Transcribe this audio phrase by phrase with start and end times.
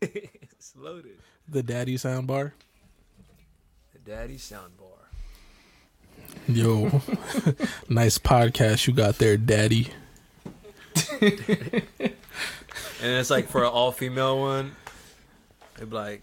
[0.42, 1.18] it's loaded.
[1.48, 2.54] The daddy sound bar.
[3.92, 4.86] The daddy sound bar.
[6.48, 6.84] Yo,
[7.88, 9.88] nice podcast you got there, daddy.
[13.02, 14.76] And it's like for an all female one,
[15.76, 16.22] they'd be like,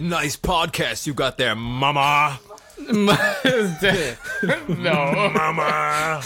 [0.00, 2.40] nice podcast you got there, mama.
[4.68, 5.30] no.
[5.34, 6.22] Mama.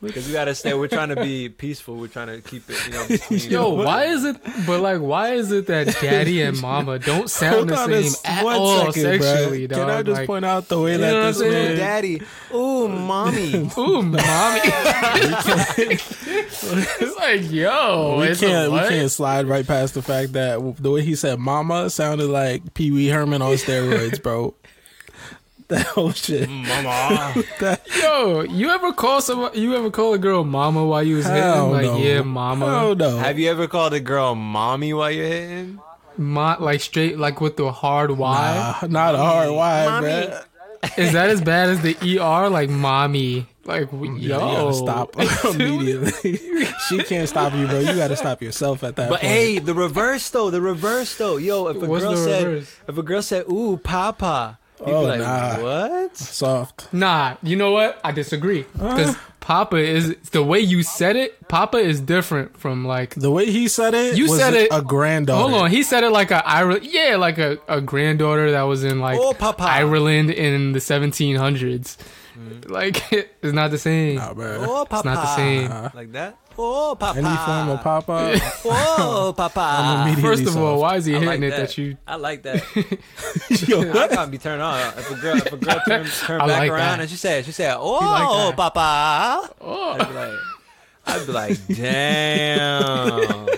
[0.00, 0.74] Because we gotta stay.
[0.74, 1.96] We're trying to be peaceful.
[1.96, 3.06] We're trying to keep it, you know.
[3.08, 4.36] Between, Yo, why is it?
[4.66, 8.02] But like, why is it that daddy and mama don't sound the Hold on same
[8.04, 9.22] just at one all second, bruh.
[9.22, 9.78] sexually, dog?
[9.78, 12.22] Can I just Like, point out the way that this man daddy?
[12.54, 13.70] Ooh, mommy.
[13.78, 14.60] Ooh, mommy.
[15.82, 21.02] it's like, yo, we can't we can't slide right past the fact that the way
[21.02, 24.54] he said "mama" sounded like Pee Wee Herman on steroids, bro.
[25.72, 26.48] That whole shit.
[26.48, 27.34] mama.
[28.02, 29.50] Yo, you ever call some?
[29.54, 31.90] You ever call a girl mama while you was Hell hitting?
[31.90, 32.04] Like, no.
[32.06, 32.66] yeah, mama.
[32.66, 33.18] Hell no.
[33.18, 35.80] Have you ever called a girl mommy while you're hitting?
[36.18, 38.76] Ma- like straight, like with the hard Y.
[38.82, 40.08] Nah, not a hard wide, Mommy.
[40.08, 40.44] bruh.
[40.98, 42.48] Is that as bad as the ER?
[42.50, 43.46] Like mommy.
[43.64, 45.14] Like yo, you gotta stop
[45.54, 46.36] immediately.
[46.88, 47.78] she can't stop you, bro.
[47.78, 49.32] You gotta stop yourself at that But point.
[49.32, 51.36] hey, the reverse though, the reverse though.
[51.36, 52.76] Yo, if a What's girl said, reverse?
[52.88, 55.62] if a girl said, "Ooh, papa," you'd Oh, be like, nah.
[55.62, 56.92] "What?" soft.
[56.92, 58.00] Nah, you know what?
[58.04, 58.64] I disagree.
[58.72, 61.48] Because Papa is the way you said it.
[61.48, 63.14] Papa is different from like.
[63.16, 65.50] The way he said it, You was said it- a granddaughter.
[65.50, 66.84] Hold on, he said it like a Ireland.
[66.84, 69.64] Yeah, like a, a granddaughter that was in like Oh, papa.
[69.64, 71.96] Ireland in the 1700s.
[72.38, 72.72] Mm-hmm.
[72.72, 74.16] Like it's not the same.
[74.16, 74.64] Nah, bro.
[74.66, 74.96] Oh, papa.
[74.96, 75.70] It's not the same.
[75.94, 76.38] Like that.
[76.58, 77.18] Oh, papa.
[77.18, 78.40] Any form of papa.
[78.64, 80.14] Oh, papa.
[80.20, 81.60] First of all, why is he I hitting like it that.
[81.68, 81.96] that you?
[82.06, 82.62] I like that.
[83.68, 84.78] Yo, I gotta be turned on.
[84.98, 87.00] If a girl, if a girl turn, turn back like around that.
[87.00, 89.96] and she said, she said, "Oh, like papa," Oh,
[91.06, 93.48] I'd be like, I'd be like, damn.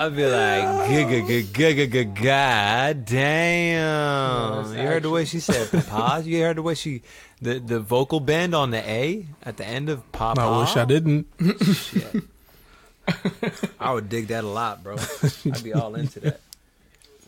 [0.00, 4.62] I'd be like, "G- g- g- g- g- god damn.
[4.64, 6.22] that's You heard the way she said papa?
[6.26, 7.02] You heard the way she,
[7.40, 10.40] the, the vocal bend on the A at the end of papa?
[10.40, 11.26] I wish I didn't.
[11.74, 12.24] Shit.
[13.78, 14.96] I would dig that a lot, bro.
[15.44, 16.40] I'd be all into that.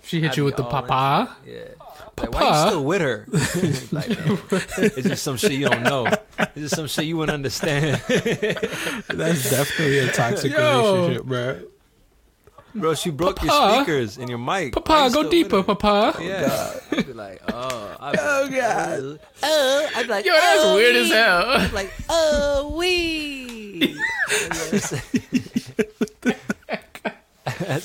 [0.03, 1.37] she hit I'd you with the papa.
[1.47, 1.65] Yeah.
[2.19, 2.69] Like, why you Papa?
[2.71, 3.27] still with her?
[3.93, 4.39] like, man,
[4.97, 6.07] it's just some shit you don't know.
[6.39, 8.01] It's just some shit you wouldn't understand.
[8.09, 10.93] That's definitely a toxic Yo.
[10.95, 11.61] relationship, bro.
[12.75, 14.73] Bro, she broke your speakers and your mic.
[14.75, 15.63] Papa, you go deeper, her?
[15.75, 16.17] Papa.
[16.23, 16.47] Yeah.
[16.51, 17.97] Oh, I'd be like, oh.
[18.01, 19.01] I'd be Oh, like, God.
[19.03, 19.89] Oh, oh.
[19.97, 21.15] I'd be like, Yo, that's oh, weird as wee.
[21.15, 21.71] hell.
[21.73, 23.97] Like, oh, wee.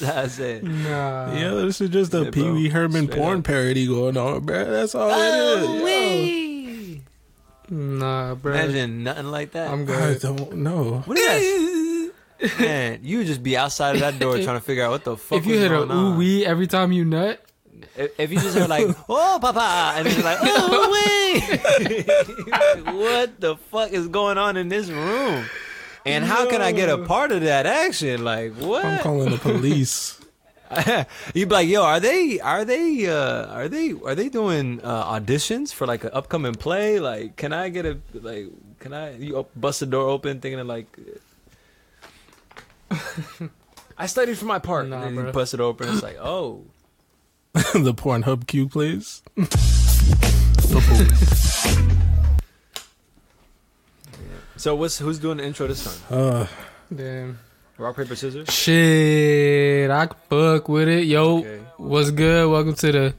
[0.02, 0.64] That's how I say it.
[0.64, 1.34] Nah.
[1.34, 3.44] Yo, this is just a Yeah, Pee Wee Herman Straight porn up.
[3.46, 4.66] parody going on, bro.
[4.66, 5.68] That's all Oh, it is.
[5.70, 5.84] Oh, Yo.
[5.86, 7.02] wee.
[7.70, 8.54] Nah, bro.
[8.54, 9.70] Imagine nothing like that.
[9.72, 9.98] I'm good.
[9.98, 10.22] I good.
[10.22, 11.04] don't know.
[11.06, 12.12] What is that?
[12.60, 15.16] Man, you would just be outside of that door trying to figure out what the
[15.16, 15.38] fuck.
[15.38, 16.14] If you hit a going on.
[16.14, 17.40] ooh wee every time you nut,
[17.96, 22.06] If, if you just are like, "Oh, papa," and then you're like, "Oh, wait,"
[22.96, 25.46] what the fuck is going on in this room?
[26.06, 28.24] And how can I get a part of that action?
[28.24, 28.84] Like, what?
[28.84, 30.20] I'm calling the police.
[31.34, 32.40] You'd be like, "Yo, are they?
[32.40, 33.08] Are they?
[33.08, 33.92] Uh, are they?
[33.92, 37.00] Are they doing uh, auditions for like an upcoming play?
[37.00, 38.48] Like, can I get a like?
[38.80, 39.18] Can I?
[39.18, 40.88] You bust the door open, thinking of like."
[43.98, 44.88] I studied for my part.
[44.88, 45.90] Nah, and you bust it open.
[45.90, 46.66] It's like, oh,
[47.54, 49.22] the Pornhub cue please.
[54.62, 56.20] So what's who's doing the intro this time?
[56.20, 56.48] Uh,
[56.96, 57.40] damn.
[57.80, 58.48] Rock paper scissors.
[58.54, 61.06] Shit, I can fuck with it.
[61.06, 61.62] Yo, Okay.
[61.78, 62.48] what's good?
[62.48, 63.14] Welcome to the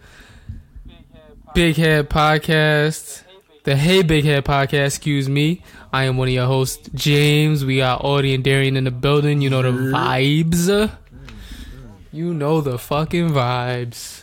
[1.52, 3.24] Big Head Podcast.
[3.64, 5.64] The Hey Big Head Podcast, excuse me.
[5.92, 7.64] I am one of your hosts, James.
[7.64, 9.40] We got Audie and Darian in the building.
[9.40, 10.92] You know the vibes.
[12.12, 14.22] You know the fucking vibes.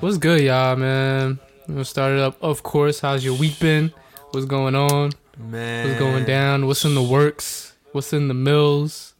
[0.00, 1.38] What's good, y'all, man?
[1.68, 2.36] We'll start it up.
[2.42, 3.94] Of course, how's your week been?
[4.32, 5.12] What's going on?
[5.40, 6.66] Man, What's going down?
[6.66, 7.74] What's in the works?
[7.92, 9.14] What's in the mills?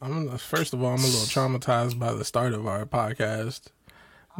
[0.00, 3.62] I'm first of all, I'm a little traumatized by the start of our podcast.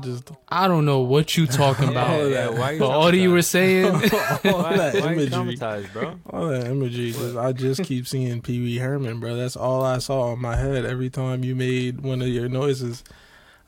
[0.00, 2.20] Just I don't know what you talking about.
[2.20, 5.92] Yeah, yeah, why But all you were saying, all Why, that why you imagery, traumatized,
[5.92, 6.18] bro?
[6.30, 7.12] all that imagery.
[7.12, 9.36] Just, I just keep seeing Pee Wee Herman, bro.
[9.36, 13.02] That's all I saw in my head every time you made one of your noises.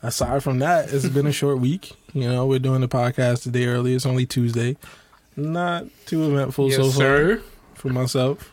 [0.03, 1.93] Aside from that, it's been a short week.
[2.13, 3.95] You know, we're doing the podcast today early.
[3.95, 4.77] It's only Tuesday.
[5.37, 7.43] Not too eventful yes, so far sir.
[7.75, 8.53] for myself.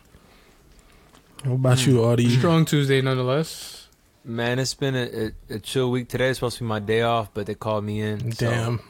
[1.44, 2.28] What about you, Audie?
[2.38, 3.88] Strong Tuesday, nonetheless.
[4.24, 6.08] Man, it's been a, a, a chill week.
[6.08, 8.32] Today is supposed to be my day off, but they called me in.
[8.32, 8.80] so Damn.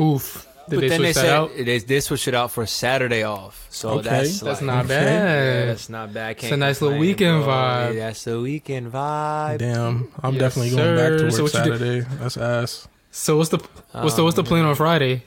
[0.00, 0.46] Oof.
[0.70, 1.50] Did but they then they said out?
[1.54, 3.66] they, they switched it out for Saturday off.
[3.68, 4.08] So Okay.
[4.08, 4.94] that's That's like- not Okay.
[4.94, 5.68] Yeah, bad.
[5.68, 6.36] that's not bad.
[6.42, 7.52] It's a nice little weekend bro.
[7.52, 7.94] vibe.
[7.96, 9.58] That's the weekend vibe.
[9.58, 11.24] Damn, I'm Yes, definitely going back to sir.
[11.24, 12.00] work So what you Saturday.
[12.18, 12.88] That's ass.
[13.10, 13.58] So what's the
[13.92, 15.22] what's the what's the Um, plan on Friday?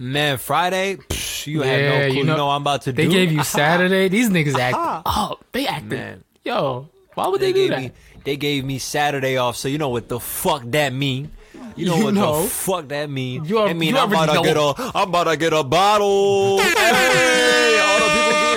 [0.00, 2.06] Man, Friday, psh, you Yeah, had no clue.
[2.14, 3.08] you You know- know, what I'm about to They do.
[3.10, 4.08] They gave you Saturday.
[4.08, 4.76] These niggas act
[5.06, 5.44] up.
[5.52, 5.90] They acted.
[5.90, 6.24] Man.
[6.42, 7.80] Yo, why would they, they do that?
[7.80, 7.92] me
[8.24, 11.30] they gave me Saturday off, so you know what the fuck that mean.
[11.76, 12.42] You know You what know.
[12.42, 13.44] the fuck that mean?
[13.44, 14.70] You are- I mean you I'm about to get know.
[14.76, 16.58] a I'm about to get a bottle.
[16.60, 17.08] hey, all the
[17.60, 17.69] people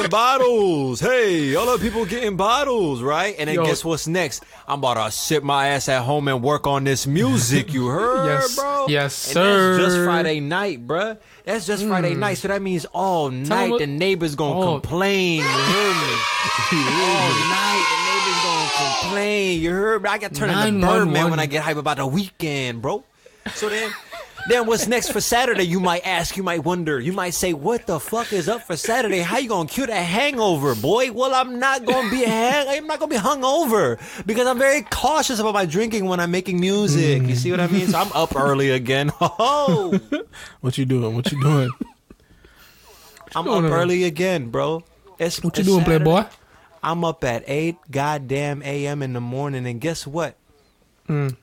[0.04, 1.00] getting bottles.
[1.00, 3.36] Hey, all the people getting bottles, right?
[3.38, 3.66] And then Yo.
[3.66, 4.44] guess what's next?
[4.68, 7.74] I'm about to sit my ass at home and work on this music.
[7.74, 8.56] You heard, Yes.
[8.56, 8.88] bro?
[8.88, 10.04] Yes, And that's just.
[10.06, 11.18] Friday night, bro.
[11.46, 12.20] That's just Friday hmm.
[12.20, 12.38] night.
[12.38, 14.80] So that means all night what- the neighbors gonna Oh.
[14.80, 15.38] complain.
[15.38, 16.14] You heard me?
[16.74, 19.62] all night the neighbors gonna complain.
[19.62, 20.10] You heard me?
[20.10, 21.08] I got turned into 911.
[21.08, 23.04] Birdman when I get hype about the weekend, bro.
[23.56, 23.92] So then.
[24.50, 25.64] Then what's next for Saturday?
[25.64, 28.76] You might ask, you might wonder, you might say, "What the fuck is up for
[28.76, 29.20] Saturday?
[29.20, 33.00] How you gonna cure that hangover, boy?" Well, I'm not gonna be hang, I'm not
[33.00, 37.24] gonna be hungover because I'm very cautious about my drinking when I'm making music.
[37.24, 37.88] You see what I mean?
[37.88, 39.12] So I'm up early again.
[39.22, 39.98] Oh,
[40.60, 41.16] What you doing?
[41.16, 41.70] What you doing?
[43.36, 44.84] I'm up early again, bro.
[45.20, 46.04] It's, What you it's doing, Saturday.
[46.04, 46.30] playboy?
[46.84, 49.02] I'm up at eight goddamn a.m.
[49.02, 50.36] in the morning, and guess what?
[51.08, 51.38] Mm.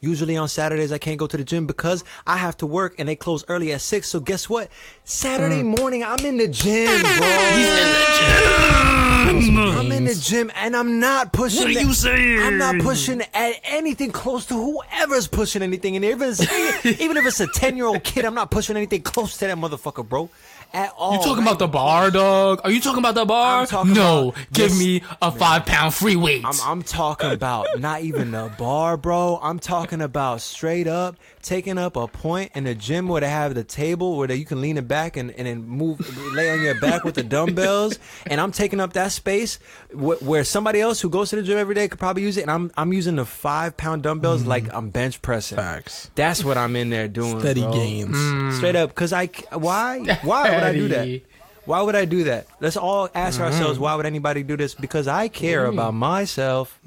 [0.00, 3.08] Usually on Saturdays I can't go to the gym because I have to work and
[3.08, 4.08] they close early at six.
[4.08, 4.68] So guess what?
[5.04, 5.78] Saturday Mm.
[5.78, 7.26] morning I'm in the gym, bro.
[7.56, 9.58] He's in the gym.
[9.58, 11.60] I'm in the gym and I'm not pushing.
[11.68, 12.42] What are you saying?
[12.42, 15.96] I'm not pushing at anything close to whoever's pushing anything.
[15.96, 19.02] And even if even if it's a ten year old kid, I'm not pushing anything
[19.02, 20.28] close to that motherfucker, bro.
[20.72, 21.14] At all.
[21.14, 22.60] You talking about the bar, dog?
[22.64, 23.66] Are you talking about the bar?
[23.86, 26.44] No, about give this- me a five pound free weight.
[26.44, 29.38] I'm, I'm talking about not even the bar, bro.
[29.42, 33.54] I'm talking about straight up taking up a point in the gym where they have
[33.54, 36.00] the table where they, you can lean it back and, and then move,
[36.34, 37.98] lay on your back with the dumbbells.
[38.28, 39.58] And I'm taking up that space
[39.92, 42.42] wh- where somebody else who goes to the gym every day could probably use it.
[42.42, 44.46] And I'm I'm using the five pound dumbbells mm.
[44.46, 45.56] like I'm bench pressing.
[45.56, 46.10] Facts.
[46.16, 47.38] That's what I'm in there doing.
[47.38, 47.72] Steady bro.
[47.72, 48.16] gains.
[48.16, 48.56] Mm.
[48.56, 51.22] Straight up, cause I, why why would I do that?
[51.66, 52.46] Why would I do that?
[52.60, 53.52] Let's all ask mm-hmm.
[53.52, 54.74] ourselves why would anybody do this?
[54.74, 55.74] Because I care mm.
[55.74, 56.80] about myself.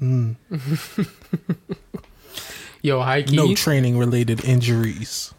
[2.82, 3.36] Yo, high key.
[3.36, 5.34] No training related injuries.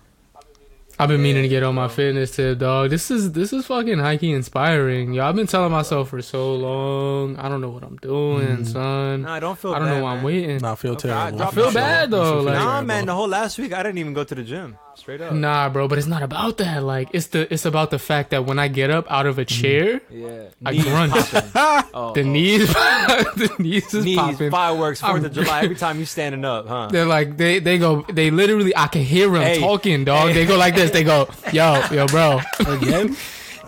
[0.99, 2.91] I've been meaning to get on my fitness tip, dog.
[2.91, 5.13] This is this is fucking high key inspiring.
[5.13, 7.37] Yo, I've been telling myself for so long.
[7.37, 8.67] I don't know what I'm doing, mm.
[8.67, 9.23] son.
[9.23, 9.73] No, I don't feel.
[9.73, 10.25] I don't bad, know why I'm man.
[10.25, 10.57] waiting.
[10.57, 11.37] Not feel Okay, terrible.
[11.39, 12.87] dropped I feel bad, You though, feel like- Nah, terrible.
[12.87, 13.05] man.
[13.07, 14.77] The whole last week I didn't even go to the gym.
[14.95, 15.33] Straight up.
[15.33, 16.83] Nah, bro, but it's not about that.
[16.83, 19.45] Like, it's the it's about the fact that when I get up out of a
[19.45, 19.61] mm-hmm.
[19.61, 20.49] chair, Yeah.
[20.65, 21.13] I Knees grunt.
[21.93, 22.23] Oh, the oh.
[22.23, 24.51] knees, the knees is Knees, popping.
[24.51, 25.63] fireworks, Fourth I'm- of July.
[25.63, 26.87] Every time you standing up, huh?
[26.91, 29.59] They're like they they go they literally I can hear them Hey.
[29.59, 30.33] talking, dog.
[30.33, 30.91] They go like this.
[30.91, 33.15] They go, yo, yo, bro, Again?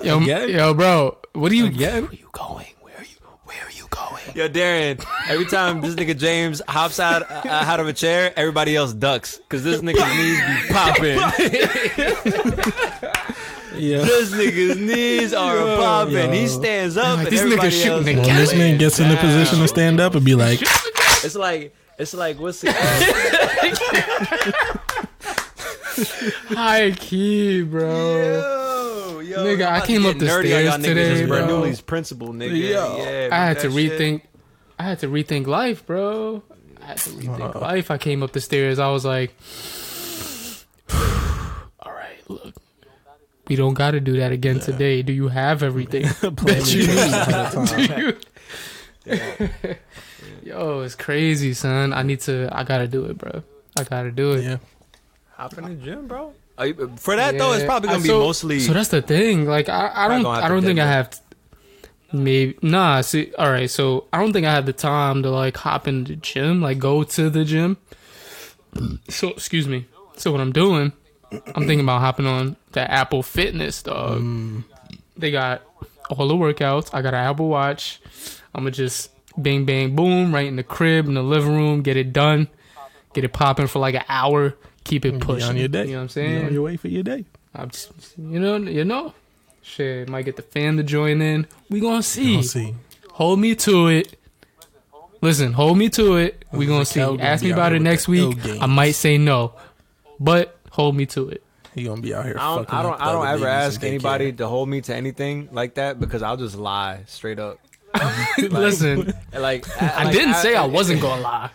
[0.04, 0.50] yo, Again?
[0.50, 1.18] yo, bro.
[1.34, 1.66] What are you?
[1.68, 2.04] Again?
[2.04, 2.68] Where are you going?
[2.82, 3.18] Where are you?
[3.46, 4.23] Where are you going?
[4.36, 5.04] Yo, Darren.
[5.28, 9.38] Every time this nigga James hops out uh, out of a chair, everybody else ducks
[9.38, 11.20] because this nigga's knees be popping.
[13.76, 14.02] Yeah.
[14.06, 15.78] this nigga's knees are Yo.
[15.78, 16.32] popping.
[16.32, 18.28] He stands up, Like, and this nigga shooting else.
[18.28, 21.34] the When this man gets in the position to stand up and be like, It's
[21.34, 22.72] like it's like what's the
[26.50, 27.88] High key, bro.
[27.90, 28.63] yo,
[29.34, 31.28] yo, Nigga, I'm I about to came up the nerdy stairs y'all niggas today, as
[31.28, 31.48] bro.
[31.48, 32.58] Bernoulli's principle, nigga.
[32.58, 32.98] Yo.
[32.98, 33.92] Yeah, I had to that shit.
[33.92, 34.22] rethink.
[34.80, 36.44] I had to rethink life, bro.
[36.82, 37.60] I had to rethink uh-huh.
[37.60, 37.92] life.
[37.92, 38.80] I came up the stairs.
[38.80, 39.36] I was like,
[41.80, 42.56] all right, look.
[43.48, 45.02] We don't got to do that again today.
[45.02, 46.88] Do you have everything that you need?
[46.88, 48.26] shit ahead of.
[49.06, 49.16] Do
[49.68, 49.76] you-
[50.44, 51.94] Yo, it's crazy, son.
[51.94, 52.50] I need to.
[52.52, 53.44] I gotta do it, bro.
[53.78, 54.44] I gotta do it.
[54.44, 54.58] yeah.
[55.36, 56.34] Hop in the gym, bro.
[56.62, 58.60] You- for that though, it's probably gonna so- be mostly.
[58.60, 59.46] So that's the thing.
[59.46, 61.20] Like I, I don't I don't think I have t-
[62.12, 65.58] maybe nah, see all right, so I don't think I have the time to like
[65.58, 67.78] hop in the gym, like go to the gym.
[69.10, 69.88] So excuse me.
[70.18, 70.94] So what I'm doing,
[71.32, 74.22] I'm thinking about hopping on the Apple Fitness dog.
[74.22, 74.64] Mm.
[75.18, 75.62] They got
[76.10, 76.90] all the workouts.
[76.94, 78.00] I got an Apple Watch.
[78.54, 81.98] I'm gonna just bang bang boom right in the crib in the living room, get
[81.98, 82.48] it done,
[83.14, 85.50] get it popping for like an hour, keep it Be pushing.
[85.50, 85.86] on your day.
[85.86, 86.46] You know what I'm Be saying?
[86.46, 87.26] on your way for your day.
[87.56, 89.14] I'm just, you know, you know,
[89.62, 90.10] shit.
[90.10, 91.48] Might get the fam to join in.
[91.70, 92.36] We gonna see.
[92.36, 92.76] We'll see.
[93.12, 94.18] Hold me to it.
[95.22, 96.44] Listen, hold me to it.
[96.52, 97.00] We gonna see.
[97.00, 98.38] Gonna Ask me about it next week.
[98.62, 99.54] I might say no,
[100.20, 101.44] but hold me to it.
[101.76, 102.36] He gonna be out here.
[102.38, 103.90] I don't, fucking I don't, I don't ever ask in daycare.
[103.94, 107.60] anybody to hold me to anything like that because I'll just lie straight up.
[108.38, 111.50] Listen, Like, I didn't say I wasn't gonna lie.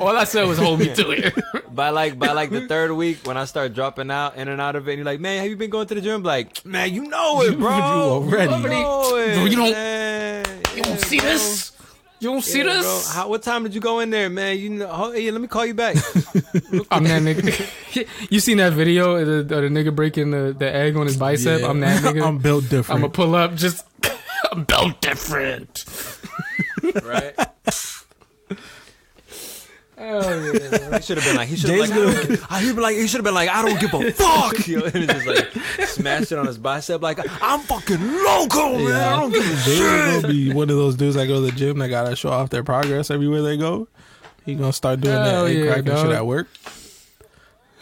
[0.00, 1.34] All I said was hold me to it.
[1.74, 4.74] by like by like the third week when I start dropping out in and out
[4.76, 6.22] of it, and you're like, man, have you been going to the gym?
[6.22, 7.70] Like, man, you know it, bro.
[7.76, 10.44] You already- You know it, you don't- man.
[10.74, 11.28] You don't Yeah, see bro.
[11.28, 11.72] this?
[12.20, 13.12] You don't see Yeah, this?
[13.12, 14.56] How, what time did you go in there, man?
[14.58, 15.96] You know, hey, let me call you back.
[16.90, 18.06] I'm that nigga.
[18.30, 21.16] you seen that video of the, of the nigga breaking the, the egg on his
[21.16, 21.60] bicep?
[21.62, 21.68] Yeah.
[21.68, 22.24] I'm that nigga.
[22.24, 22.90] I'm built different.
[22.90, 23.84] I'm gonna pull up just.
[24.52, 25.84] I'm built different.
[27.02, 27.34] right?
[30.04, 30.96] Oh yeah.
[30.96, 33.18] He should have been like, he should have like, I, he been like, he should
[33.18, 34.66] have been like, I don't give a fuck.
[34.66, 35.52] You know, and just like
[35.88, 38.90] smashed it on his bicep, like, I'm fucking loco, man.
[38.92, 40.22] I don't give a Jay's shit.
[40.22, 42.50] gonna be one of those dudes that go to the gym that gotta show off
[42.50, 43.86] their progress everywhere they go.
[44.44, 46.48] He gonna start doing Hell that egg yeah, cracking shit at work.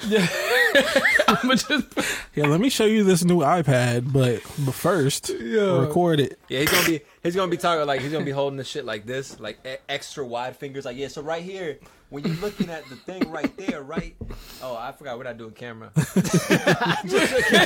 [1.28, 1.86] I'ma just
[2.34, 5.80] Yeah, let me show you this new iPad, but but first Yeah.
[5.80, 6.38] record it.
[6.48, 8.84] Yeah, he's gonna be, he's gonna be talking like, he's gonna be holding the shit
[8.84, 11.08] like this, like e- extra wide fingers, like, yeah.
[11.08, 11.78] So right here,
[12.10, 14.16] when you're looking at the thing right there, right?
[14.62, 15.92] Oh, I forgot we're not doing camera.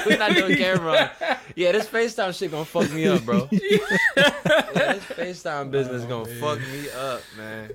[0.06, 1.10] We're not doing camera.
[1.56, 3.48] Yeah, this FaceTime shit gonna fuck me up, bro.
[3.52, 3.60] yeah,
[4.16, 7.70] this FaceTime business gonna oh, fuck me up, man.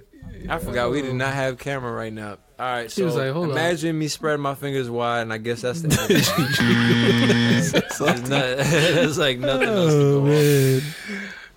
[0.48, 2.38] I forgot we did not have camera right now.
[2.60, 5.38] All right, so was like, "Hold on." imagine me spreading my fingers wide, and I
[5.38, 6.10] guess that's the end.
[8.00, 10.28] There's not- There's like nothing else to Oh go off.
[10.28, 10.82] man,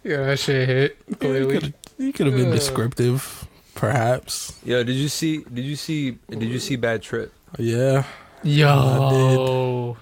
[0.04, 1.58] yeah, that shit hit you clearly.
[1.60, 2.54] could you could have been Uh.
[2.54, 4.56] descriptive, perhaps.
[4.64, 5.38] Yo, did you see?
[5.52, 6.18] Did you see?
[6.30, 7.32] Did you see Bad Trip?
[7.58, 8.04] Yeah,
[8.44, 9.96] Yo,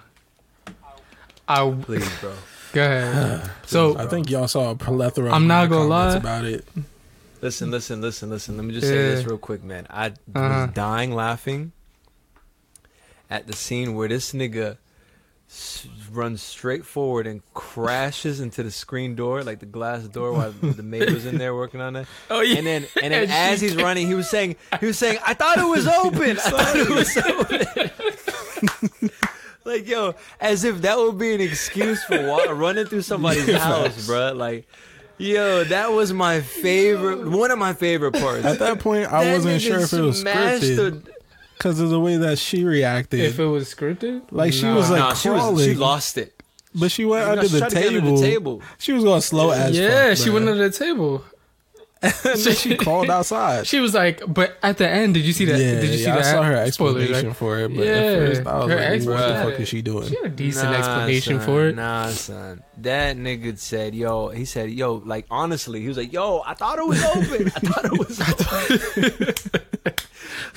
[1.48, 2.32] I Please, bro.
[2.72, 3.50] go ahead.
[3.66, 5.28] So I think y'all saw a plethora.
[5.28, 6.30] Of I'm not my gonna comments lie.
[6.30, 6.64] about it.
[7.42, 8.56] Listen, listen, listen, listen.
[8.56, 9.86] Let me just say this real quick, man.
[9.88, 10.12] I Uh-huh.
[10.66, 11.72] was dying laughing
[13.30, 14.76] at the scene where this nigga
[15.48, 20.50] s- runs straight forward and crashes into the screen door, like the glass door, while
[20.62, 22.06] the maid was in there working on it.
[22.30, 24.98] oh yeah, And then, and then And as he's running, he was saying, he was
[24.98, 26.32] saying, I thought it was open.
[26.32, 29.10] I thought it was open.
[29.64, 34.06] like yo, as if that would be an excuse for wa- running through somebody's house,
[34.06, 34.36] bruh.
[34.36, 34.66] Like,
[35.20, 38.44] yo, that was my favorite, one of my favorite parts.
[38.44, 41.02] At that point, I That wasn't sure if it was scripted the-
[41.56, 43.20] because of the way that she reacted.
[43.20, 44.76] if it was scripted, Like, she Nah.
[44.76, 46.32] was like- Nah, she was, she lost it.
[46.74, 48.16] but she went She under the to table.
[48.16, 48.62] the table.
[48.78, 50.34] She was going slow as yeah, fuck, she bruh.
[50.34, 51.24] went under the table.
[52.02, 53.66] and then she called outside.
[53.66, 55.60] She was like, but at the end, did you see that?
[55.60, 57.36] yeah, did you see yeah, I saw her Spoilers, explanation right?
[57.36, 59.82] for it, but Yeah, at first I was her like, "What the fuck is she
[59.82, 61.76] doing?" She had a decent Nah, explanation son, for it.
[61.76, 62.62] Nah, son.
[62.82, 66.78] That nigga said, yo, he said, yo, like, honestly, he was like, yo, I thought
[66.78, 67.46] it was open.
[67.48, 69.94] I thought it was open.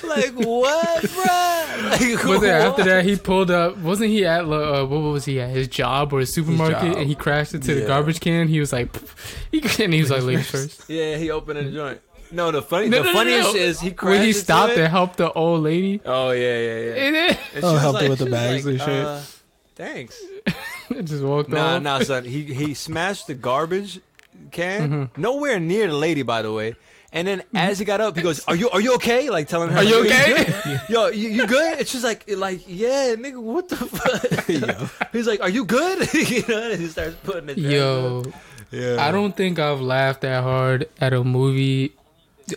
[0.08, 1.90] like, what, bruh?
[1.90, 3.76] Like, But then after that, he pulled up.
[3.78, 5.50] Wasn't he at uh, what was he at?
[5.50, 6.92] His job or his supermarket?
[6.92, 6.96] job.
[6.98, 8.48] and he crashed into the garbage can.
[8.48, 8.94] He was like,
[9.50, 10.88] he, and he was like, ladies first.
[10.88, 12.00] Yeah, he opened a joint.
[12.32, 13.60] No, the funny, No, the no, no, funniest no.
[13.60, 14.78] is he crashed When he stopped it.
[14.78, 16.92] and helped the old lady, Oh yeah, yeah, yeah.
[16.94, 18.88] and then And Oh, was helped her with the she was bags and shit.
[19.06, 19.20] Uh,
[19.76, 20.20] thanks.
[20.90, 21.82] It just walked Nah, off.
[21.82, 22.24] nah, son.
[22.24, 24.00] He he smashed the garbage
[24.50, 25.20] can Mm-hmm.
[25.22, 26.74] nowhere near the lady, by the way.
[27.12, 29.70] And then as he got up, he goes, "Are you are you okay?" Like telling
[29.70, 30.80] her, Are you okay?
[30.88, 34.46] Yo, you, you good?" And she's like, "Like yeah, nigga, what the fuck?"
[35.12, 37.54] He's like, "Are you good?" you know, and he starts putting it.
[37.54, 37.70] down.
[37.70, 38.24] Yo,
[38.72, 38.96] yeah.
[38.98, 41.94] I don't think I've laughed that hard at a movie,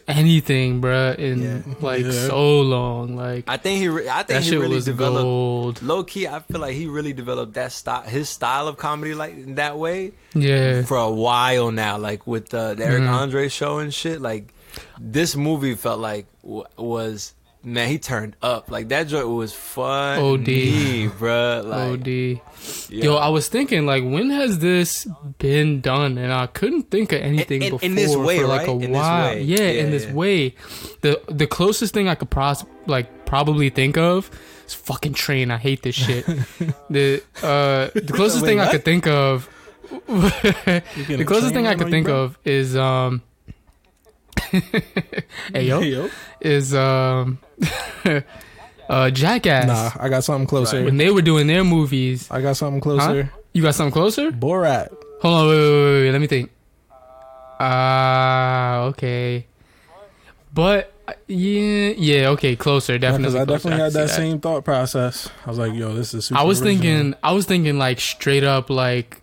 [0.07, 1.73] anything, bruh, in Yeah.
[1.81, 2.27] like Yeah.
[2.27, 3.15] so long.
[3.15, 3.87] Like I think he.
[3.87, 5.23] Re- I think that he really was developed.
[5.23, 5.81] gold.
[5.81, 9.33] Low key, I feel like he really developed that style, his style of comedy, like
[9.33, 10.11] in that way.
[10.33, 13.09] Yeah, for a while now, like with uh, the Eric Mhm.
[13.21, 14.21] Andre show and shit.
[14.21, 14.53] Like
[14.99, 17.33] this movie felt like w- was
[17.63, 18.69] man, he turned up.
[18.71, 20.19] Like that joint was fun.
[20.19, 21.17] OD.
[21.17, 21.63] bro.
[21.65, 22.07] Like, OD.
[22.07, 22.39] yeah.
[23.05, 25.05] Yo, I was thinking like, when has this
[25.37, 26.17] been done?
[26.17, 28.69] And I couldn't think of anything in- before in this way, for like right?
[28.69, 29.25] a In this while.
[29.35, 29.41] way.
[29.41, 30.13] Yeah, Yeah, in this yeah.
[30.13, 30.55] way.
[31.01, 34.29] The the closest thing I could pros- like probably think of
[34.65, 35.51] is fucking train.
[35.51, 36.25] I hate this shit.
[36.89, 39.49] the uh the closest Wait, thing I could think of.
[40.07, 42.23] The closest thing I could think bro?
[42.23, 43.21] of is um.
[44.51, 46.09] Hey yo, Hey, yo.
[46.41, 47.39] is um,
[48.89, 49.67] uh, Jackass.
[49.67, 50.83] Nah, I got something closer.
[50.83, 53.31] When they were doing their movies, I got something closer.
[53.53, 54.31] you got something closer?
[54.31, 54.89] Borat.
[55.21, 56.11] Hold on, wait, wait, wait, wait.
[56.11, 56.51] Let me think.
[57.59, 59.47] Ah, okay.
[60.53, 63.39] But uh, yeah, yeah, okay, closer, definitely.
[63.39, 63.69] I closer.
[63.69, 65.29] definitely can had see that, same thought process.
[65.45, 66.81] I was like, yo, this is I was original.
[66.83, 69.21] thinking, I was thinking like straight up like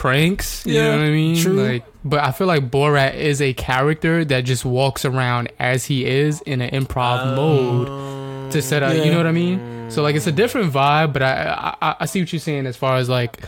[0.00, 0.64] pranks.
[0.66, 1.36] You Yeah, know what I mean?
[1.42, 1.68] true.
[1.68, 6.04] Like, but I feel like Borat is a character that just walks around as he
[6.04, 8.94] is in an improv mode to set up.
[8.94, 9.90] You know what I mean?
[9.90, 11.12] So like, it's a different vibe.
[11.14, 13.38] But I, I, I see what you're saying as far as like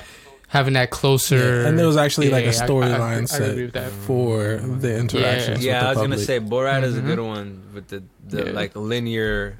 [0.49, 1.67] having that closer.
[1.67, 3.73] and there was actually like a Yeah, I- I- I- I storyline agree set with
[3.75, 3.91] that.
[3.93, 5.63] for the interactions.
[5.65, 7.07] yeah, I with was the gonna say Borat is a Mhm.
[7.07, 8.53] good one with the, the Yeah.
[8.53, 9.59] like linear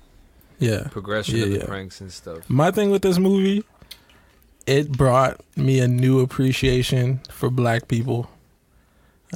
[0.59, 0.85] yeah.
[0.91, 1.65] progression Yeah, of the yeah.
[1.67, 2.39] pranks and stuff.
[2.49, 3.65] My thing with this movie,
[4.69, 8.29] it brought me a new appreciation for black people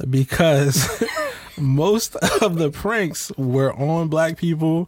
[0.07, 1.03] because
[1.57, 4.87] most of the pranks were on black people,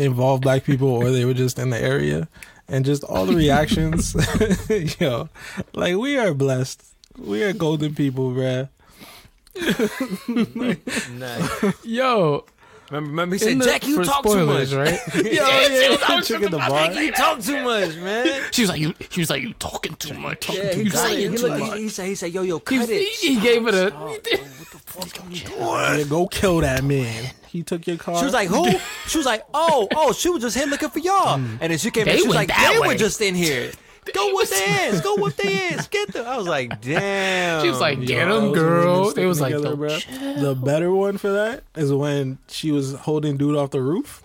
[0.00, 2.28] involved black people, or they were just in the area,
[2.66, 4.16] and just all the reactions.
[5.00, 5.28] yo,
[5.74, 6.84] like we are blessed.
[7.16, 8.68] We are golden people, bruh.
[11.12, 11.84] Nice.
[11.84, 12.46] Yo,
[12.92, 15.00] Remember, remember he said, the- "Jack, you talk too much." right?
[15.14, 16.92] Yo, yeah, was chick in the bar.
[16.92, 18.42] You talk too much, man.
[18.52, 20.90] She was like, "You." She was like, "You talking too much." Yeah, he, you he,
[20.90, 23.40] saying too much." he, he said, he said, "Yo, yo, He, cut it." he, he
[23.40, 24.18] gave it a.
[25.30, 27.30] Yeah, go kill that man.
[27.46, 28.18] He took your car.
[28.18, 28.70] She was like, "Who?"
[29.06, 31.58] She was like, "Oh, oh." She was just here looking for y'all, mm.
[31.62, 32.04] and then she came.
[32.04, 32.88] They in, she was like, "They way.
[32.88, 33.72] were just in here."
[34.12, 35.00] Go with their ass.
[35.00, 35.86] Go with their ass.
[35.86, 36.26] Get them.
[36.26, 37.62] I was like, damn.
[37.62, 40.40] She was like, Yo, "Get I him, girl." It was like, together, "Don't.
[40.40, 44.24] The better one for that is when she was holding dude off the roof.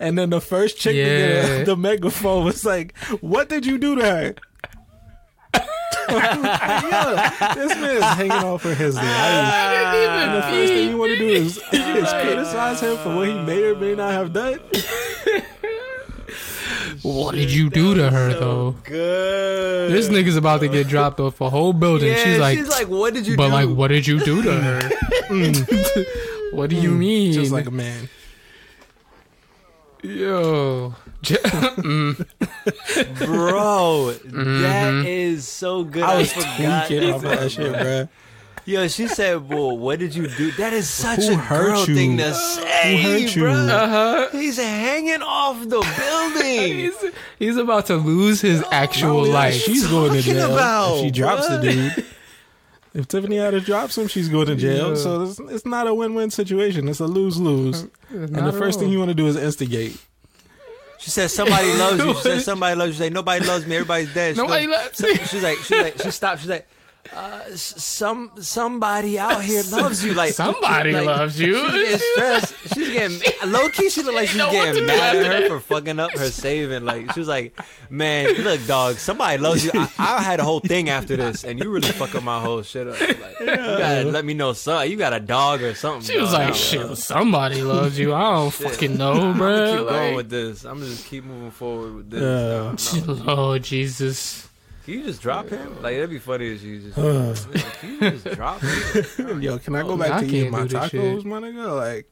[0.00, 3.96] And then the first chick to get the megaphone was like, What did you do
[3.96, 4.34] to her?
[6.10, 6.20] Yo,
[7.54, 9.04] this man is hanging off for his life.
[9.04, 13.34] And the first thing you want to do is, is criticize him for what he
[13.34, 14.60] may or may not have done.
[17.04, 18.74] What did you do to her though?
[18.84, 19.92] good.
[19.92, 22.08] This nigga's about to get dropped off a whole building.
[22.10, 23.36] Yeah, she's like, she's like, what did you do?
[23.36, 23.52] but do?
[23.52, 24.78] like, what did you do to her?
[25.28, 26.52] Mm.
[26.54, 27.34] what do you mean?
[27.34, 28.08] Just like a man.
[30.02, 32.16] yo, mm.
[33.18, 34.12] bro?
[34.12, 35.04] That Mhm.
[35.06, 36.02] is so good.
[36.02, 36.86] I I, was forgot.
[36.86, 38.08] tweaking off that shit, bruh.
[38.66, 41.84] Yo, she said, "Well, what did you do?" That is such Who a hurt girl
[41.86, 41.94] you?
[41.94, 43.42] thing to say, Who hurt you?
[43.42, 43.52] bro.
[43.52, 44.28] uh-huh.
[44.32, 46.78] He's hanging off the building.
[46.78, 46.94] He's,
[47.38, 49.54] he's about to lose his actual Oh, yeah, life.
[49.54, 50.54] She's going to jail.
[50.54, 50.94] about?
[50.96, 51.60] If she drops What?
[51.62, 52.04] the dude.
[52.94, 54.90] If Tiffany Haddish drops him, she's going to jail.
[54.90, 54.94] Yeah.
[54.94, 56.86] So it's, it's not a win-win situation.
[56.88, 57.88] It's a lose-lose.
[58.08, 60.00] And the first thing you want to do is instigate.
[61.00, 63.74] She says "Somebody loves you." She said, "Somebody loves you." She said, "Nobody loves me.
[63.74, 66.40] Everybody's dead." She Nobody goes- loves so- She's like, she's like, she stops.
[66.42, 66.68] She's like,
[67.12, 71.54] uh, "Some somebody out here loves you." Like Somebody like, loves you.
[71.54, 72.54] She's getting stressed.
[72.74, 73.90] She's getting low key.
[73.90, 76.30] She looked like she's know what to getting mad at her for fucking up her
[76.30, 76.84] saving.
[76.84, 77.58] Like she was like,
[77.90, 78.96] "Man, look, dog.
[78.96, 79.70] Somebody loves you.
[79.74, 82.62] I, I had a whole thing after this, and you really fuck up my whole
[82.62, 82.98] shit up.
[83.00, 84.90] Like, you gotta let me know something.
[84.90, 86.40] You got a dog or something." She was dog.
[86.40, 86.54] Like, know.
[86.54, 88.14] "Shit, somebody loves you.
[88.14, 90.64] I don't fucking know, I'm bro." gonna keep going Like, with this.
[90.64, 92.22] I'm gonna just keep moving forward with this.
[92.94, 93.04] Yeah.
[93.06, 93.24] No, no.
[93.26, 94.43] oh Jesus!
[94.84, 95.82] Can you just drop him?
[95.82, 96.94] Like that'd be funny if you just.
[97.80, 99.40] Can you just drop him?
[99.42, 101.24] Yo, can I go oh, I back to eating my tacos, shit.
[101.24, 101.74] my nigga?
[101.74, 102.10] Like,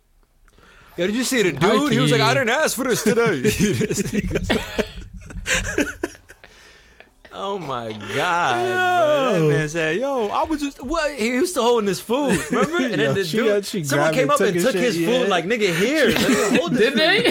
[0.96, 1.92] Yo, did you see the dude?
[1.92, 2.22] He was like.
[2.22, 3.42] I didn't ask for this today.
[7.34, 8.54] Oh my god!
[8.54, 9.32] bro.
[9.32, 9.48] That Yo.
[9.48, 12.90] man said, "Yo, I was just what he was still holding his food, remember?" And
[12.90, 14.82] Yo, then the she dude, got- she someone came it, up took and took shit,
[14.82, 15.06] his yeah.
[15.06, 17.24] food, like nigga, here, let me hold this Did they?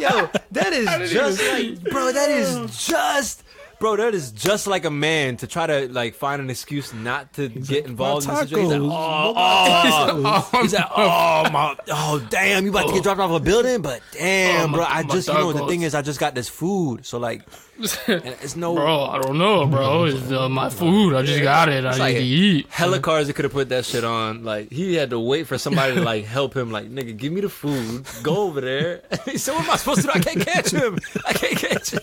[0.00, 2.12] Yo, that is just like, bro.
[2.12, 3.42] That is just,
[3.78, 3.96] bro.
[3.96, 7.48] That is just like a man to try to like find an excuse not to
[7.48, 8.70] get involved in the situation.
[8.70, 10.50] He's like, oh, oh.
[10.54, 13.82] Oh, He's like, oh my, oh damn, you about to get dropped off a building,
[13.82, 14.86] but damn, Oh, my- bro.
[14.88, 17.42] I just, you know, the thing is, I just got this food, so like,
[17.78, 18.74] it's no.
[18.76, 20.04] bro, I don't know, bro.
[20.14, 21.14] It's uh, my food.
[21.14, 21.84] I just got it.
[21.84, 22.66] I It's need like to eat.
[22.70, 24.44] Hella cars that could have put that shit on.
[24.44, 26.70] Like he had to wait for somebody to like help him.
[26.70, 28.06] Like nigga, give me the food.
[28.22, 29.02] Go over there.
[29.24, 30.12] he said, "What am I supposed to do?
[30.14, 30.98] I can't catch him.
[31.26, 32.00] I can't catch him."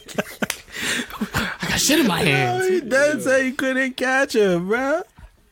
[1.34, 2.68] I got shit in my hands.
[2.68, 5.02] he did say he couldn't catch him, bro.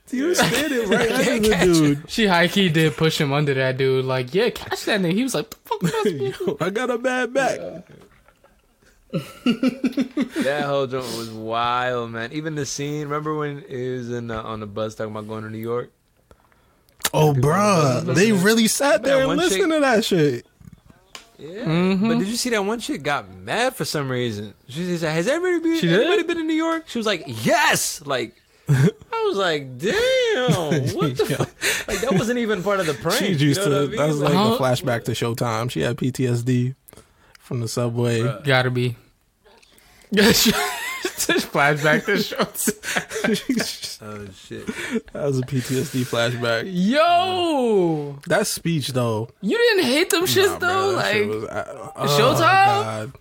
[0.10, 2.10] He was standing right under the dude.
[2.10, 4.06] She high key did push him under that dude.
[4.06, 5.14] Like, yeah, catch that nigga.
[5.14, 6.46] He was like, the fuck am I supposed to do?
[6.48, 7.60] Yo, I got a bad back.
[9.14, 12.32] That whole joint was wild, man.
[12.32, 13.04] Even the scene.
[13.08, 15.92] Remember when he was in uh, on the bus talking about going to New York?
[17.14, 18.14] Oh, bruh.
[18.14, 20.46] They really sat there Man, and listened chick- to that shit.
[21.40, 21.64] Yeah.
[21.64, 22.08] Mhm.
[22.10, 24.54] But did you see that one chick got mad for some reason?
[24.68, 26.28] She said, "Has everybody been, She did?
[26.28, 28.36] been in New York?" She was like, "Yes." Like.
[28.70, 29.92] I was like, damn,
[30.96, 31.36] what the Yo.
[31.38, 31.88] fuck?
[31.88, 33.18] Like, that wasn't even part of the prank.
[33.18, 33.78] She you used know to.
[33.78, 33.96] I mean?
[33.98, 34.54] That was like Huh?
[34.56, 35.72] a flashback to Showtime.
[35.72, 36.76] She had PTSD
[37.40, 38.20] from the subway.
[38.22, 38.44] Bruh.
[38.46, 38.96] Gotta be.
[41.52, 44.00] Flashback to shows.
[44.02, 44.66] oh, shit.
[45.14, 46.64] that was a PTSD flashback.
[46.66, 50.96] Yo, That speech though, you didn't hate them shits nah, though.
[50.96, 52.40] bruh, that shit like, was, uh, Showtime?
[52.40, 53.14] God.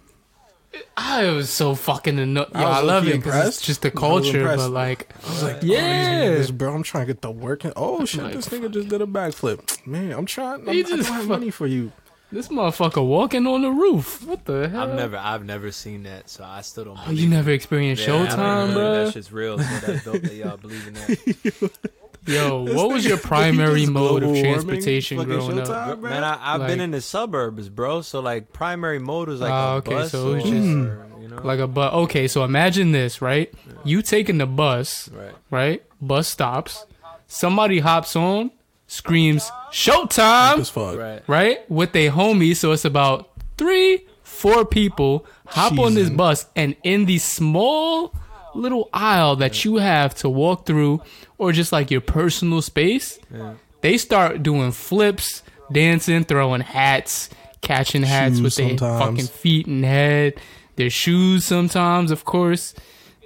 [0.97, 2.49] I was so fucking annoyed.
[2.55, 4.59] Yo, I I, love it because it's just the culture, impressed.
[4.65, 5.77] but like, I was like, Yeah.
[6.25, 6.75] yeah, this bro.
[6.75, 7.65] I'm trying to get the work.
[7.65, 9.87] in- Oh shit, Like, this nigga just did a backflip.
[9.87, 10.61] Man, I'm trying.
[10.69, 11.91] I'm, He I don't just have money for you.
[12.31, 14.27] This motherfucker walking on the roof.
[14.27, 14.83] What the hell?
[14.83, 16.99] I've never, I've never seen that, so I still don't.
[17.07, 19.05] Oh, you never experienced Yeah, Showtime, believe bro?
[19.07, 19.59] That shit's real.
[19.59, 21.71] So that's dope that y'all believe in that.
[22.27, 25.99] Yo, This what was your primary mode of transportation fucking growing up?
[26.01, 26.11] Bro.
[26.11, 28.03] Man, I, I've been in the suburbs, bro.
[28.03, 31.29] So like, primary mode was like ah, a okay, bus so or, it's just- you
[31.29, 31.95] know, Like a bus.
[31.95, 33.51] Okay, so imagine this, right?
[33.85, 35.35] You taking the bus, right.
[35.51, 35.83] right?
[36.03, 36.85] Bus stops.
[37.27, 38.51] Somebody hops on,
[38.89, 40.97] screams "Showtime!" as fuck.
[40.99, 41.23] Right.
[41.29, 41.71] right?
[41.71, 47.05] With a homie, so it's about three, four people hop on this bus, and in
[47.05, 48.13] the small
[48.55, 51.01] little aisle that you have to walk through,
[51.39, 53.55] or just like your personal space, Yeah.
[53.83, 57.29] they start doing flips, dancing, throwing hats,
[57.61, 59.01] catching hats Shoes with their sometimes.
[59.05, 60.35] fucking feet and head,
[60.77, 62.75] their shoes sometimes, of course.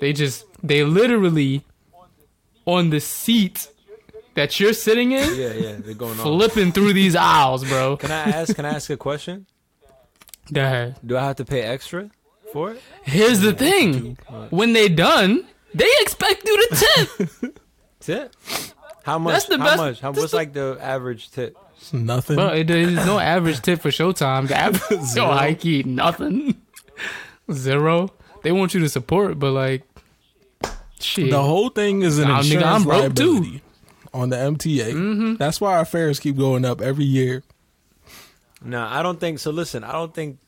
[0.00, 1.64] They just, they literally
[2.66, 3.68] on the seat
[4.34, 5.76] that you're sitting in, Yeah, yeah.
[5.78, 6.24] They're going on.
[6.24, 7.96] flipping through these aisles, bro.
[7.96, 8.54] Can I ask?
[8.56, 9.46] Can I ask a question?
[10.52, 10.96] Go ahead.
[11.04, 12.10] Do I have to pay extra
[12.52, 12.82] for it?
[13.04, 14.18] Here's the thing:
[14.50, 17.30] when they done, they expect you to tip.
[18.00, 18.36] That's it.
[19.04, 19.32] How much?
[19.34, 20.00] That's the how best- much?
[20.00, 21.56] How, that's what's the- like the average tip?
[21.76, 22.36] It's nothing.
[22.36, 24.46] but it is no average tip for Showtime.
[24.48, 25.26] The average, yo, Zero.
[25.26, 26.60] high key, nothing,
[27.50, 28.10] zero.
[28.44, 29.82] They want you to support, but like,
[31.00, 31.30] shit.
[31.30, 33.60] the whole thing is an Nah, nigga, insurance I'm broke too.
[34.12, 34.92] Liability on the MTA.
[34.92, 35.34] Mm-hmm.
[35.36, 37.42] That's why our fares keep going up every year.
[38.64, 39.50] No, I don't think so.
[39.50, 40.38] Listen, I don't think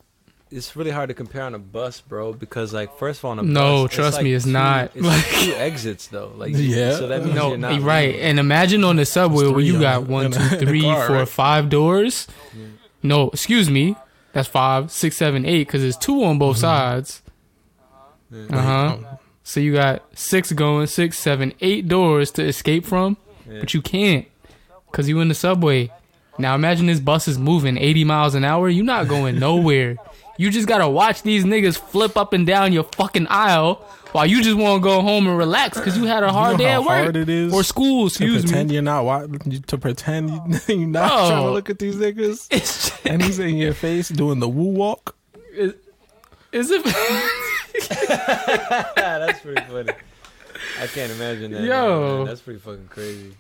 [0.50, 2.32] it's really hard to compare on a bus, bro.
[2.32, 4.52] Because like, first of all, on a No, bus, it's trust like me, it's two-
[4.52, 4.92] not.
[4.94, 6.32] It's like two exits though.
[6.36, 6.96] Like, Yeah.
[6.96, 8.08] So that means no, you're not right.
[8.10, 8.20] leaving.
[8.20, 10.58] And imagine on the subway where you on got the- one, in two, the- in
[10.60, 11.28] the three, car, four, right?
[11.28, 12.28] five doors.
[13.02, 13.96] No, excuse me.
[14.32, 17.22] That's five, six, seven, eight, because there's two on both sides.
[18.32, 18.96] Uh huh.
[19.44, 23.16] So you got six going, six, seven, eight doors to escape from,
[23.54, 23.60] Yeah.
[23.60, 24.26] but you can't
[24.90, 25.90] because you in the subway.
[26.38, 28.68] Now imagine this bus is moving 80 miles an hour.
[28.68, 29.96] You're not going nowhere.
[30.38, 33.76] you just gotta watch these niggas flip up and down your fucking aisle
[34.12, 36.58] while you just want to go home and relax because you had a hard know
[36.58, 38.02] day how at work hard it is or school.
[38.10, 38.74] To Excuse pretend me.
[38.74, 39.26] you're not wa-
[39.66, 41.28] to pretend you- you're not Bro.
[41.28, 44.70] trying to look at these niggas, It's, and he's in your face doing the woo
[44.72, 45.14] walk.
[45.52, 45.74] is,
[46.52, 46.84] is it?
[48.96, 49.92] that's pretty funny.
[50.80, 51.62] I can't imagine that.
[51.62, 52.16] Yo.
[52.18, 52.26] man.
[52.26, 53.34] that's pretty fucking crazy.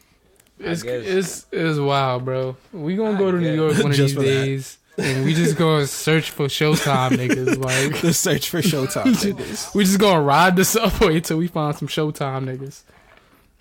[0.58, 2.56] It's it's it's wild, bro.
[2.72, 3.54] We gonna I go to New.
[3.54, 4.26] York one of these for that.
[4.26, 7.58] days, and we just gonna search for Showtime niggas.
[7.92, 9.74] Like The search for Showtime niggas.
[9.74, 12.82] we just gonna ride the subway till we find some Showtime niggas.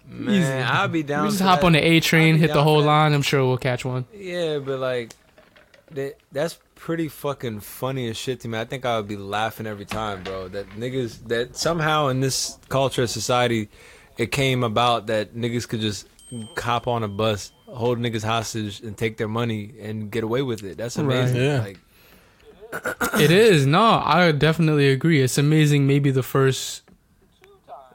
[0.06, 0.52] Man, Easy.
[0.52, 1.24] I'll be down.
[1.24, 1.66] we just hop that.
[1.66, 3.14] on the A train, hit the whole line.
[3.14, 4.06] I'm sure we'll catch one.
[4.14, 5.14] Yeah, but like,
[5.92, 8.60] that that's pretty fucking funny as shit to me.
[8.60, 10.50] I think I would be laughing every time, bro.
[10.50, 13.70] That niggas that somehow in this culture society,
[14.18, 16.08] it came about that niggas could just
[16.58, 20.64] hop on a bus, hold niggas hostage, and take their money and get away with
[20.64, 20.78] it.
[20.78, 21.18] That's Right.
[21.18, 21.42] amazing.
[21.44, 21.60] Yeah.
[21.60, 21.80] Like,
[23.20, 25.22] It is no, I definitely agree.
[25.22, 25.86] It's amazing.
[25.86, 26.82] Maybe the first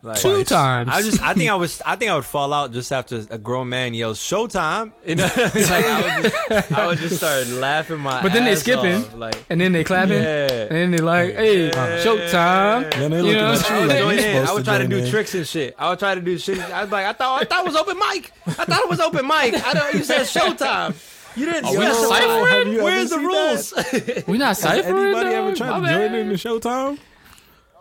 [0.02, 0.88] like two times.
[0.92, 3.38] I just, I think I was, I think I would fall out just after a
[3.38, 7.98] grown man yells "Showtime." You know, like I would, just, I would just start laughing
[8.00, 8.22] my.
[8.22, 8.96] But then they ass skipping.
[9.02, 10.46] off, like, and then they clapping, yeah.
[10.62, 11.98] and then they like, "Hey, Yeah.
[12.04, 14.46] Showtime!" Then they You know, at I you I would like join you in.
[14.46, 15.10] I would try to join do in.
[15.10, 15.74] tricks and shit.
[15.78, 16.58] I would try to do shit.
[16.60, 18.32] I was like, I thought, I thought it was open mic.
[18.46, 19.54] I thought it was open mic.
[19.66, 19.94] I don't.
[19.94, 20.94] You said Showtime.
[21.36, 21.66] You didn't.
[21.66, 22.42] Are you we didn't say ciphering?
[22.44, 22.48] it.
[22.50, 24.24] Have you Where's the rules?
[24.26, 25.04] We not Has ciphering.
[25.04, 26.98] anybody ever tried My to join in the Showtime?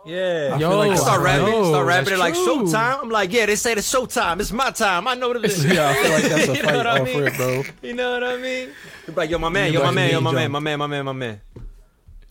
[0.08, 0.52] Yeah.
[0.54, 1.54] I Yo, feel like I start rapping.
[1.54, 2.34] yo, start rapping it like.
[2.34, 3.02] Showtime.
[3.04, 3.46] I'm like, yeah.
[3.46, 4.40] They say it's Showtime.
[4.40, 5.08] It's my time.
[5.08, 5.66] I know what it is.
[5.66, 7.20] Yeah, I feel like that's a You know fight what I off mean?
[7.20, 7.64] rip, bro.
[7.82, 8.70] You know what I mean?
[9.06, 11.06] You're like, yo, my man, yo, my man, yo, my man, my man, my man,
[11.06, 11.42] my man.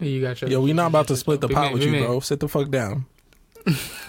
[0.00, 0.50] You got your.
[0.50, 2.20] Yo, we not about to split the pot with you, bro.
[2.20, 3.06] Sit the fuck down.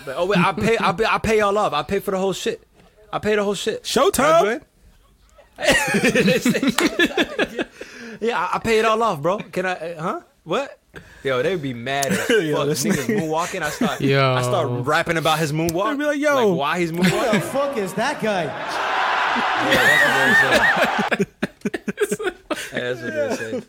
[0.06, 0.78] But, oh wait, I pay.
[0.80, 1.74] I pay, I pay y'all off.
[1.74, 2.62] I pay for the whole shit.
[3.12, 3.84] I pay the whole shit.
[3.84, 4.62] Showtime.
[8.22, 9.40] yeah, I, I pay it all off, bro.
[9.40, 9.94] Can I?
[9.96, 10.22] uh, Huh?
[10.48, 10.80] What?
[11.26, 12.42] Yo, they'd be mad as fuck.
[12.42, 13.62] Yo, this Niggas moonwalking.
[13.62, 14.00] I start.
[14.00, 14.34] Yo.
[14.34, 15.90] I start rapping about his moonwalk.
[15.90, 16.54] They'd be like, yo.
[16.54, 17.12] why he's moonwalking?
[17.12, 18.46] What the fuck is that guy?
[18.46, 20.08] yeah,
[21.12, 22.72] that's what they say.
[22.72, 23.62] That's what they say.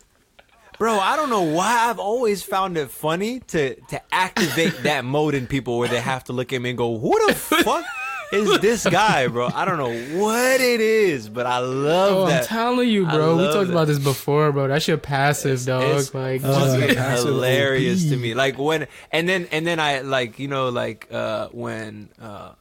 [0.77, 5.35] Bro, I don't know why I've always found it funny to to activate that mode
[5.35, 7.83] in people where they have to look at me and go, "Who the fuck
[8.31, 12.43] is this guy, bro?" I don't know what it is, but I love Oh, I'm
[12.45, 13.37] telling you, bro.
[13.37, 13.71] We talked that.
[13.71, 14.67] about this before, bro.
[14.67, 15.83] That shit passive, dog.
[15.99, 18.33] It's like, Uh, just- fucking passive hilarious to me.
[18.33, 22.53] Like when and then and then I like you know like uh when uh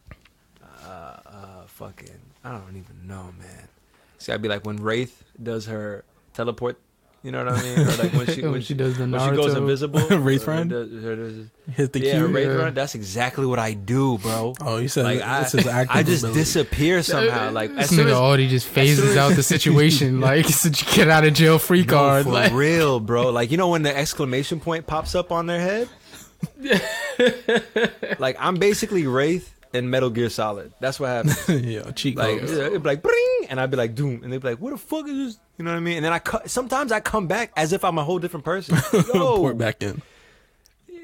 [0.85, 0.87] uh,
[1.27, 3.69] uh fucking I don't even know, man.
[4.19, 6.05] See, I'd be like when Wraith does her
[6.35, 6.79] teleport
[7.23, 7.79] You know what I mean?
[7.81, 10.01] Or like when she When when she does the when she goes invisible.
[10.19, 10.69] Wraith or- or run?
[10.69, 12.27] does- or does- Hit the yeah, cue.
[12.29, 12.53] Wraith Yeah.
[12.55, 12.75] run.
[12.75, 14.55] That's exactly what I do, bro.
[14.61, 16.41] Oh, you said Like I, this is active I just ability.
[16.41, 17.51] disappear somehow.
[17.51, 20.49] Like as This soon nigga as already just soon phases as- out the situation like
[20.49, 22.25] it's a get out of jail free No, card.
[22.25, 23.31] for like real, bro.
[23.31, 25.89] Like you know when the exclamation point pops up on their head.
[28.19, 30.73] like I'm basically Wraith in Metal Gear Solid.
[30.81, 31.49] That's what happens.
[31.65, 32.53] yeah, cheat Like codes.
[32.53, 34.79] it'd be like bring, and I'd be like doom, and they'd be like, "What the
[34.79, 35.97] fuck is this?" You know what I mean?
[35.97, 36.49] And then I cut.
[36.51, 38.77] sometimes I come back as if I'm a whole different person.
[39.15, 40.03] Yo, Port back in.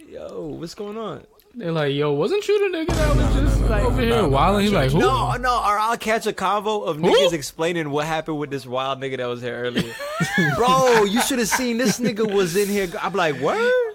[0.09, 1.25] yo, what's going on?
[1.57, 4.03] they're like, yo, wasn't you the nigga that was just no, like no, over no,
[4.07, 4.63] here no, wilding?
[4.63, 4.99] He's like, who?
[4.99, 7.03] No, no, or I'll catch a convo of Who?
[7.03, 9.95] niggas explaining what happened with this wild nigga that was here earlier.
[10.57, 12.89] Bro, you should have seen this nigga was in here.
[13.01, 13.94] I'm like, word?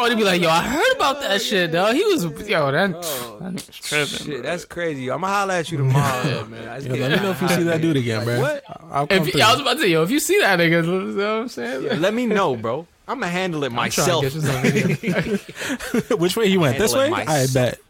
[0.00, 1.92] Oh, they be like, yo, I oh, heard about that shit, dog.
[1.94, 4.06] He was, yo, that, Oh, that nigga's tripping.
[4.06, 4.42] Shit, bro.
[4.42, 5.10] that's crazy.
[5.10, 6.68] I'm gonna holler at you tomorrow, man.
[6.68, 8.40] I just Yeah, let me know if you see that dude again, bro.
[8.40, 8.64] What?
[8.92, 9.40] I'll come If, through.
[9.40, 11.48] I was about to say, yo, if you see that nigga, you know what I'm
[11.48, 11.82] saying?
[11.84, 12.86] Yeah, let me know, bro.
[13.08, 14.22] I'm gonna handle it I'm myself.
[14.22, 15.36] get you some video.
[16.16, 16.78] Which way he went?
[16.78, 17.10] This way?
[17.10, 17.80] Handle I bet.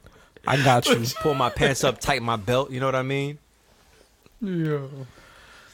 [0.47, 1.05] I got you.
[1.21, 2.71] Pull my pants up, tighten my belt.
[2.71, 3.37] You know what I mean?
[4.40, 4.88] Yo.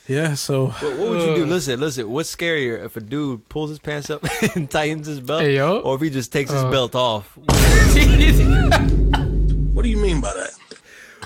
[0.06, 1.42] Yeah, so What, what would you do?
[1.44, 1.48] Ugh.
[1.48, 2.10] Listen, listen.
[2.10, 4.22] What's scarier, if a dude pulls his pants up
[4.54, 6.70] and tightens his belt, Hey, or if he just takes his Uh.
[6.70, 7.38] belt off?
[9.74, 10.50] What do you mean by that?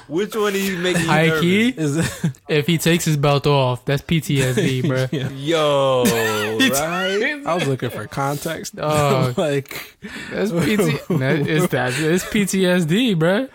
[0.09, 1.41] Which one do you make you High nervous?
[1.43, 5.07] key, is it if he takes his belt off, that's PTSD, bro.
[5.12, 5.29] yeah.
[5.29, 7.43] Yo, right?
[7.47, 8.75] I was looking for context.
[8.79, 9.35] Oh.
[9.37, 9.99] like
[10.31, 11.07] That's PT.
[11.19, 11.93] that, it's that.
[11.99, 13.49] It's PTSD, bro.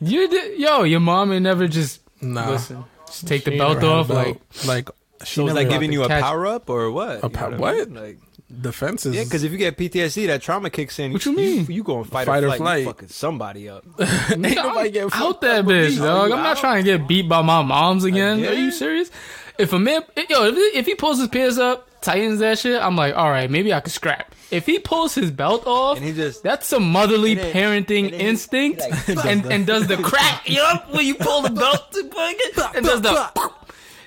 [0.00, 2.48] You did, yo, your mom ain't never just nah.
[2.50, 2.82] listen.
[3.08, 4.88] Just take the belt never had off, like like
[5.24, 7.24] she So was like giving you a catch- power up or what?
[7.24, 7.74] A You know what?
[7.74, 7.94] I mean?
[7.94, 8.18] Like,
[8.62, 9.14] defenses.
[9.14, 11.12] yeah, because if you get PTSD, that trauma kicks in.
[11.12, 11.66] What you mean?
[11.68, 12.58] You, go and fight, Fight or or flight.
[12.58, 12.78] flight.
[12.80, 13.84] You fucking somebody up.
[14.30, 15.96] ain't nobody get out that bitch, me.
[15.98, 16.28] dog.
[16.30, 18.44] you I'm not trying to get beat by my moms again.
[18.44, 19.10] Are you serious?
[19.58, 22.94] If a man, yo, if, if he pulls his pants up, tightens that shit, I'm
[22.96, 24.32] like, all right, maybe I could scrap.
[24.50, 28.04] If he pulls his belt off, And he just that's some motherly And then- parenting
[28.04, 31.94] and then instinct, like- and and does the crack, yup, when you pull the belt
[32.74, 33.50] and does the,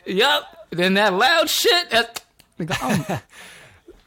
[0.06, 1.90] yup, then that loud shit.
[1.92, 2.22] That,
[2.60, 2.68] I'm,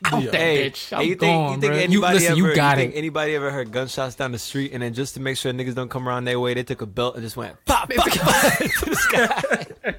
[0.06, 0.90] I'm that Hey, bitch.
[0.90, 2.98] hey, I'm you think, gone, you think anybody You listen, ever, you got think it.
[2.98, 5.88] Anybody ever heard gunshots down the street and then just to make sure niggas don't
[5.88, 8.86] come around their way, they took a belt and just went pop, pop, pop to
[8.86, 9.94] the sky.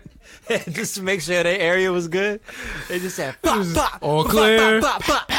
[0.72, 2.40] just to make sure their area was good.
[2.88, 4.80] They just said pop, pop, all clear.
[4.82, 5.35] pop, pop, pop, pop.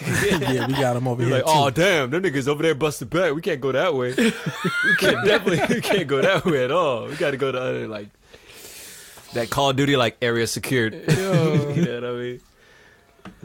[0.40, 1.60] yeah, we got him over You're here like, too.
[1.60, 3.34] oh damn, them niggas over there busted back.
[3.34, 4.14] We can't go that way.
[4.16, 4.32] we
[4.98, 7.06] can't definitely we can't go that way at all.
[7.06, 8.08] We got to go to other like
[9.34, 10.94] that Call of Duty like area secured.
[11.08, 12.40] You know what I mean?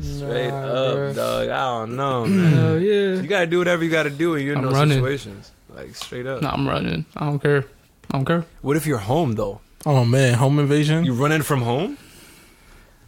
[0.01, 1.15] Straight Nah, up, bruh.
[1.15, 1.49] dog.
[1.49, 2.53] I don't know, man.
[2.53, 3.21] Hell yeah.
[3.21, 4.97] You gotta do whatever you gotta do in your I'm those running.
[4.97, 5.51] situations.
[5.69, 6.41] Like straight up.
[6.41, 7.05] Nah, I'm running.
[7.17, 7.65] I don't care.
[8.11, 8.45] I don't care.
[8.61, 9.61] What if you're home though?
[9.85, 11.03] Oh man, home invasion.
[11.05, 11.97] You running from home?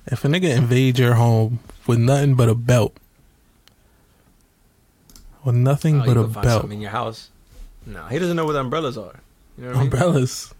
[0.09, 2.95] if a nigga invade your home with nothing but a belt,
[5.47, 7.29] with nothing Oh, but a belt, in your house.
[7.85, 9.21] No, he doesn't know where the umbrellas are.
[9.57, 9.93] You know what I mean?
[9.93, 10.53] umbrellas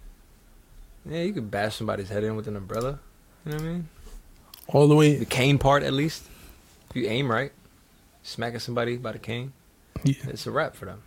[1.06, 3.00] Yeah, you could bash somebody's head in with an umbrella.
[3.46, 3.90] You know what I mean?
[4.68, 5.16] all the way.
[5.18, 6.24] The cane part, at least.
[6.90, 7.52] If you aim right,
[8.24, 9.52] smacking somebody by the cane,
[10.04, 10.16] Yeah.
[10.28, 11.02] it's a wrap for them.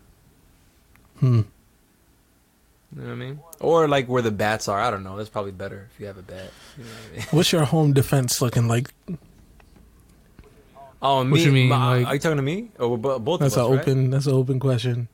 [1.18, 1.40] Hmm.
[2.96, 3.40] You know what I mean?
[3.60, 4.80] Or like where the bats are.
[4.80, 5.16] I don't know.
[5.16, 6.50] That's probably better if you have a bat.
[6.76, 7.26] You know what I mean?
[7.30, 8.92] What's your home defense looking like?
[11.02, 11.42] Oh, me?
[11.42, 13.72] you mean, my- like- are you talking to me oh, or both That's of an
[13.72, 13.78] us?
[13.78, 13.88] right?
[13.88, 14.10] open.
[14.10, 15.08] That's an open question.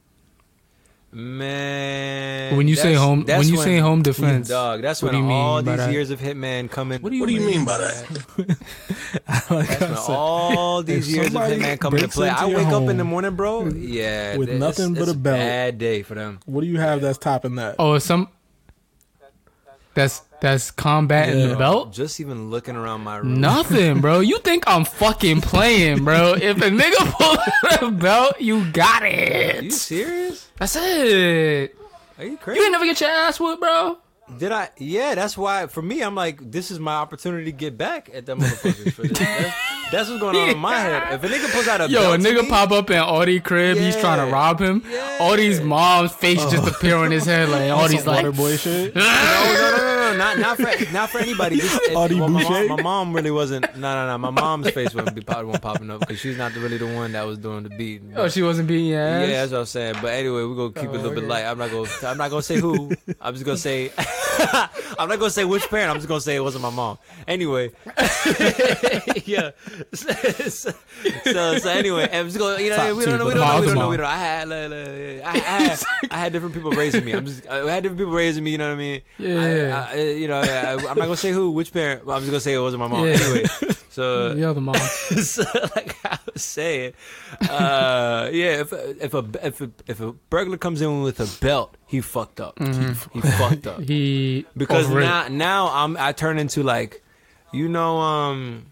[1.12, 5.26] Man, When you say home- when you say home defense, dog, that's what when do
[5.28, 5.92] you all mean by these that?
[5.92, 7.00] years of Hitman coming.
[7.00, 8.04] What do you, What do you mean by that?
[9.50, 12.28] like That's I when said, all these years of Hitman coming to play.
[12.28, 13.66] into I wake up in the morning, bro.
[13.68, 15.38] Yeah, with it's- nothing but a belt.
[15.38, 16.40] Bad day for them.
[16.44, 17.76] what do you have that's topping that?
[17.78, 18.28] Oh, some.
[19.96, 21.46] That's that's combat in Yeah.
[21.48, 21.92] the belt.
[21.94, 23.40] Just even looking around my room.
[23.40, 24.20] Nothing, bro.
[24.20, 26.34] You think I'm fucking playing, bro?
[26.34, 27.36] If a nigga pull
[27.70, 29.72] out a belt, you got Are you it.
[29.72, 30.48] serious?
[30.58, 31.74] That's it.
[32.18, 32.58] Are you crazy?
[32.60, 33.96] You ain't never get your ass whooped, bro.
[34.38, 34.70] Did I?
[34.78, 35.68] Yeah, that's why.
[35.68, 38.92] For me, I'm like, this is my opportunity to get back at them motherfuckers.
[38.92, 39.18] For this.
[39.18, 39.56] That's,
[39.92, 41.14] that's what's going on in my head.
[41.14, 42.98] If a nigga pulls out a Yo, a belt to nigga me, pop up in
[42.98, 43.78] Audie crib.
[43.78, 44.82] He's trying to rob him.
[45.20, 46.70] All these moms' faces just oh.
[46.70, 48.36] appear on his head, like all these Some like.
[48.36, 48.94] boy shit.
[48.96, 51.56] No, no, no, no, no, not not for not for anybody.
[51.56, 52.68] This, it, Audie well, my, Boucher?
[52.68, 53.64] mom, my mom really wasn't.
[53.76, 54.18] No, no, no.
[54.18, 57.12] My mom's face wouldn't be popping, wasn't popping up because she's not really the one
[57.12, 58.12] that was doing the beating.
[58.16, 59.28] Oh, she wasn't beating your ass.
[59.28, 59.94] Yeah, that's what I'm saying.
[60.02, 61.44] But anyway, we're gonna keep it a little bit oh, light.
[61.44, 62.92] I'm not gonna I'm not gonna say who.
[63.20, 63.90] I'm just gonna say
[64.98, 65.90] I'm not gonna say which parent.
[65.90, 66.98] I'm just gonna say it wasn't my mom.
[67.26, 67.70] Anyway,
[69.24, 69.50] yeah.
[69.94, 70.70] So,
[71.24, 73.26] so, so anyway, I'm just gonna You know, Top we two, don't know.
[73.26, 73.60] We don't know.
[73.60, 73.88] We don't know.
[73.90, 74.10] We don't know.
[74.10, 77.12] I had, like, like, I, I, had, I had different people raising me.
[77.12, 77.46] I'm just.
[77.46, 78.52] I had different people raising me.
[78.52, 79.00] You know what I mean?
[79.18, 79.86] Yeah.
[79.90, 82.04] I, I, you know, I, I'm not gonna say who, which parent.
[82.06, 83.06] But I'm just gonna say it wasn't my mom.
[83.06, 83.18] Yeah.
[83.20, 83.44] Anyway,
[83.90, 84.76] so the other mom.
[84.76, 86.92] so like I was saying,
[87.48, 91.76] uh, yeah, if if a if a, if a burglar comes in with a belt,
[91.86, 92.58] he fucked up.
[92.58, 94.05] He, fucked up He
[94.56, 97.02] because now now I'm I turn into like,
[97.52, 98.66] you know, um,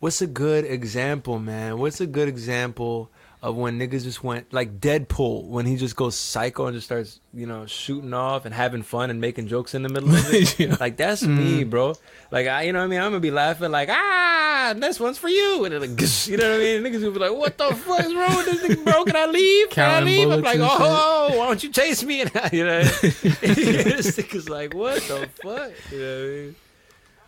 [0.00, 1.78] what's a good example, man?
[1.78, 3.10] What's a good example?
[3.44, 7.18] Of when niggas just went like Deadpool, when he just goes psycho and just starts,
[7.34, 10.56] you know, shooting off and having fun and making jokes in the middle of it.
[10.60, 10.76] Yeah.
[10.78, 11.36] Like that's Mm.
[11.38, 11.94] me, bro.
[12.30, 13.00] Like I, you know what I mean?
[13.00, 15.90] I'm gonna be laughing like, ah, this one's for you, and then like,
[16.28, 16.82] you know what I mean?
[16.84, 19.04] Niggas gonna be like, what the fuck is wrong with this nigga, bro?
[19.06, 19.70] Can I leave?
[19.70, 20.30] Can I leave?
[20.30, 20.78] I'm like, and shit.
[20.80, 22.20] oh, why don't you chase me?
[22.20, 25.72] And you know, this nigga's like, what the fuck?
[25.90, 26.56] You know what I mean?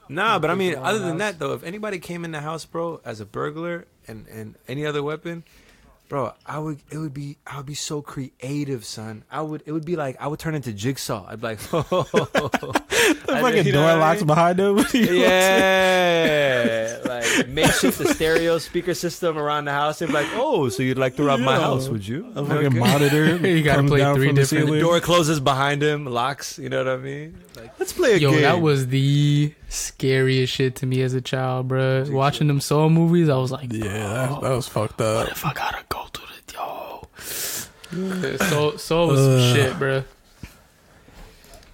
[0.08, 3.00] Nah, but I mean, other than that though, if anybody came in the house, bro,
[3.04, 5.42] as a burglar and and any other weapon,
[6.14, 9.24] bro, I would it would be I would be so creative, son.
[9.32, 11.26] I would it would be like I would turn into Jigsaw.
[11.28, 11.78] I'd be like, The
[13.28, 14.26] I- fucking door what I locks mean?
[14.28, 14.78] behind him.
[14.94, 20.00] Yeah, like makeshift the stereo speaker system around the house.
[20.02, 22.30] And be like, oh, so you'd like to rob my house, would you?
[22.36, 22.78] A fucking Okay.
[22.78, 23.36] monitor.
[23.54, 26.58] You gotta play three the different- The door closes behind him, locks.
[26.58, 27.38] You know what I mean?
[27.56, 28.42] Like, let's play a Yo, game.
[28.42, 32.04] that was the scariest shit to me as a child, bro.
[32.08, 35.26] Watching them Saw movies, I was like, Yeah, that, that was fucked up.
[35.26, 37.08] What if I gotta go to the yo.
[37.92, 40.04] Yeah, Saw, Saw was some shit, bro.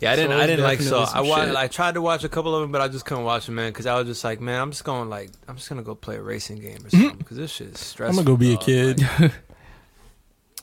[0.01, 0.31] Yeah, I didn't.
[0.31, 1.13] So I didn't like definitely Saw.
[1.13, 1.57] some I wa- shit.
[1.57, 3.71] I tried to watch a couple of them, but I just couldn't watch them, man,
[3.71, 6.17] because I was just like, man, I'm just going like, I'm just gonna go play
[6.17, 7.01] a racing game or mm-hmm.
[7.01, 9.03] something, because this shit is I'm gonna go be a kid.
[9.19, 9.33] Like,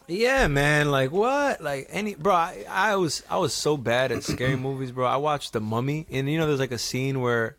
[0.07, 0.89] yeah, man.
[0.91, 1.61] Like what?
[1.61, 2.33] Like any, bro.
[2.33, 5.05] I, I was I was so bad at scary movies, bro.
[5.05, 7.55] I watched The Mummy, and you know, there's like a scene where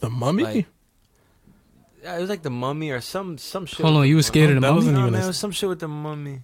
[0.00, 0.42] The mummy?
[0.44, 0.66] Like,
[2.02, 3.80] yeah, it was like The Mummy or some some shit.
[3.84, 4.76] Hold on, you were scared of the That mummy?
[4.76, 6.42] wasn't No, man, it was some shit with the mummy.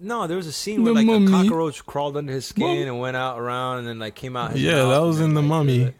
[0.00, 1.26] No, there was a scene The where like mummy.
[1.26, 4.36] a cockroach crawled under his skin Mum- and went out around and then like came
[4.36, 4.56] out.
[4.56, 5.92] Yeah, that was in The like, Mummy.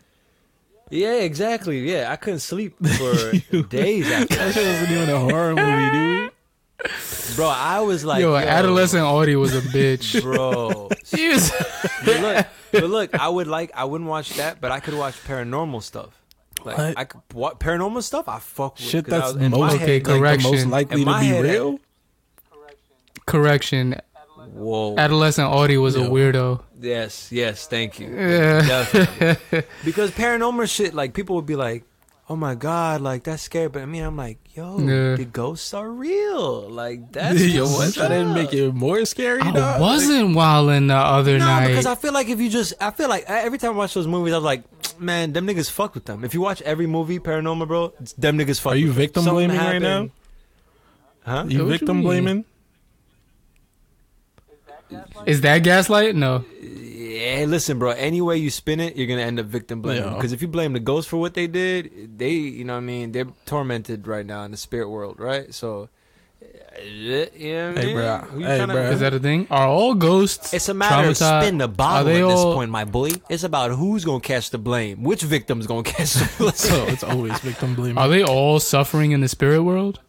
[0.91, 1.81] Yeah, exactly.
[1.91, 4.35] Yeah, I couldn't sleep for days after.
[4.37, 6.31] That shit wasn't even a horror movie, dude.
[7.37, 10.21] Bro, I was like, yo, yo, adolescent Audie was a bitch.
[10.23, 10.89] bro.
[11.05, 11.51] He was-
[12.05, 15.15] but look, but look, I would like, I wouldn't watch that, but I could watch
[15.25, 16.21] paranormal stuff.
[16.65, 16.99] Like What?
[16.99, 18.29] I could what paranormal stuff.
[18.29, 20.51] I fuck with Shit 'cause I that's was- in my most, Okay, head, like, the
[20.51, 21.79] most likely to my be head, real.
[23.27, 24.01] Correction.
[24.53, 24.97] Whoa.
[24.97, 26.63] Adolescent Audie was a weirdo.
[26.81, 28.09] Yes, yes, thank you.
[28.15, 28.61] Yeah.
[28.63, 29.63] Definitely.
[29.85, 31.85] because paranormal shit, like people would be like,
[32.29, 35.15] "Oh my god, like that's scary," but I mean, I'm like, "Yo, Yeah.
[35.17, 37.95] the ghosts are real." Like that's Yo, what?
[37.95, 39.81] That didn't make it more scary, I dog?
[39.81, 41.69] wasn't wilding the other No, night.
[41.69, 44.07] because I feel like if you just, I feel like every time I watch those
[44.09, 44.65] movies, I was like,
[45.01, 46.25] man, them niggas fuck with them.
[46.25, 48.73] If you watch every movie paranormal, bro, it's them niggas fuck.
[48.73, 49.03] Are you with them.
[49.03, 50.09] victim Something blaming right now?
[51.25, 51.45] Huh?
[51.49, 52.05] You What victim mean?
[52.05, 52.45] blaming?
[55.27, 56.15] Is that gaslight?
[56.15, 56.45] No.
[57.17, 57.91] Yeah, listen, bro.
[57.91, 60.05] Any way you spin it, you're gonna end up victim blaming.
[60.05, 60.15] Yeah.
[60.15, 62.81] Because if you blame the ghost for what they did, they, you know, what I
[62.81, 65.53] mean, they're tormented right now in the spirit world, right?
[65.55, 65.89] So,
[66.43, 66.47] uh,
[66.83, 67.11] you
[67.55, 67.95] know what I Hey, mean?
[67.97, 68.19] bro.
[68.41, 68.83] Hey, bro.
[68.91, 69.47] Is that a thing?
[69.51, 72.71] Are all ghosts It's a matter of spin the bottle they at this all- point,
[72.71, 73.11] my boy.
[73.31, 75.03] It's about who's gonna catch the blame.
[75.03, 76.53] Which victim's gonna catch the blame?
[76.55, 77.99] So it's always victim blaming.
[77.99, 80.01] Are they all suffering in the spirit world?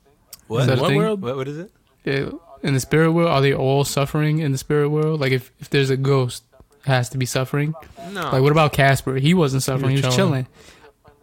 [0.48, 0.62] what?
[0.62, 0.98] Is that a what thing?
[0.98, 1.22] world?
[1.22, 1.72] What, what is it?
[2.06, 2.30] Yeah,
[2.64, 5.20] in the spirit world, are they all suffering in the spirit world?
[5.20, 6.47] Like if, if there's a ghost, it
[6.88, 7.74] has to be suffering.
[8.12, 8.22] No.
[8.32, 9.16] Like what about Casper?
[9.16, 9.96] He wasn't suffering.
[9.96, 10.46] He was, chilling.
[10.46, 10.48] chilling.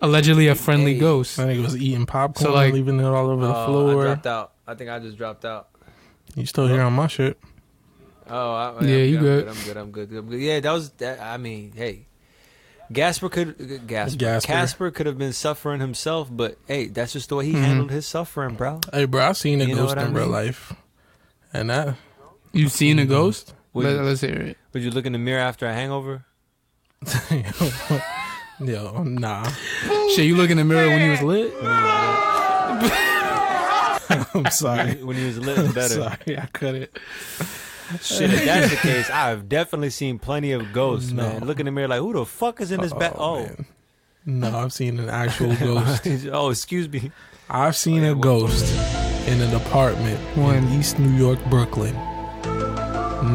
[0.00, 1.00] Allegedly a friendly Hey.
[1.00, 1.38] ghost.
[1.38, 3.66] I think it was eating popcorn, So, like- leaving it all over the Oh, I
[3.66, 4.03] floor.
[4.05, 4.53] dropped out.
[4.66, 5.68] I think I just dropped out.
[6.35, 7.38] You still here on my shit?
[8.29, 9.44] Oh, I, Yeah, I'm you good.
[9.46, 9.48] good.
[9.57, 9.77] I'm good.
[9.77, 10.12] I'm good.
[10.12, 10.40] I'm good.
[10.40, 10.90] Yeah, that was.
[10.92, 12.07] That, I mean, hey,
[12.92, 14.46] Gasper could Gasper, Gasper.
[14.46, 17.61] Casper could have been suffering himself, but hey, that's just the way he Mhm.
[17.64, 18.81] handled his suffering, bro.
[18.92, 20.33] Hey, bro, I seen a You know ghost what in I real mean?
[20.33, 20.72] life,
[21.53, 21.96] and that
[22.53, 23.53] You've seen a ghost?
[23.74, 24.56] Would, Let, us hear it.
[24.72, 26.24] would you look in the mirror after a hangover?
[28.60, 29.50] yo, nah.
[30.14, 31.52] Shit, you look in the mirror when you was lit?
[34.34, 35.02] I'm sorry.
[35.02, 35.94] When he was lit, I'm better.
[35.94, 36.90] sorry, I couldn't.
[38.00, 41.22] Shit, if that's the case, I've definitely seen plenty of ghosts, No.
[41.24, 41.44] man.
[41.44, 43.14] Look in the mirror like, who the fuck is in this back?
[43.16, 43.66] Oh, oh, man.
[44.26, 46.06] No, I've seen an actual ghost.
[46.32, 47.10] oh, excuse me.
[47.50, 48.72] I've seen oh, a ghost
[49.26, 51.94] in an apartment in East New York, Brooklyn.
[53.24, 53.34] Mm-hmm.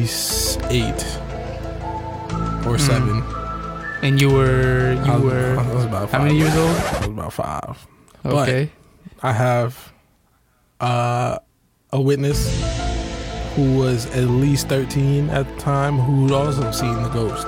[0.00, 3.22] 1998 or 7.
[4.02, 6.76] And you were I you was- were I was about how many years old?
[6.76, 7.86] I was about five.
[8.22, 8.70] But- Okay.
[9.22, 9.92] I have
[10.80, 11.38] uh,
[11.92, 12.48] a witness
[13.54, 17.46] who was at least 13 at the time who'd also seen the ghost.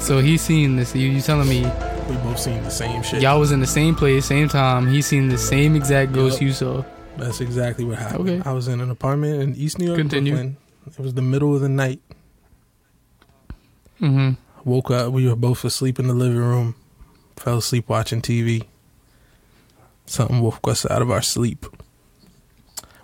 [0.00, 0.94] So he's seen this.
[0.94, 1.62] You, you telling me
[2.08, 3.20] We both seen the same shit.
[3.22, 4.86] y'all was in the same place, same time.
[4.86, 6.42] He seen the same exact ghost Yup.
[6.42, 6.84] you saw.
[7.16, 8.28] That's exactly what happened.
[8.28, 8.48] Okay.
[8.48, 10.32] I was in an apartment in East New York, Continue.
[10.32, 10.56] Brooklyn.
[10.86, 12.00] It was the middle of the night.
[14.00, 14.32] Mm-hmm.
[14.68, 15.12] Woke up.
[15.12, 16.74] We were both asleep in the living room.
[17.36, 18.64] Fell asleep watching TV.
[20.06, 21.66] Something woke us out of our sleep.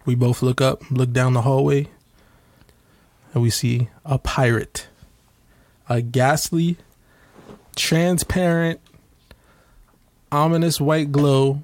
[0.05, 1.89] We both look up, look down the hallway,
[3.33, 4.89] and we see a pirate.
[5.89, 6.77] A ghastly,
[7.77, 8.81] transparent,
[10.33, 11.63] ominous white glow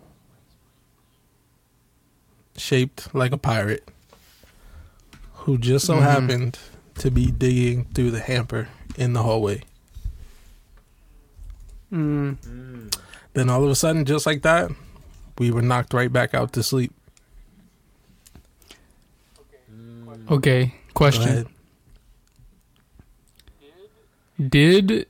[2.65, 3.87] shaped like a pirate
[5.45, 6.03] who just so Mhm.
[6.03, 6.59] happened
[6.97, 9.63] to be digging through the hamper in the hallway.
[11.93, 12.93] Mm.
[13.35, 14.71] Then all of a sudden, just like that,
[15.39, 16.93] we were knocked right back out to sleep.
[20.31, 20.67] Okay.
[20.67, 21.47] Go Question: ahead.
[24.51, 25.07] Did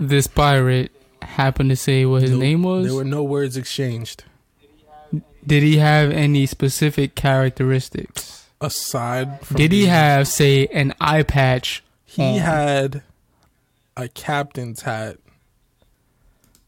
[0.00, 0.90] this pirate
[1.22, 2.40] happen to say what his Nope.
[2.40, 2.86] name was?
[2.86, 4.24] There were no words exchanged
[5.46, 8.38] Did he have any specific characteristics?
[8.60, 9.56] aside from.
[9.56, 11.82] Did he being- have, say, an eye patch?
[12.04, 13.02] He on- had
[13.96, 15.16] a captain's hat.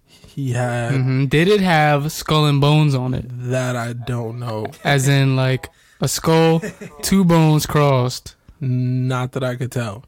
[0.06, 3.26] He had hmm Did it have skull and bones on it?
[3.28, 4.66] that I don't know.
[4.82, 5.70] As in, like,
[6.00, 6.60] a skull,
[7.02, 8.34] two bones crossed.
[8.60, 10.04] Not that I could tell.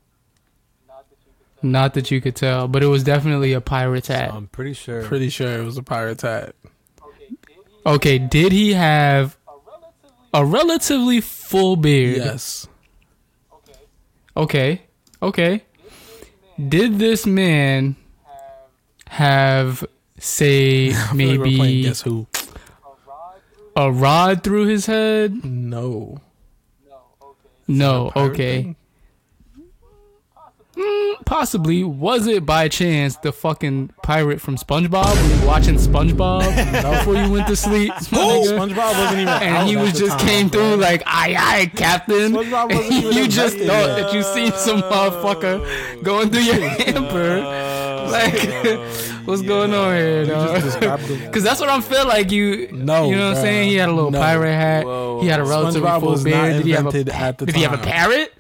[1.63, 4.33] Not that you could tell, but it was definitely a pirate's hat.
[4.33, 5.03] I'm pretty sure.
[5.05, 6.55] Pretty sure it was a pirate's hat.
[7.87, 9.37] Okay, did he have
[10.35, 12.17] a relatively full beard?
[12.17, 12.67] Yes.
[14.37, 14.83] Okay.
[15.23, 15.63] Okay.
[16.69, 17.95] Did this man
[19.09, 19.85] have,
[20.19, 22.27] say, like maybe guess who?
[23.77, 25.45] a rod through his head?
[25.45, 26.19] No.
[27.69, 28.11] No.
[28.17, 28.75] Okay.
[30.77, 30.85] Thing?
[30.85, 31.83] Mm, possibly.
[31.85, 35.15] Was it by chance the fucking pirate from SpongeBob?
[35.15, 37.93] Were you watching SpongeBob before you went to sleep?
[38.13, 38.59] Oh, nigga?
[38.59, 39.29] SpongeBob wasn't even.
[39.29, 40.61] and out he was just time, came bro.
[40.73, 42.33] through like, aye, aye, Captain.
[42.33, 44.03] SpongeBob wasn't even you just invented thought yet.
[44.03, 47.41] that you seen some motherfucker going through your hamper.
[48.07, 48.35] Like,
[49.27, 51.01] what's going on here, You just dog?
[51.09, 52.71] Because that's what I'm feeling like you.
[52.73, 53.69] No, you know what I'm saying?
[53.71, 54.21] He had a little No.
[54.21, 54.85] pirate hat.
[54.85, 55.21] Whoa.
[55.23, 56.53] He had a relatively SpongeBob full was beard.
[56.59, 58.33] Did he have a invented at the Did he have a parrot?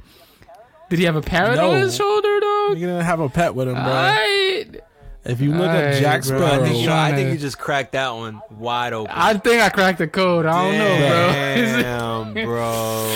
[0.89, 1.73] Did he have a parrot No.
[1.73, 2.69] on his shoulder, dog?
[2.69, 2.79] He dog?
[2.81, 3.83] didn't have a pet with him, bro.
[3.85, 4.81] Alright.
[5.25, 6.39] if you look Alright, up Jack bro.
[6.39, 9.13] Sparrow, I think, you I think you just cracked that one wide open.
[9.15, 10.47] I think I cracked the code.
[10.47, 12.35] I don't know, bro.
[12.35, 13.07] Damn, bro.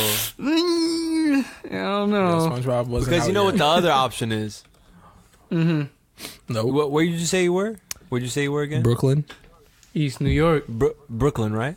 [0.42, 2.48] I don't know.
[2.50, 3.52] SpongeBob wasn't Because you know yet.
[3.52, 4.64] what the other option is.
[5.48, 5.82] hmm
[6.48, 6.66] Nope.
[6.72, 7.76] What, where did you say you were?
[8.08, 8.82] Where'd you say you were again?
[8.82, 9.24] Brooklyn.
[9.94, 10.66] East New York.
[10.68, 11.76] Bro- Brooklyn, right?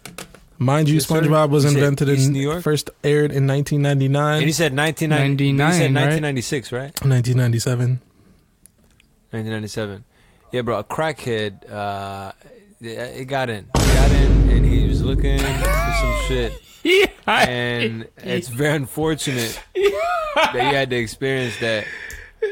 [0.64, 1.06] Mind you, Yes.
[1.08, 2.64] SpongeBob was You invented in New York?
[2.64, 4.42] first aired in 1999.
[4.42, 6.94] And you 1999, said 1990, you said 1996, right?
[7.04, 8.00] 1997.
[9.32, 10.04] 1997.
[10.52, 10.80] Yeah, bro.
[10.80, 11.70] A crackhead.
[11.72, 12.32] Uh,
[12.80, 13.66] it it got in.
[13.76, 15.46] It got in, and he was looking for
[16.02, 16.62] some shit.
[17.26, 21.86] And it's very unfortunate that you had to experience that.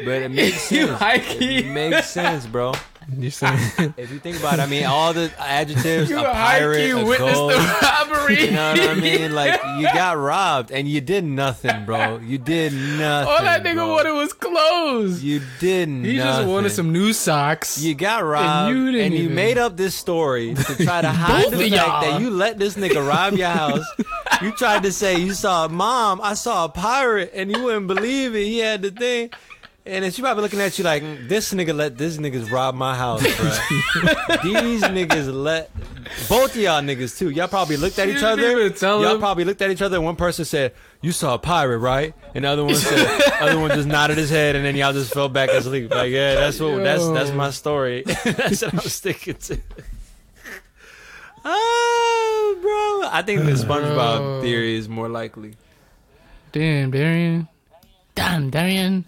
[0.06, 1.00] But it makes You sense.
[1.00, 1.58] hikey.
[1.60, 2.74] It makes sense, bro.
[3.18, 3.58] You saying
[3.98, 7.20] If you think about it, I mean, all the adjectives, You a pirate, a witnessed
[7.20, 8.46] ghost, the robbery.
[8.46, 9.34] you know what I mean?
[9.34, 12.18] Like, you got robbed, and you did nothing, bro.
[12.20, 13.28] You did nothing.
[13.34, 13.92] All that nigga bro.
[13.92, 15.24] wanted was clothes.
[15.24, 16.16] You did He nothing.
[16.18, 17.82] just wanted some new socks.
[17.82, 21.10] You got robbed, you and didn't you even- made up this story to try to
[21.10, 22.02] hide the fact y'all.
[22.02, 23.84] that you let this nigga rob your house.
[24.42, 27.88] you tried to say you saw a mom, I saw a pirate, and you wouldn't
[27.88, 28.46] believe it.
[28.46, 29.32] He had the thing.
[29.84, 32.76] And then she probably looking at you like, "Mm, this nigga let this niggas rob
[32.76, 33.50] my house, bro.
[34.44, 35.72] These niggas let
[36.30, 37.32] both of y'all niggas too.
[37.32, 38.68] Y'all probably looked at each other.
[38.70, 39.20] Y'all him.
[39.20, 39.96] probably looked at each other.
[39.98, 43.60] and One person said, "You saw a pirate, right?" And the other one said, "Other
[43.60, 46.60] one just nodded his head, and then y'all just fell back asleep." Like, yeah, that's
[46.60, 48.04] what that's that's my story.
[48.24, 49.58] that's what I'm sticking to.
[51.44, 53.10] Ah, bro.
[53.10, 55.56] I think the SpongeBob theory is more likely.
[56.52, 57.48] Damn, Darian.
[58.14, 59.06] Damn, Darian.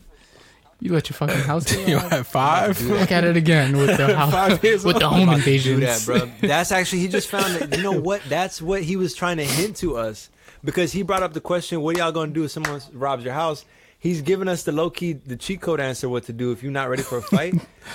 [0.83, 2.13] You let your fucking house get you robbed?
[2.13, 2.81] at five?
[2.81, 5.79] Look at it again with the house, Five years with the home invasion.
[5.79, 6.29] do that, bro.
[6.41, 7.77] That's actually he just found that.
[7.77, 8.21] You know what?
[8.27, 10.29] That's what he was trying to hint to us
[10.61, 13.33] because he brought up the question, "What are y'all gonna do if someone robs your
[13.33, 13.63] house?"
[13.97, 16.73] He's giving us the low key, the cheat code answer what to do if you're
[16.73, 17.53] not ready for a fight.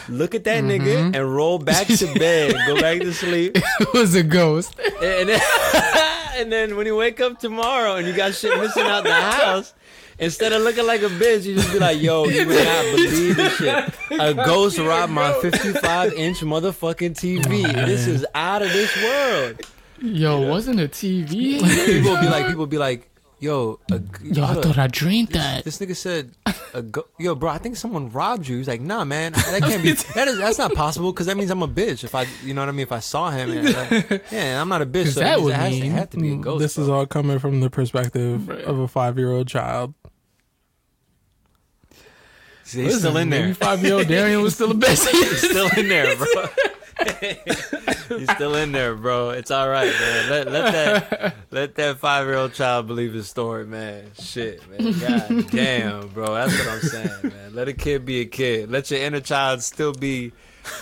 [0.08, 0.82] Look at that mm-hmm.
[0.82, 4.74] nigga and roll back to bed, go back to sleep, it was a ghost.
[5.02, 5.40] and then,
[6.36, 9.74] and then when you wake up tomorrow and you got shit missing out the house.
[10.20, 13.36] Instead of looking like a bitch, you just be like, "Yo, you would not believe
[13.36, 13.94] this shit.
[14.10, 17.68] A ghost robbed my 55 inch motherfucking TV.
[17.68, 19.60] Oh, this is out of this world."
[20.00, 21.60] Yo, wasn't a TV?
[21.86, 23.10] people be like, people be like,
[23.40, 25.64] Yo, a, Yo, I thought I drank that.
[25.64, 26.32] This nigga said,
[26.74, 29.80] a go- "Yo, bro, I think someone robbed you." He's like, "Nah, man, that can't
[29.80, 29.92] be.
[30.14, 32.02] That is, that's not possible because that means I'm a bitch.
[32.02, 32.80] If I, you know what I mean?
[32.80, 35.12] If I saw him, and, like, yeah, I'm not a bitch.
[35.12, 36.60] So that it, would has, mean- had to be a ghost.
[36.60, 39.94] this is all coming from the perspective of a five year old child.
[42.64, 43.54] See, he's still in there.
[43.54, 45.08] Five year old Darian was still a bitch.
[45.10, 46.26] He's still in there, bro.
[48.08, 49.30] He's still in there, bro.
[49.30, 50.30] It's all right, man.
[50.30, 54.10] Let, let that let that five year old child believe his story, man.
[54.18, 54.98] Shit, man.
[54.98, 56.34] God damn, bro.
[56.34, 57.54] That's what I'm saying, man.
[57.54, 58.70] Let a kid be a kid.
[58.70, 60.32] Let your inner child still be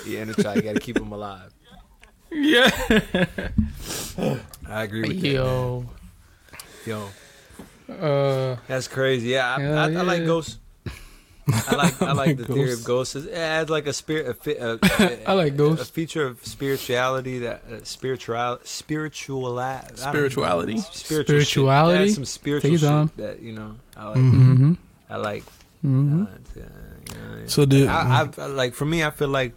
[0.06, 0.56] your inner child.
[0.56, 1.52] You got to keep him alive.
[2.30, 2.70] yeah.
[4.68, 5.86] I agree with you, Yo.
[6.86, 7.08] yo.
[7.92, 9.28] Uh, That's crazy.
[9.28, 10.26] Yeah, I, I, I like yeah.
[10.26, 10.58] ghosts.
[11.48, 13.14] I like I like the theory of ghosts.
[13.14, 14.26] It adds like a spirit.
[14.28, 14.78] A, fi- a,
[15.30, 19.54] I like A feature of spirituality that uh, spiritual spiritual
[19.96, 20.78] Spirituality?
[20.78, 21.98] spiritual Spirituality?
[22.04, 22.10] Shit.
[22.10, 23.76] Add some spiritual Take shit your that you know.
[23.96, 24.18] I like.
[24.18, 24.72] mm-hmm.
[25.08, 25.44] I like.
[25.84, 26.22] Mm-hmm.
[26.22, 26.26] Uh,
[26.56, 29.04] you know, So do I, I, I like for me.
[29.04, 29.54] I feel like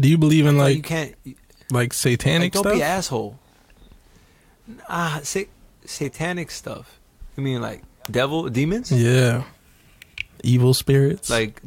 [0.00, 1.14] do you believe in like, like you can't.
[1.24, 1.34] you-
[1.70, 2.74] like Like, satanic don't stuff?
[2.74, 3.38] be asshole.
[4.88, 5.48] Ah, say,
[5.84, 6.98] satanic stuff.
[7.36, 8.90] You mean like devil, demons?
[8.92, 9.44] Yeah,
[10.42, 11.30] evil spirits.
[11.30, 11.60] like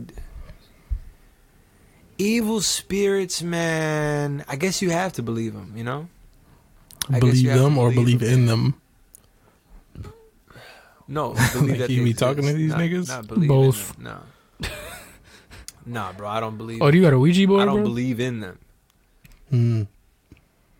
[2.17, 6.07] evil spirits man i guess you have to believe them you know
[7.09, 8.39] I believe you have to them or believe believe them.
[8.39, 8.73] in them.
[11.07, 13.07] no believe Like that you be talking to these Not- niggas?
[13.09, 13.97] not Both.
[13.99, 14.17] no
[15.85, 17.83] nah bro i don't believe Oh, do you got a Ouija board, i don't bro?
[17.83, 18.57] believe in them
[19.53, 19.87] Mm.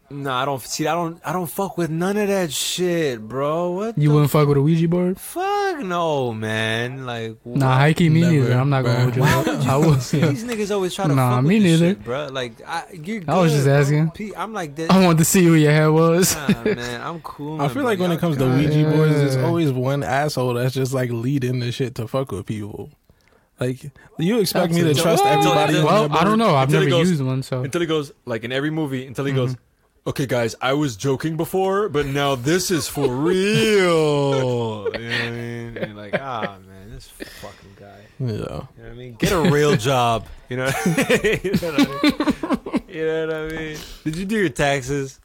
[0.09, 3.71] No i don't see i don't i don't fuck with none of that shit bro
[3.71, 5.19] what you the wouldn't fuck with a Ouija board?
[5.19, 8.53] fuck no man like Nah, high key, me Never, neither.
[8.53, 9.01] I'm not gonna bruh.
[9.03, 9.45] hold you Why up.
[9.47, 9.69] would you?
[9.71, 10.05] I was.
[10.05, 11.93] See, these niggas always try to Nah, fuck me with this neither.
[11.95, 12.27] shit, bro.
[12.31, 13.73] Like, I, you're I was good, just bro.
[13.79, 14.11] asking.
[14.11, 14.89] P- I'm like this.
[14.89, 16.35] I wanted to see where your head was.
[16.35, 17.61] Nah, man, I'm cool.
[17.61, 18.57] I feel like when it comes to God.
[18.57, 22.45] Ouija boards, there's always one asshole that's just like leading the shit to fuck with
[22.45, 22.89] people.
[23.59, 25.77] Like, you expect me to trust Well, everybody?
[25.77, 26.55] on well, I don't know.
[26.55, 29.05] I've Until never goes- used one, so until he goes like in every movie.
[29.07, 29.39] Until he Mm-hmm.
[29.41, 29.55] goes,
[30.07, 33.33] okay, guys, I was joking before, but now this is for real.
[33.33, 34.99] you know what I
[35.31, 35.77] mean?
[35.77, 37.99] And you're like, ah, man, this fucking guy.
[38.19, 38.27] Yeah.
[38.27, 39.15] You know what I mean?
[39.15, 40.25] Get a real job.
[40.49, 40.65] You know.
[40.85, 42.81] you know what I mean?
[42.87, 43.77] You know what I mean?
[44.03, 45.19] Did you do your taxes?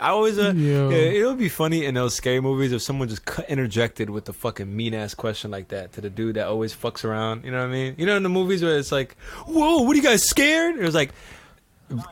[0.00, 0.90] I always, uh, Yo.
[0.90, 4.26] yeah, it would be funny in those scary movies if someone just cut, interjected with
[4.26, 7.44] the fucking mean ass question like that to the dude that always fucks around.
[7.44, 7.94] You know what I mean?
[7.98, 10.82] You know in the movies where it's like, "Whoa, what are you guys scared?" It
[10.82, 11.10] was like,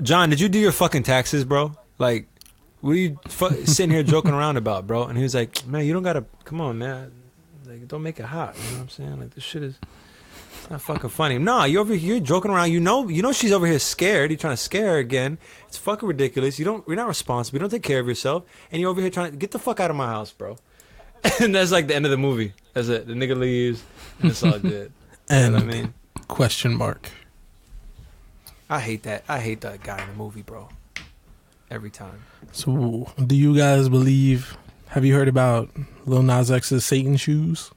[0.02, 1.76] "John, did you do your fucking taxes, bro?
[1.98, 2.28] Like,
[2.80, 5.84] what are you fu- sitting here joking around about, bro?" And he was like, "Man,
[5.86, 6.24] you don't gotta.
[6.44, 7.12] Come on, man.
[7.66, 8.54] Like, don't make it hot.
[8.56, 9.20] You know what I'm saying?
[9.20, 9.78] Like, this shit is."
[10.62, 11.38] It's not fucking funny.
[11.38, 12.72] Nah, you over here joking around.
[12.72, 14.30] You know, you know she's over here scared.
[14.30, 15.38] You're trying to scare her again.
[15.68, 16.58] It's fucking ridiculous.
[16.58, 16.86] You don't.
[16.88, 17.56] You're not responsible.
[17.56, 19.78] You don't take care of yourself, and you're over here trying to get the fuck
[19.80, 20.56] out of my house, bro.
[21.40, 22.52] and that's like the end of the movie.
[22.72, 23.06] That's it.
[23.06, 23.82] The nigga leaves,
[24.20, 24.92] and it's all good.
[25.28, 25.94] You And know I mean,
[26.28, 27.10] question mark.
[28.70, 29.24] I hate that.
[29.28, 30.68] I hate that guy in the movie, bro.
[31.70, 32.22] Every time.
[32.52, 34.56] So, do you guys believe?
[34.88, 35.68] Have you heard about
[36.06, 37.70] Lil Nas X's Satan shoes?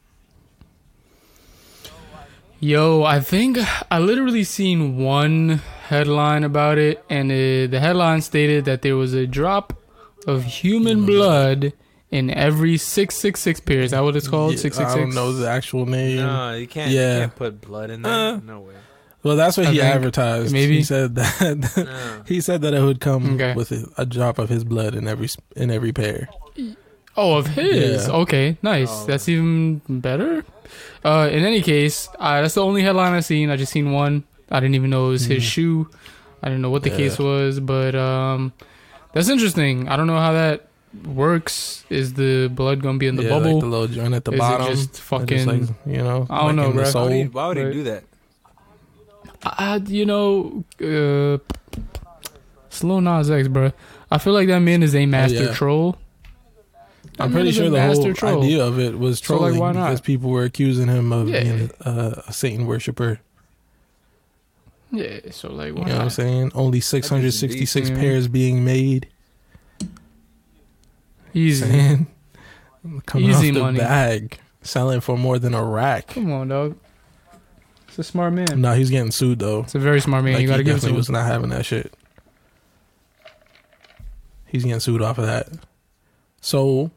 [2.60, 3.58] Yo, I think
[3.90, 9.14] I literally seen one headline about it, and uh the headline stated that there was
[9.14, 9.74] a drop
[10.28, 11.74] of human blood
[12.12, 13.80] in every six six six pair.
[13.82, 14.52] Is that what it's called?
[14.52, 16.18] Yeah, Six six I don't know the actual name.
[16.18, 16.92] No, you can't.
[16.92, 17.14] Yeah.
[17.14, 18.12] You can't put blood in there.
[18.14, 18.74] Uh, no way.
[19.24, 20.54] Well, that's what I he think advertised.
[20.54, 20.78] maybe.
[20.78, 22.24] he said that No.
[22.26, 23.54] he said that it would come Okay.
[23.54, 26.30] with a, a drop of his blood in every in every pair.
[27.18, 28.08] Oh, of his.
[28.08, 28.14] Yeah.
[28.14, 28.90] Okay, nice.
[28.90, 29.06] Oh.
[29.08, 30.46] That's even better.
[31.04, 33.50] Uh, in any case, uh, that's the only headline I've seen.
[33.50, 34.24] I just seen one.
[34.50, 35.48] I didn't even know it was his Mhm.
[35.48, 35.90] shoe.
[36.42, 36.98] I didn't know what the Yeah.
[36.98, 38.54] case was, but um,
[39.12, 39.90] that's interesting.
[39.90, 40.68] I don't know how that
[41.06, 41.84] works.
[41.90, 43.52] Is the blood gonna be in the yeah, bubble?
[43.56, 44.68] like the little joint at the Is it bottom.
[44.68, 46.26] just It fucking- like, you know.
[46.30, 46.92] I don't like know, in the.
[46.92, 48.04] Why would, he, why would he do that?
[49.44, 51.38] I, you know, uh,
[52.70, 53.72] Slow Nas X, bro.
[54.12, 55.54] I feel like that man is a master yeah.
[55.54, 55.98] troll.
[57.18, 58.44] That I'm pretty sure the master whole troll.
[58.44, 59.86] idea of it was So, like, trolling why not?
[59.88, 61.44] because people were accusing him of Yeah.
[61.44, 63.20] being uh, a Satan worshiper.
[64.92, 66.52] Yeah, so like, You why know what I'm saying?
[66.56, 68.00] Only 666 decent.
[68.00, 69.08] pairs being made.
[71.34, 71.66] Easy.
[71.66, 72.08] Saying,
[73.06, 73.78] coming Easy off the money.
[73.80, 76.08] bag, selling for more than a rack.
[76.08, 76.78] Come on, dog.
[77.90, 78.62] It's a smart man.
[78.62, 79.62] No, he's getting sued though.
[79.62, 80.34] It's a very smart man.
[80.34, 80.96] Like, you gotta he give it to him.
[80.96, 81.94] was not having that shit.
[84.46, 85.48] He's getting sued off of that.
[86.42, 86.92] So,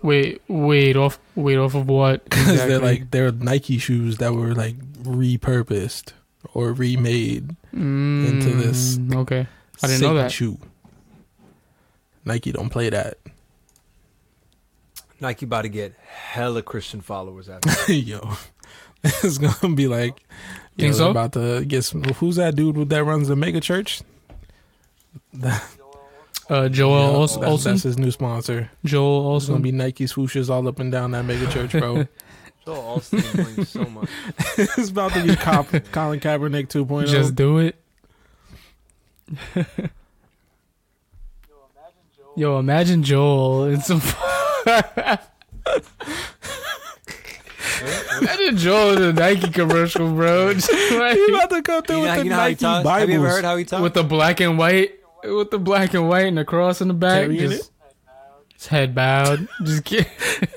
[0.00, 2.22] Wait, wait off, wait off of what?
[2.30, 2.68] because Exactly.
[2.68, 6.12] they're like they're Nike shoes that were like repurposed
[6.54, 9.46] or remade into this Mm, Okay,
[9.82, 10.30] I didn't know that.
[10.30, 10.56] shoe.
[12.24, 13.18] Nike don't play that.
[15.20, 17.96] Nike about to get hella Christian followers out there.
[17.96, 18.34] Yo,
[19.04, 20.26] it's gonna be like, yo,
[20.76, 21.10] Think it's so?
[21.10, 22.04] about to get some.
[22.04, 24.02] Who's that dude with- that runs the mega church?
[25.34, 25.62] That,
[26.48, 28.70] Uh, Joel yeah, Ols- that's, that's his new sponsor.
[28.84, 32.06] Joel It's gonna be Nike swooshes all up and down that mega church, bro.
[32.64, 34.08] Joel Osteen brings so much.
[34.56, 36.84] it's about to be Cop, Colin Kaepernick oh.
[36.84, 37.06] 2.0.
[37.06, 37.76] Just do it.
[42.36, 44.00] Yo, imagine Joel in some.
[48.20, 50.54] Imagine Joel in a Nike commercial, bro.
[50.58, 52.84] Just like- He about to go through You know, with the you know Nike talks?
[52.84, 53.00] Bibles.
[53.00, 53.82] Have you ever heard how he talks?
[53.82, 54.94] with the black and white,
[55.24, 57.22] with the black and white and the cross in the back.
[57.24, 57.70] Carrying Just,
[58.68, 59.48] head bowed.
[59.64, 60.08] Just get,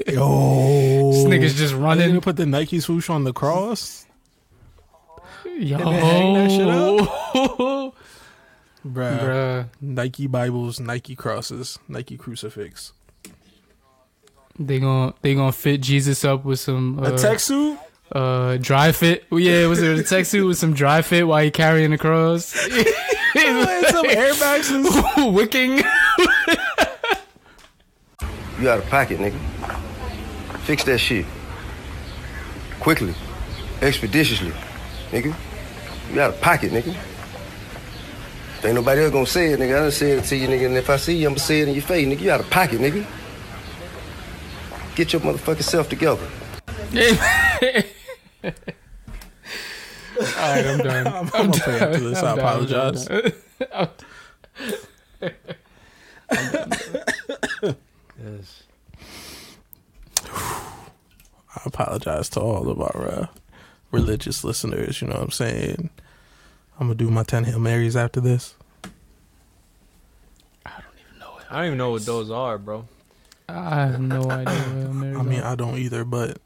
[0.08, 2.22] Yo, this nigga's just Are you running.
[2.22, 4.06] put the Nike swoosh on the cross,
[5.46, 7.94] Yo, then hang that shit
[8.84, 9.20] Bruh.
[9.20, 9.68] Bruh.
[9.80, 12.94] Nike Bibles, Nike crosses, Nike crucifix.
[14.60, 17.78] They gonna they gonna fit Jesus up with some uh, a tech suit.
[18.12, 19.26] uh dry fit.
[19.32, 22.54] Yeah, was it a tech suit with some dry fit while he carrying the cross?
[22.68, 24.70] and some airbags.
[25.16, 25.82] And Wicking.
[28.60, 29.40] You out of pocket, nigga.
[30.66, 31.26] Fix that shit.
[32.80, 33.16] Quickly.
[33.82, 34.52] Expeditiously.
[35.10, 35.34] Nigga.
[36.14, 36.96] You out of pocket, nigga.
[38.64, 39.76] Ain't nobody else gonna say it, nigga.
[39.76, 40.68] I done said it to you, nigga.
[40.68, 42.20] And if I see you, I'ma say it in your face, nigga.
[42.20, 43.04] You out of pocket, nigga.
[44.96, 46.28] Get your motherfucking self together.
[48.44, 48.52] All
[50.38, 51.08] right, I'm done.
[51.14, 52.22] I'm, I'm gonna pray after this.
[52.24, 53.06] I I'm done, I'm apologize.
[53.06, 53.32] done.
[58.24, 58.64] Yes.
[60.34, 63.28] I apologize to all of our uh,
[63.92, 65.02] religious listeners.
[65.02, 65.90] You know what I'm saying?
[66.80, 68.56] I'm gonna do my ten hail marys after this.
[70.66, 71.32] I don't even know.
[71.50, 72.88] I don't even know what those are, bro.
[73.52, 74.46] I have no idea.
[74.46, 75.40] What I'm married I mean.
[75.42, 76.38] I don't either, but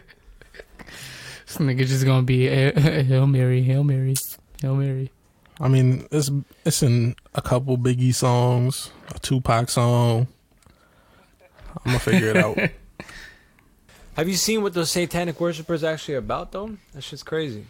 [1.45, 4.15] This nigga just gonna be a, a hail mary, hail mary,
[4.61, 5.11] hail mary.
[5.59, 6.31] I mean, it's
[6.65, 10.27] it's in a couple Biggie songs, a Tupac song.
[11.85, 12.57] I'm gonna figure it out.
[14.15, 16.77] Have you seen what those satanic worshippers actually about though?
[16.93, 17.65] That shit's crazy.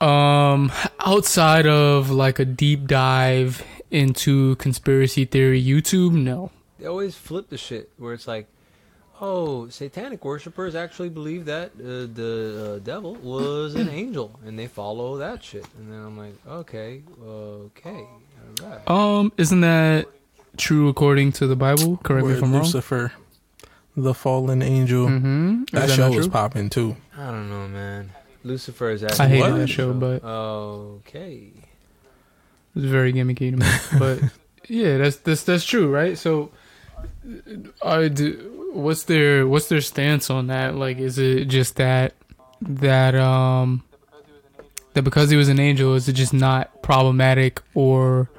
[0.00, 6.50] Um, outside of like a deep dive into conspiracy theory YouTube, no.
[6.80, 8.48] They always flip the shit where it's like,
[9.20, 14.66] oh, satanic worshippers actually believe that uh, the uh, devil was an angel, and they
[14.66, 15.64] follow that shit.
[15.78, 18.31] And then I'm like, okay, okay, all right.
[18.86, 20.08] Um, isn't that
[20.56, 21.98] true according to the Bible?
[21.98, 22.62] Correct me Where if I'm wrong.
[22.62, 23.12] Lucifer,
[23.96, 25.64] the fallen angel, Mm-hmm.
[25.72, 26.96] that, show is popping too.
[27.16, 28.10] I don't know, man.
[28.44, 29.28] Lucifer is I actually.
[29.28, 29.56] hated What?
[29.58, 31.48] that show, but Okay.
[32.74, 33.66] It's very gimmicky to me.
[33.98, 34.20] But
[34.68, 36.16] yeah, that's that's that's true, right?
[36.16, 36.50] So,
[37.84, 40.74] I do, what's their what's their stance on that?
[40.74, 42.14] Like, is it just that
[42.62, 43.82] that um
[44.94, 48.30] that because he was an angel, is it just not problematic or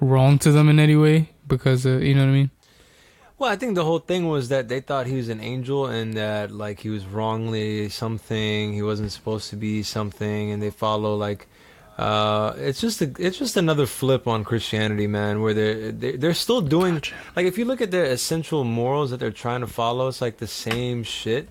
[0.00, 1.30] wrong to them in any way?
[1.46, 2.50] Because uh, you know what I mean?
[3.38, 6.14] Well, I think the whole thing was that they thought he was an angel and
[6.14, 11.14] that like he was wrongly something, he wasn't supposed to be something, and they follow
[11.16, 11.46] like
[11.98, 15.40] uh, it's just a, it's just another flip on Christianity, man.
[15.42, 17.02] Where they're they're, they're still doing
[17.34, 20.38] like if you look at their essential morals that they're trying to follow, it's like
[20.38, 21.48] the same shit.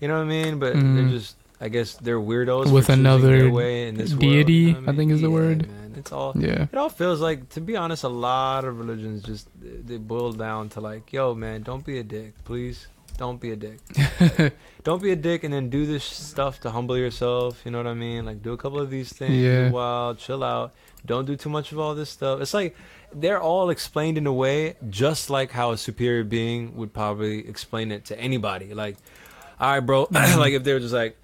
[0.00, 0.58] You know what I mean?
[0.58, 1.10] But they're Mhm.
[1.10, 4.96] just I guess they're weirdos With another their way in this deity, know what I
[4.96, 5.68] think is the Yeah, word.
[5.68, 6.66] Man, it's all Yeah.
[6.72, 10.70] it all feels like, to be honest, a lot of religions just they boil down
[10.70, 12.88] to like, yo, man, don't be a dick, please.
[13.16, 13.78] Don't be a dick.
[14.84, 17.60] don't be a dick, and then do this stuff to humble yourself.
[17.64, 18.24] You know what I mean?
[18.24, 19.34] Like, do a couple of these things.
[19.36, 19.70] Yeah.
[19.70, 20.72] Wild, chill out.
[21.06, 22.40] Don't do too much of all this stuff.
[22.40, 22.74] It's like
[23.14, 27.92] they're all explained in a way, just like how a superior being would probably explain
[27.92, 28.74] it to anybody.
[28.74, 28.96] Like,
[29.60, 30.08] all right, bro.
[30.10, 31.16] like if they were just like,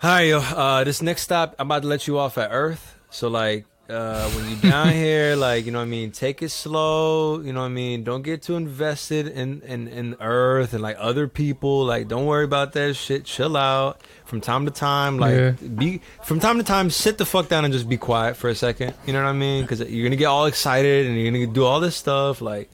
[0.00, 0.38] Hi, yo.
[0.38, 2.98] Uh, this next stop, I'm about to let you off at Earth.
[3.10, 6.10] So, like, uh, when you're down here, like, you know what I mean?
[6.10, 7.38] Take it slow.
[7.40, 8.02] You know what I mean?
[8.02, 11.84] Don't get too invested in, in, in Earth and, like, other people.
[11.84, 13.26] Like, don't worry about that shit.
[13.26, 14.00] Chill out.
[14.24, 15.50] From time to time, like, Yeah.
[15.50, 18.54] be, from time to time, sit the fuck down and just be quiet for a
[18.54, 18.94] second.
[19.06, 19.62] You know what I mean?
[19.64, 22.40] Because you're going to get all excited and you're going to do all this stuff.
[22.40, 22.70] Like,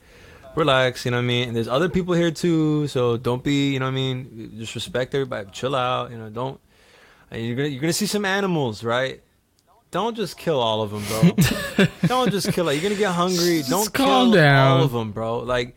[0.54, 1.48] relax, you know what I mean?
[1.48, 4.52] And there's other people here too, so don't be, you know what I mean?
[4.58, 6.60] Just respect everybody, chill out, you know, don't
[7.30, 9.20] and you're gonna you're gonna see some animals, right?
[9.96, 11.86] don't just kill all of them, bro.
[12.06, 12.74] don't just kill it.
[12.74, 13.58] You're gonna get hungry.
[13.58, 14.72] Just don't calm kill down.
[14.78, 15.38] all of them, bro.
[15.38, 15.76] Like,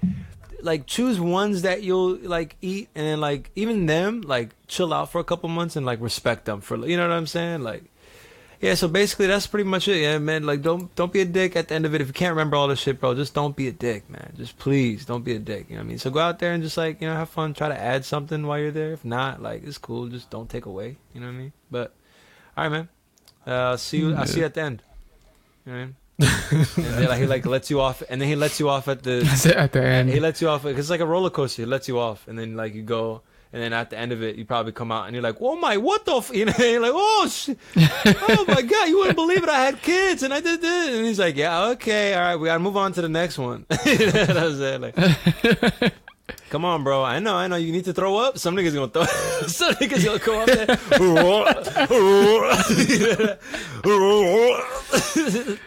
[0.61, 5.11] like choose ones that you'll like eat, and then like even them, like chill out
[5.11, 7.61] for a couple months and like respect them for, you know what I'm saying?
[7.61, 7.83] Like,
[8.59, 8.73] yeah.
[8.75, 10.45] So basically, that's pretty much it, yeah, man.
[10.45, 12.01] Like, don't don't be a dick at the end of it.
[12.01, 14.33] If you can't remember all this shit, bro, just don't be a dick, man.
[14.37, 15.67] Just please don't be a dick.
[15.69, 15.97] You know what I mean?
[15.99, 17.53] So go out there and just like you know have fun.
[17.53, 18.93] Try to add something while you're there.
[18.93, 20.07] If not, like it's cool.
[20.07, 20.97] Just don't take away.
[21.13, 21.53] You know what I mean?
[21.71, 21.93] But
[22.57, 22.89] all right, man.
[23.45, 24.15] Uh, see you.
[24.15, 24.83] I'll see you at the end.
[25.65, 25.95] You know what I mean?
[26.19, 29.03] and then, like, he like lets you off, and then he lets you off at
[29.03, 29.19] the.
[29.57, 30.09] At the end.
[30.09, 31.61] He lets you off because it's like a roller coaster.
[31.61, 34.21] He lets you off, and then like you go, and then at the end of
[34.21, 36.31] it, you probably come out, and you're like, "Oh my, what the?" F-?
[36.33, 39.49] You know, you're like, "Oh, sh- oh my god, you wouldn't believe it!
[39.49, 42.45] I had kids, and I did this." And he's like, "Yeah, okay, all right, we
[42.47, 44.81] gotta move on to the next one." that was it.
[44.81, 45.93] Like,
[46.51, 47.03] come on, bro.
[47.03, 47.55] I know, I know.
[47.55, 48.37] You need to throw up.
[48.37, 49.05] Some niggas gonna throw.
[49.47, 50.77] Some niggas gonna come up there.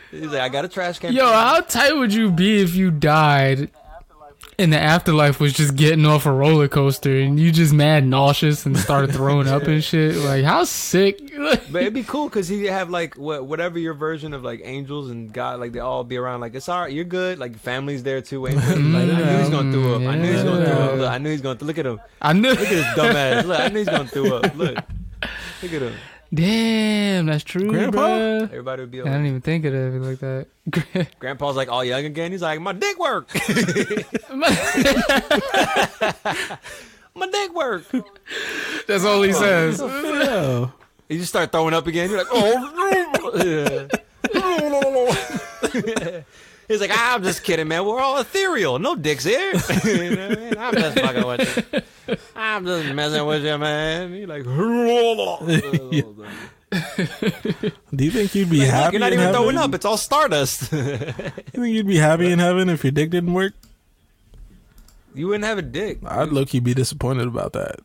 [0.10, 2.90] he's like, "I got a trash can." Yo, how tight would you be if you
[2.92, 3.70] died
[4.58, 8.66] and the afterlife was just getting off a roller coaster and you just mad nauseous
[8.66, 10.16] and started throwing up and shit?
[10.16, 11.20] Like, how sick?
[11.72, 15.10] But it'd be cool because he have like what whatever your version of like angels
[15.10, 16.40] and God, like they all be around.
[16.40, 17.38] Like it's all right, you're good.
[17.38, 18.44] Like family's there too.
[18.44, 20.02] Like, I knew he's gonna throw up.
[20.02, 20.98] I knew he's gonna throw up.
[20.98, 21.58] Look, I knew he's gonna.
[21.64, 22.00] Look at him.
[22.20, 22.50] I knew.
[22.50, 23.44] Look at his dumb ass.
[23.44, 24.54] Look, I knew he's gonna throw up.
[24.54, 24.76] Look,
[25.62, 25.94] look at him.
[26.34, 27.98] Damn, that's true, Grandpa?
[27.98, 28.42] bruh.
[28.44, 30.46] Everybody would be Like, I didn't even think of it like that.
[31.18, 32.32] Grandpa's like all young again.
[32.32, 33.28] He's like, my dick work.
[37.14, 37.84] my dick work.
[38.86, 39.78] That's all he oh, says.
[39.80, 40.70] Yeah.
[41.10, 42.08] You just start throwing up again.
[42.08, 43.34] You're like, oh.
[43.36, 43.88] Yeah.
[46.68, 47.84] He's like, I'm just kidding, man.
[47.84, 48.78] We're all ethereal.
[48.78, 49.52] No dicks here.
[49.84, 50.54] You know what I mean?
[50.58, 51.82] I'm just fucking with you.
[52.36, 54.12] I'm just messing with you, man.
[54.14, 54.44] You're like,
[57.94, 58.94] Do you think you'd be happy?
[58.94, 59.34] you're not in even heaven?
[59.34, 59.74] throwing up.
[59.74, 60.72] It's all stardust.
[60.72, 63.52] You think you'd be happy in heaven if your dick didn't work?
[65.14, 65.98] you wouldn't have a dick.
[66.06, 67.80] I'd low key be disappointed about that.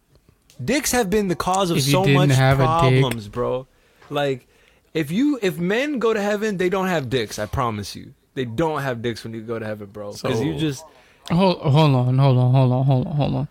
[0.64, 3.68] Dicks have been the cause of If so didn't much have problems, bro.
[4.10, 4.48] Like,
[4.94, 7.38] if you if men go to heaven, they don't have dicks.
[7.38, 10.14] I promise you, they don't have dicks when you go to heaven, bro.
[10.14, 10.84] Because So- you just
[11.30, 13.48] Hold, hold on, hold on, hold on, hold on, hold on.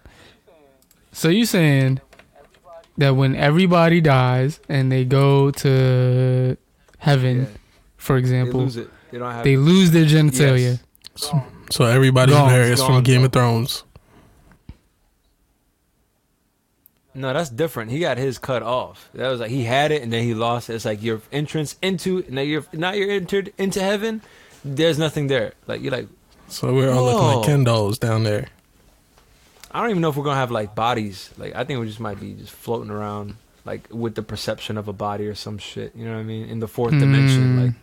[1.16, 2.00] So you saying
[2.98, 6.58] that when everybody dies and they go to
[6.98, 7.46] heaven, Yeah.
[7.96, 8.90] for they example, lose it.
[9.10, 9.42] They don't have.
[9.42, 10.78] they lose their genitalia.
[11.14, 11.32] Yes.
[11.70, 12.50] So everybody's Gone.
[12.50, 13.26] Varys Gone, from Game bro.
[13.26, 13.84] of Thrones.
[17.14, 17.90] No, that's different.
[17.92, 19.08] He got his cut off.
[19.14, 20.74] That was like he had it and then he lost it.
[20.74, 24.20] It's like your entrance into now you're now you're entered into heaven.
[24.62, 25.54] There's nothing there.
[25.66, 26.08] Like you're like
[26.48, 27.36] So we're all looking Whoa.
[27.38, 28.48] like Ken dolls down there.
[29.76, 31.30] I don't even know if we're gonna have like bodies.
[31.36, 34.88] Like I think we just might be just floating around like with the perception of
[34.88, 35.94] a body or some shit.
[35.94, 36.48] You know what I mean?
[36.48, 37.66] In the fourth dimension, Mm.
[37.66, 37.74] like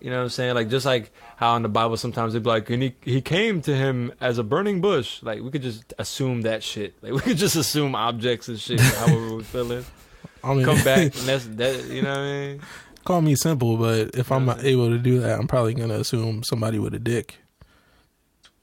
[0.00, 0.54] you know what I'm saying?
[0.54, 3.60] Like just like how in the Bible sometimes they'd be like, and he he came
[3.62, 5.20] to him as a burning bush.
[5.22, 6.94] Like we could just assume that shit.
[7.02, 8.78] Like we could just assume objects and shit.
[8.80, 9.84] however we feel it.
[10.44, 11.86] I mean, Come back and that's that.
[11.86, 12.60] You know what I mean?
[13.04, 16.44] call me simple, but if I'm not able to do that, I'm probably gonna assume
[16.44, 17.36] somebody with a dick.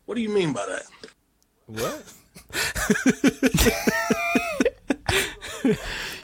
[0.05, 0.83] What do you mean by that?
[1.65, 2.13] What?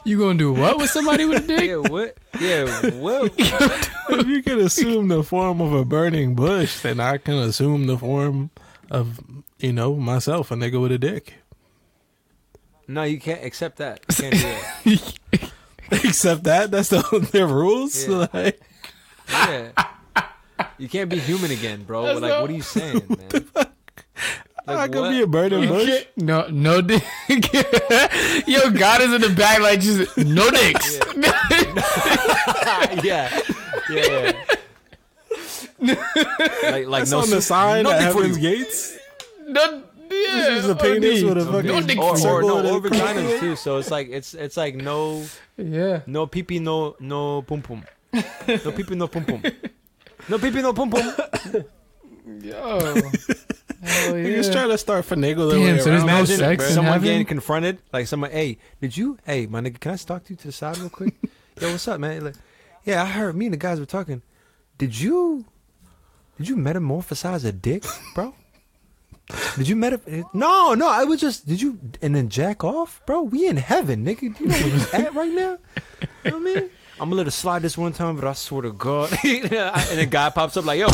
[0.04, 1.68] You gonna do what with somebody with a dick?
[1.68, 1.76] Yeah.
[1.76, 2.16] What?
[2.40, 2.90] Yeah.
[2.96, 3.32] What?
[3.38, 7.98] if you can assume the form of a burning bush, then I can assume the
[7.98, 8.50] form
[8.90, 9.20] of
[9.58, 11.34] you know myself, a nigga with a dick.
[12.88, 14.00] No, you can't accept that.
[14.08, 14.34] You can't
[14.84, 15.52] do that.
[16.04, 18.06] Except that, that's the their rules.
[18.08, 18.26] Yeah.
[18.32, 18.60] Like,
[19.28, 19.70] Yeah.
[20.78, 22.04] You can't be human again, bro.
[22.04, 23.02] That's like, not- what are you saying,
[23.32, 23.66] man?
[24.66, 25.10] I could what?
[25.10, 26.04] be a bird burning bush.
[26.16, 27.02] No, no dick.
[28.46, 30.98] Yo, God is in the back, like just no dicks.
[33.04, 33.40] yeah.
[33.90, 34.32] Yeah.
[35.80, 35.94] yeah.
[36.70, 38.42] like, like That's no on the s- sign at for Heaven's you.
[38.56, 38.98] Gates.
[39.48, 42.56] no, yeah, This is a penis with a no fucking dick Or, for or no,
[42.80, 43.00] with or cross.
[43.00, 43.56] vaginas too.
[43.56, 45.24] So it's like it's it's like no
[45.56, 46.00] Yeah.
[46.06, 47.84] no pee pee no no pum pum.
[48.12, 49.42] No pee pee no pum pum.
[50.28, 51.14] No pee pee no pum pum.
[52.42, 52.78] Yo.
[53.82, 54.56] Hell You just yeah.
[54.56, 57.08] trying to start finagle their Damn, way so there's no Imagine sex in someone heaven?
[57.08, 60.36] getting confronted, like someone, hey, did you, hey, my nigga, can I talk to you
[60.36, 61.14] to the side real quick?
[61.60, 62.24] Yo, what's up, man?
[62.24, 62.34] Like,
[62.84, 64.20] yeah, I heard me and the guys were talking.
[64.76, 65.46] Did you,
[66.36, 68.34] did you metamorphosize a dick, bro?
[69.56, 70.00] Did you meta?
[70.34, 71.46] No, no, I was just.
[71.46, 73.22] Did you and then jack off, bro?
[73.22, 74.36] We in heaven, nigga.
[74.36, 75.58] Do you know where you at right now?
[76.24, 76.70] You know what I mean?
[77.00, 79.10] I'm gonna let it slide this one time, but I swear to God.
[79.24, 80.88] and the guy pops up like, yo,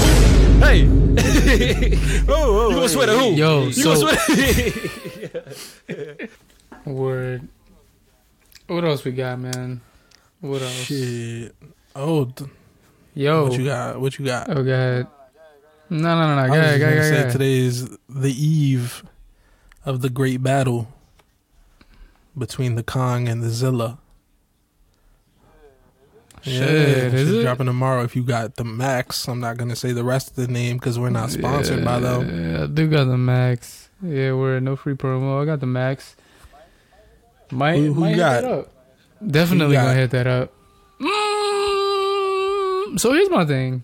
[0.60, 0.86] hey,
[2.28, 3.32] Oh, oh, you gonna swear to who?
[3.32, 6.28] Yo, you so- gonna swear?
[6.86, 7.48] Word.
[8.68, 9.80] What else we got, man?
[10.40, 10.72] What else?
[10.72, 11.54] Shit.
[11.94, 12.50] Oh, th-
[13.14, 13.44] Yo.
[13.48, 14.00] What you got?
[14.00, 14.50] What you got?
[14.50, 15.06] Oh, go ahead.
[15.88, 16.42] No, no, no, no.
[16.42, 17.32] I Go was ahead, just go gonna ahead, go say ahead.
[17.32, 19.04] today is the eve
[19.84, 20.88] of the great battle
[22.36, 23.98] between the Kong and the Zilla.
[26.52, 27.42] Shit, yeah, is it?
[27.42, 28.02] dropping tomorrow.
[28.04, 30.98] If you got the Max, I'm not gonna say the rest of the name because
[30.98, 32.52] we're not sponsored by them.
[32.52, 33.88] Yeah, I do got the max.
[34.02, 35.42] Yeah, we're no free promo.
[35.42, 36.16] I got the max.
[37.50, 38.42] Might, Who- who might you hit got?
[38.42, 38.72] that up.
[39.26, 39.84] Definitely got?
[39.86, 40.52] gonna hit that up.
[41.00, 43.82] Mm, so here's my thing.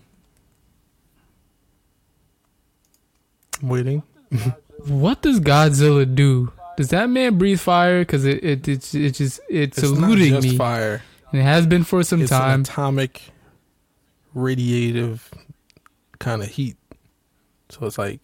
[3.61, 4.03] I'm waiting.
[4.87, 6.51] What does Godzilla do?
[6.75, 7.99] Does that man breathe fire?
[8.01, 11.01] Because it, it it's it just it's, It's eluding just me, fire.
[11.33, 12.23] And it has been for some time.
[12.23, 12.61] it's an time.
[12.61, 13.21] atomic,
[14.35, 15.21] radiative
[16.19, 16.77] kind of heat.
[17.69, 18.21] So it's like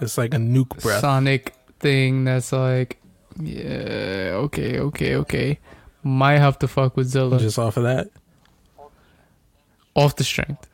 [0.00, 1.00] it's like a nuke breath.
[1.00, 3.00] Sonic thing that's like,
[3.40, 5.58] yeah, okay, okay, okay.
[6.04, 8.10] Might have to fuck with Zilla Just off of that,
[9.94, 10.68] off the strength.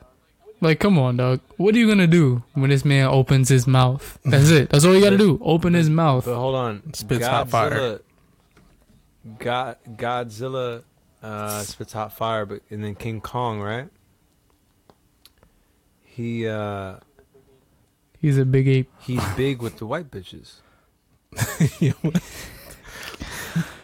[0.61, 1.41] Like, come on, dog.
[1.57, 4.19] What are you gonna do when this man opens his mouth?
[4.23, 4.69] That's it.
[4.69, 5.39] That's all you gotta do.
[5.43, 6.25] Open his mouth.
[6.25, 6.93] But hold on.
[6.93, 7.99] Spits hot fire.
[9.39, 10.83] God, Godzilla
[11.23, 13.89] uh, spits hot fire, but and then King Kong, right?
[16.03, 16.95] He uh,
[18.19, 18.91] He's a big ape.
[18.99, 20.55] he's big with the white bitches.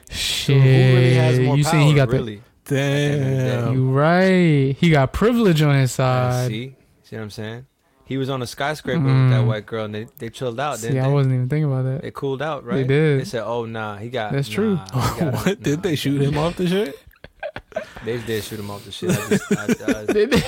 [0.10, 0.48] Shit.
[0.48, 1.72] So who really has more you power?
[1.72, 2.42] saying he got really?
[2.66, 2.76] the?
[2.76, 3.74] damn.
[3.74, 4.76] You right.
[4.78, 6.48] He got privilege on his Uh, side.
[6.50, 7.66] see, see what I'm saying?
[8.06, 9.48] He was on a skyscraper with that Mm.
[9.48, 10.78] white girl, and they, they chilled out.
[10.80, 11.14] See, Didn't I they?
[11.14, 12.02] wasn't even thinking about that.
[12.02, 12.76] They cooled out, right?
[12.76, 13.22] They did.
[13.22, 14.76] They said, "Oh nah, he got." That's true.
[14.76, 14.86] nah,
[15.18, 16.96] got- what did they shoot him off the shit?
[18.06, 19.12] They did shoot him off the shit.
[19.12, 19.52] I just,
[19.84, 20.44] I, I, They did.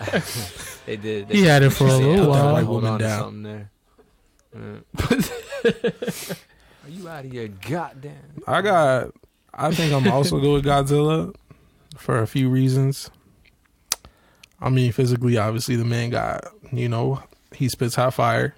[0.86, 1.28] they did.
[1.28, 3.20] They He had it for a little "Put while." white Hold woman on to down.
[3.20, 3.68] something
[4.52, 5.24] Something
[5.62, 5.64] there.
[5.64, 6.34] Uh.
[6.84, 8.42] Are you out of your goddamn?
[8.46, 9.10] I got.
[9.52, 11.34] I think I'm also good with Godzilla
[11.96, 13.10] for a few reasons.
[14.60, 17.22] I mean, physically, obviously, the man got you know
[17.54, 18.54] he spits hot fire.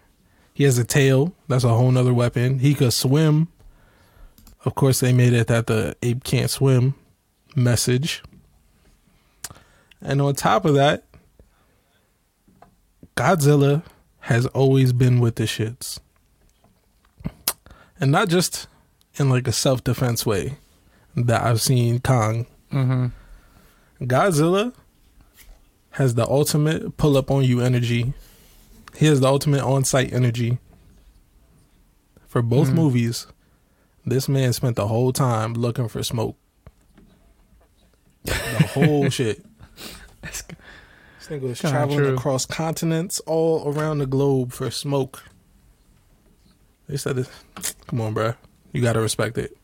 [0.54, 1.34] He has a tail.
[1.48, 2.58] That's a whole nother weapon.
[2.60, 3.48] He could swim.
[4.64, 6.94] Of course, they made it that the ape can't swim.
[7.56, 8.22] Message.
[10.00, 11.04] And on top of that,
[13.16, 13.82] Godzilla
[14.20, 15.98] has always been with the shits.
[18.00, 18.66] And not just
[19.16, 20.56] in like a self defense way
[21.16, 22.46] that I've seen Kong.
[22.72, 23.06] Mm-hmm.
[24.06, 24.72] Godzilla
[25.90, 28.14] has the ultimate pull up on you energy.
[28.96, 30.58] He has the ultimate on site energy.
[32.26, 32.74] For both Mhm.
[32.74, 33.26] movies,
[34.06, 36.36] this man spent the whole time looking for smoke.
[38.24, 39.44] The whole shit.
[40.22, 40.44] This
[41.28, 42.14] nigga was Kinda traveling true.
[42.14, 45.24] across continents all around the globe for smoke.
[46.88, 47.30] They said, this,
[47.86, 48.36] "Come on, bruh.
[48.72, 49.56] You gotta respect it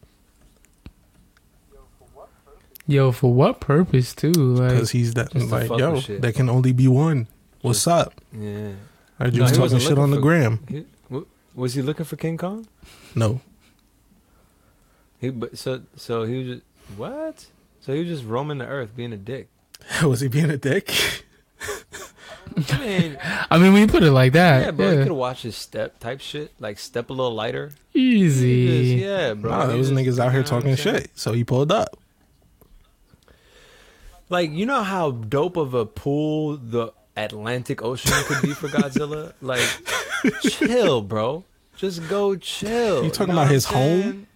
[2.88, 4.30] Yo, for what purpose too?
[4.32, 5.94] Like, because he's that Just to like fuck yo.
[5.94, 6.22] with shit.
[6.22, 7.26] There can only be one.
[7.62, 8.14] What's up?
[8.32, 8.72] Yeah.
[9.18, 10.60] I heard you No, was he talking wasn't shit looking on the for- gram.
[10.68, 11.22] He, wa-
[11.54, 12.66] was he looking for King Kong?
[13.16, 13.40] No,
[15.20, 16.62] He but so so he was just
[16.96, 17.46] what?
[17.86, 19.48] So he was just roaming the earth, being a dick.
[20.02, 20.90] was he being a dick?
[22.72, 23.18] I mean,
[23.50, 24.86] I mean, when you put it like that, yeah, bro.
[24.90, 27.70] yeah, You could watch his step type shit, like step a little lighter.
[27.94, 28.96] easy.
[28.96, 29.50] Just- yeah, bro.
[29.52, 31.10] nah, those niggas out here know what I'm talking shit.
[31.14, 31.96] So he pulled up.
[34.28, 39.32] Like you know how dope of a pool the Atlantic Ocean could be for Godzilla.
[39.40, 39.62] like,
[40.42, 41.44] chill, bro.
[41.76, 43.04] Just go chill.
[43.04, 44.26] You talking know about his I'm home?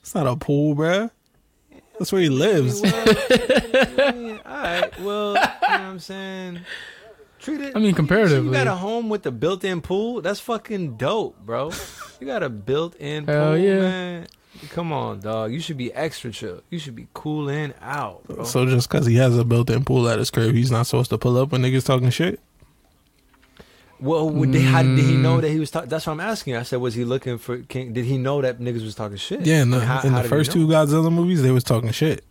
[0.00, 1.10] It's not a pool, bruh.
[1.98, 2.80] That's where he lives.
[2.82, 5.00] Well, I mean, all right.
[5.00, 6.60] Well, you know what I'm saying.
[7.38, 7.76] Treat it.
[7.76, 8.36] I mean, comparatively.
[8.36, 8.52] You comparatively.
[8.52, 10.20] got a home with a built-in pool.
[10.22, 11.70] That's fucking dope, bro.
[12.20, 13.80] You got a built-in pool, Hell yeah.
[13.80, 14.26] man.
[14.70, 15.52] Come on, dog.
[15.52, 16.62] You should be extra chill.
[16.70, 18.44] You should be cooling out, bro.
[18.44, 21.18] So just because he has a built-in pool at his crib, he's not supposed to
[21.18, 22.40] pull up when niggas talking shit.
[24.00, 25.20] Well, would they, how did he Mm.
[25.20, 25.70] know that he was?
[25.70, 25.88] talking?
[25.88, 26.56] That's what I'm asking.
[26.56, 27.92] I said, was he looking for King?
[27.92, 29.46] Did he know that niggas was talking shit?
[29.46, 32.24] Yeah, in the, how- in how the first two Godzilla movies, they was talking shit.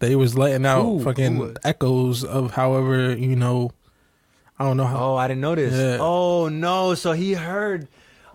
[0.00, 1.56] They was letting out Who- who fucking was?
[1.64, 3.70] echoes of however you know.
[4.58, 5.12] I don't know how.
[5.12, 5.72] Oh, I didn't know this.
[5.74, 5.98] Yeah.
[6.00, 6.94] Oh no!
[6.94, 7.88] So he heard.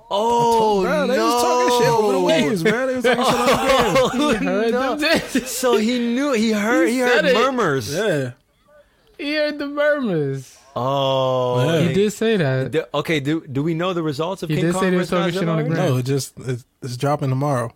[0.10, 1.26] Oh bro, they no!
[1.26, 2.88] was talking shit over the waves, bro.
[2.88, 4.48] They was talking shit on the gram.
[4.48, 5.46] Oh, heard no.
[5.46, 6.32] So he knew.
[6.34, 6.88] He heard.
[6.88, 7.34] He, He heard said it.
[7.36, 7.94] murmurs.
[7.94, 8.32] Yeah.
[9.18, 10.57] He heard the murmurs.
[10.80, 11.88] Oh, Yeah.
[11.88, 12.72] He did say that.
[12.72, 14.98] Do- okay, do do we know the results of He King did Kong say they
[14.98, 15.76] was versus talking shit on the already?
[15.76, 15.90] ground.
[15.92, 17.74] No, it just it's, it's dropping tomorrow.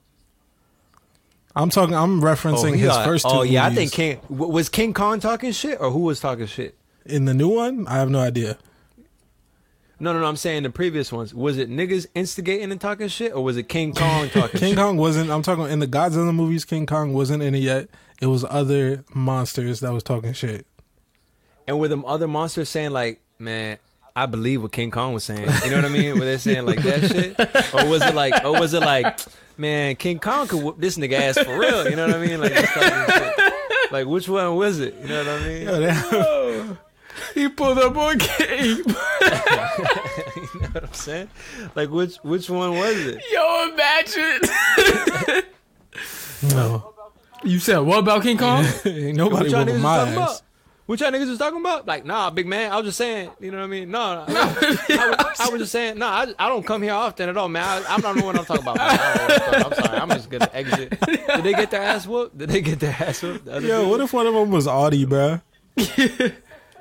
[1.56, 1.96] I'm talking.
[1.96, 3.32] I'm oh, referencing he his got- first two.
[3.32, 3.92] Oh yeah, I movies.
[3.92, 6.76] think King w- was King Kong talking shit or who was talking shit.
[7.06, 8.58] in the new one, I have no idea.
[10.00, 10.26] No, no, no.
[10.26, 11.32] I'm saying the previous ones.
[11.34, 14.78] Was it niggas instigating and talking shit, or was it King Kong talking King shit?
[14.78, 15.30] Kong wasn't.
[15.30, 16.64] I'm talking in the Godzilla movies.
[16.66, 17.90] King Kong wasn't in it yet.
[18.22, 20.66] It was other monsters that was talking shit.
[21.68, 23.78] And were them other monsters saying like, man,
[24.16, 25.48] I believe what King Kong was saying.
[25.64, 26.20] You know what I mean?
[26.20, 27.40] Were they saying like that shit,
[27.74, 29.20] or was it like, or was it like,
[29.58, 31.90] man, King Kong could whoop this nigga ass for real?
[31.90, 32.42] You know what I mean?
[32.42, 33.92] Like, this type of shit.
[33.92, 34.96] like which one was it?
[35.02, 35.62] You know what I mean?
[35.64, 36.78] Yo, that-
[37.34, 38.28] He pulled up on game.
[38.50, 38.94] you know
[40.72, 41.30] what I'm saying?
[41.76, 43.22] Like which which one was it?
[43.32, 45.44] Yo, imagine.
[46.56, 46.94] no,
[47.44, 48.66] you said what about King Kong?
[48.86, 50.42] ain't nobody whooping my talking ass.
[50.94, 51.06] About?
[51.06, 51.88] What y'all niggas was talking about?
[51.88, 52.72] Like, nah, big man.
[52.72, 53.30] I was just saying.
[53.40, 53.92] You know what I mean?
[53.92, 54.36] No, no.
[54.36, 55.98] I, was, I was just saying.
[55.98, 57.64] No, I, I don't come here often at all, man.
[57.64, 58.80] I, I don't know what I'm talking about.
[58.80, 59.98] I don't know what I'm, I'm sorry.
[60.00, 61.00] I'm just gonna exit.
[61.06, 62.38] Did they get their ass whooped?
[62.38, 63.46] Did they get their ass whooped?
[63.46, 63.90] The Yo, dude?
[63.90, 65.42] what if one of them was Audie, bro?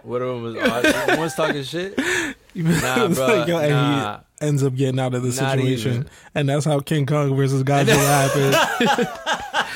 [0.02, 1.18] What of them was odd.
[1.18, 1.98] One's talking shit.
[2.52, 3.26] Nah, It's bro.
[3.28, 4.18] like, yo, and nah.
[4.40, 6.10] he ends up getting out of the situation, even.
[6.34, 7.94] and that's how King Kong versus Godzilla
[9.54, 9.69] happened.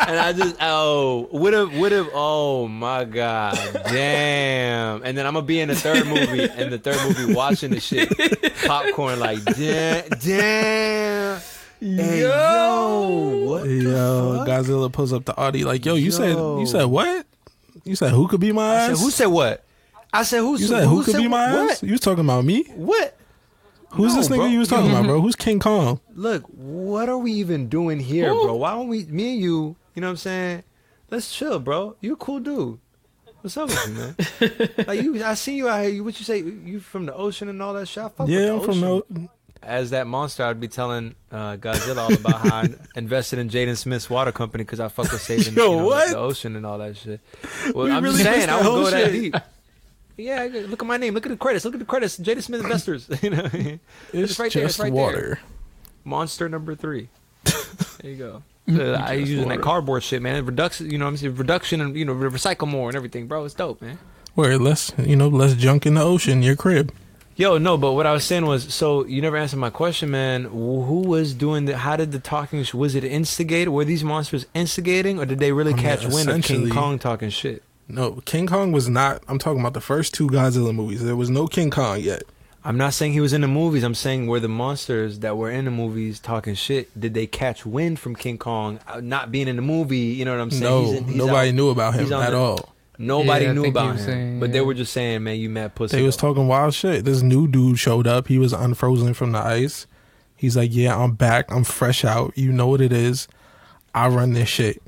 [0.00, 3.56] And I just oh would have would have oh my god
[3.86, 7.70] damn and then I'm gonna be in the third movie in the third movie watching
[7.72, 8.08] the shit
[8.66, 11.40] popcorn like damn damn
[11.80, 14.48] hey, yo what the Yo, fuck?
[14.48, 17.26] Godzilla pulls up the Audie like, "Yo, you said you said what?
[17.84, 18.86] You said who could be my I ass?
[18.98, 19.64] said, who said what
[20.12, 21.70] I said who, you said who, could said be my what?
[21.72, 21.82] ass?
[21.82, 22.64] You was talking about me?
[22.74, 23.14] what
[23.92, 24.46] Who's No, this nigga bro.
[24.46, 25.20] you was talking about, bro?
[25.20, 26.00] Who's King Kong?
[26.14, 30.00] look what are we even doing here bro why don't we me and you you
[30.02, 30.62] know what I'm saying
[31.10, 32.78] let's chill bro you a cool dude
[33.40, 34.70] What's up with you, man?
[34.88, 35.90] like you, I see you out here.
[35.90, 36.38] You, what you say?
[36.40, 38.02] You from the ocean and all that shit.
[38.02, 39.04] I fuck with Yeah, the I'm from ocean.
[39.10, 39.28] no.
[39.62, 43.76] as that monster, I'd be telling uh, Godzilla all about how I invested in Jaden
[43.76, 46.10] Smith's water company because I fuck with saving Yo, you know, what?
[46.10, 47.20] the ocean and all that shit.
[47.72, 49.34] Well, We I'm really just saying, I that would whole go that deep.
[50.18, 51.14] Yeah, look at my name.
[51.14, 51.64] Look at the credits.
[51.64, 52.18] Look at the credits.
[52.18, 53.08] Jaden Smith Investors.
[53.22, 53.44] you know,
[54.12, 55.02] It's, right there, just it's right there.
[55.02, 55.40] water.
[56.04, 57.08] monster number three.
[58.00, 58.42] There you go.
[58.70, 59.56] Uh, I using water.
[59.56, 60.44] that cardboard shit, man.
[60.46, 63.44] Reduction, you know, what I'm saying reduction and you know, recycle more and everything, bro.
[63.44, 63.98] It's dope, man.
[64.34, 66.42] Where less, you know, less junk in the ocean.
[66.44, 66.92] Your crib.
[67.34, 70.44] Yo, no, but what I was saying was, so you never answered my question, man.
[70.44, 71.76] Who was doing the?
[71.76, 72.64] How did the talking?
[72.74, 73.68] Was it instigated?
[73.70, 76.98] Were these monsters instigating, or did they really I mean, catch wind of King Kong
[77.00, 77.62] talking shit?
[77.88, 79.22] No, King Kong was not.
[79.28, 81.02] I'm talking about the first two Godzilla movies.
[81.02, 82.22] There was no King Kong yet.
[82.64, 83.82] I'm not saying he was in the movies.
[83.82, 86.98] I'm saying were the monsters that were in the movies talking shit?
[87.00, 89.98] Did they catch wind from King Kong uh, not being in the movie?
[89.98, 90.62] You know what I'm saying?
[90.64, 92.74] No, He's in- he's nobody out- knew about him at the- all.
[93.00, 95.96] Nobody Yeah, knew about him, saying, but they were just saying, "Man, you mad pussy."
[95.96, 97.04] They was though." talking wild shit.
[97.04, 98.26] This new dude showed up.
[98.26, 99.86] He was unfrozen from the ice.
[100.34, 101.44] He's like, "Yeah, I'm back.
[101.48, 102.32] I'm fresh out.
[102.36, 103.28] You know what it is.
[103.94, 104.82] I run this shit.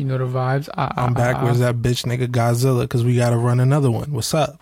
[0.00, 0.70] You know the vibes.
[0.74, 1.36] I, I'm I, back.
[1.36, 2.82] I, Where's that bitch nigga Godzilla?
[2.82, 4.10] Because we got to run another one.
[4.12, 4.58] What's up?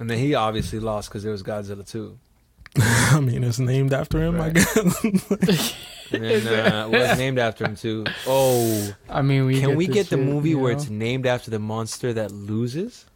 [0.00, 2.18] And then he obviously lost because there was Godzilla too.
[2.76, 4.40] I mean, it's named after him.
[4.40, 5.76] I guess.
[6.12, 8.04] And then uh, it was named after him too.
[8.26, 11.50] Oh, I mean, we can we get the shit, movie you where it's named after
[11.50, 13.06] the monster that loses?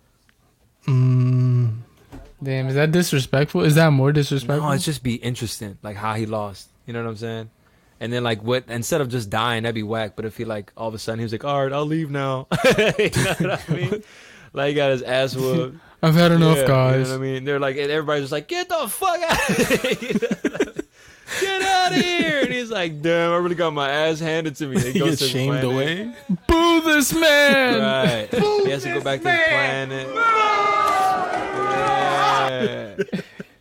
[0.86, 1.74] mm,
[2.42, 3.64] Damn, is that disrespectful?
[3.64, 4.66] Is that more disrespectful?
[4.66, 6.70] No, it's just be interesting, like how he lost.
[6.86, 7.50] You know what I'm saying?
[8.00, 8.64] And then like what?
[8.68, 10.12] Instead of just dying, that'd be whack.
[10.16, 12.10] But if he like all of a sudden he was like, "All right, I'll leave
[12.10, 14.02] now," you know what I mean?
[14.52, 15.76] Like he got his ass whooped.
[16.02, 17.08] I've had enough, Yeah, You guys.
[17.10, 17.44] know what I mean?
[17.44, 19.48] They're like, and everybody's just like, "Get the fuck out!
[21.40, 24.66] Get out of here!" And he's like, "Damn, I really got my ass handed to
[24.68, 26.10] me." He gets shamed away.
[26.46, 27.80] Boo this man!
[27.80, 28.28] Right.
[28.64, 30.08] he has to go back to his planet.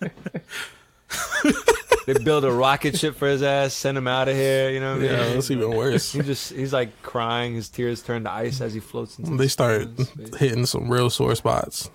[0.05, 1.75] Yeah.
[2.05, 4.69] They build a rocket ship for his ass, send him out of here.
[4.69, 5.11] You know what I mean?
[5.11, 6.11] Yeah, that's even worse.
[6.11, 7.55] He just he's like crying.
[7.55, 9.35] His tears turn to ice as he floats into.
[9.37, 10.35] They start space.
[10.37, 11.89] hitting some real sore spots.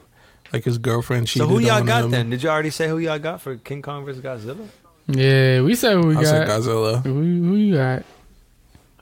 [0.52, 2.10] Like his girlfriend So cheated who y'all on got him.
[2.10, 2.30] then?
[2.30, 4.66] Did you already say who y'all got for King Kong versus Godzilla?
[5.06, 6.26] Yeah, we said what we I got.
[6.26, 7.02] said Godzilla.
[7.04, 8.02] Who, who you got?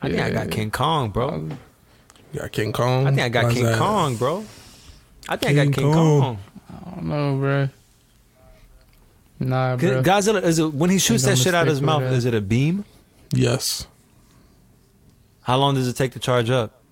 [0.02, 1.48] I think I got King Kong, bro.
[2.32, 3.06] You got King Kong.
[3.06, 3.78] I think I got Why's King that?
[3.78, 4.44] Kong, bro.
[5.28, 6.20] I think I got King Kong.
[6.20, 6.38] Kong.
[6.70, 7.68] I don't know, bro.
[9.40, 10.02] Nah, bro.
[10.02, 12.02] Godzilla is it when he shoots that shit out of his mouth?
[12.02, 12.16] with that.
[12.16, 12.84] Is it a beam?
[13.32, 13.86] Yes.
[15.42, 16.82] How long does it take to charge up?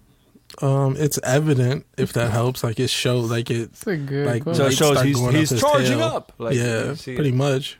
[0.62, 2.62] Um, it's evident if that helps.
[2.64, 5.60] Like it shows, like it, It's a good like So it shows he's- he's his
[5.60, 6.06] charging tail.
[6.06, 7.16] up, like, yeah, see it.
[7.16, 7.78] pretty much.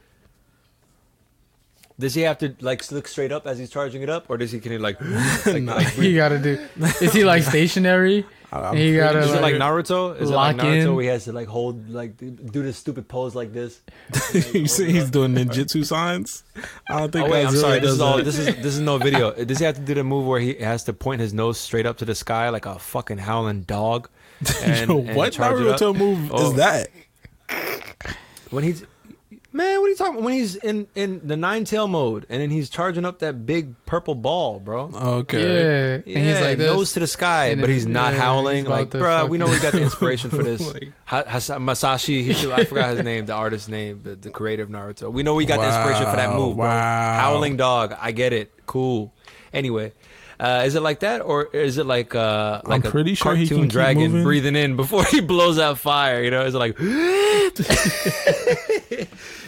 [1.99, 4.53] Does he have to like look straight up as he's charging it up, or does
[4.53, 5.01] he can he like?
[5.47, 5.77] like, Nah.
[5.77, 6.59] like he gotta do.
[7.01, 8.27] Is he like stationary?
[8.53, 10.21] I- I'm He gotta, is it like like, Naruto?
[10.21, 10.95] Is it like lock Naruto in?
[10.95, 13.81] where he has to like hold like do this stupid pose like this?
[14.55, 16.45] you see, he's doing ninjutsu signs.
[16.89, 17.29] I don't think.
[17.29, 17.81] Oh wait, I'm Godzilla sorry.
[17.81, 18.17] This does is all.
[18.19, 18.25] that.
[18.25, 19.33] This is this is no video.
[19.33, 21.87] Does he have to do the move where he has to point his nose straight
[21.87, 24.09] up to the sky like a fucking howling dog?
[24.63, 25.81] And, Yo, and what charge it up?
[25.81, 26.51] Naruto move Oh.
[26.51, 26.89] is that?
[28.51, 28.85] When he's
[29.57, 30.25] Man, what are you talking about?
[30.25, 33.75] When he's in, in the nine tail mode and then he's charging up that big
[33.87, 34.91] purple ball, bro.
[34.95, 35.41] Okay.
[35.41, 36.71] Yeah, Yeah, and he's like this.
[36.71, 38.65] nose to the sky, And but he's not yeah, howling.
[38.65, 40.61] he's Like, to bruh, we know we got the inspiration for this.
[40.75, 44.69] Like- Ha- Masashi, he, I forgot his name, the artist's name, the, the creator of
[44.69, 45.11] Naruto.
[45.13, 46.67] We know we got the inspiration for that Wow, move, bro.
[46.67, 47.19] wow.
[47.21, 48.53] Howling dog, I get it.
[48.67, 49.13] Cool.
[49.53, 49.93] Anyway,
[50.41, 53.45] uh, is it like that, or is it like uh, like a pretty sure he
[53.47, 54.25] cartoon can keep dragon moving.
[54.25, 56.23] breathing in before he blows out fire?
[56.23, 56.77] You know, is it like?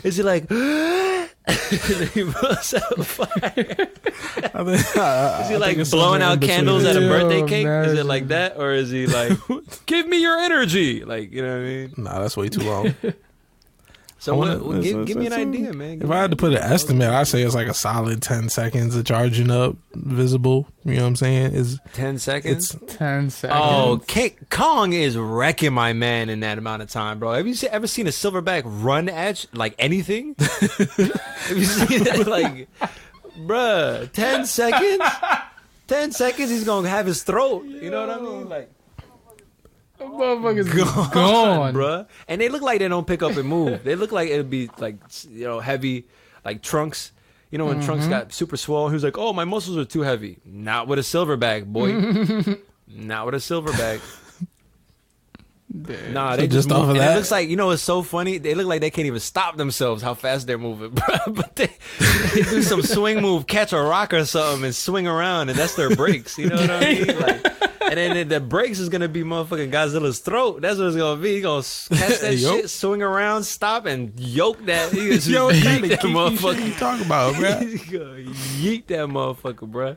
[0.04, 0.50] is it like?
[0.50, 1.28] and
[1.70, 3.28] then he blows out fire.
[3.38, 7.66] I think, I, Is he like blowing out candles at a birthday cake?
[7.66, 9.32] Is it like that, or is he like,
[9.86, 11.04] give me your energy?
[11.04, 11.94] Like, you know what I mean?
[11.96, 12.94] Nah, that's way too long.
[14.20, 15.98] So wanna- what- give, that's- give me an idea, man.
[15.98, 18.48] Give If I had to put an estimate, I'd say it's like a solid ten
[18.48, 20.66] seconds of charging up, visible.
[20.84, 21.52] You know what I'm saying?
[21.54, 22.74] Is ten seconds.
[22.74, 23.60] it's Ten oh, seconds.
[23.62, 27.32] Oh, King Kong is wrecking my man in that amount of time, bro.
[27.32, 30.34] Have you se- ever seen a silverback run at like anything?
[30.38, 32.26] Have you seen that?
[32.26, 32.68] Like,
[33.38, 35.02] bruh, ten seconds.
[35.86, 37.64] Ten seconds, he's gonna have his throat.
[37.64, 38.46] You know what I mean?
[38.46, 38.70] Like,
[40.06, 42.06] motherfuckers gone, gone, bruh.
[42.26, 43.84] And they look like they don't pick up and move.
[43.84, 44.96] They look like it'd be like
[45.28, 46.06] you know heavy,
[46.44, 47.12] like trunks.
[47.50, 48.12] You know when trunks mm-hmm.
[48.12, 51.02] got super swole, he was like, "Oh, my muscles are too heavy." Not with a
[51.02, 51.92] silverback, boy.
[52.88, 54.00] Not with a silverback.
[55.70, 56.78] Nah, they So just, just move.
[56.78, 57.12] off of and that?
[57.12, 58.38] It looks like you know it's so funny.
[58.38, 61.34] They look like they can't even stop themselves how fast they're moving, bruh.
[61.34, 61.70] But they,
[62.34, 65.74] they do some swing move, catch a rock or something, and swing around, and that's
[65.74, 66.38] their brakes.
[66.38, 67.06] You know what I mean?
[67.18, 70.60] Like, and then the, brakes is gonna be motherfucking Godzilla's throat.
[70.60, 71.36] That's what it's gonna be.
[71.36, 71.88] He gonna catch
[72.20, 74.92] that shit, swing around, stop, and yoke that.
[74.92, 77.58] He just yo, yeet that shit you talking about, bro?
[77.60, 78.18] He gonna
[78.58, 79.96] yeet that motherfucker, bruh.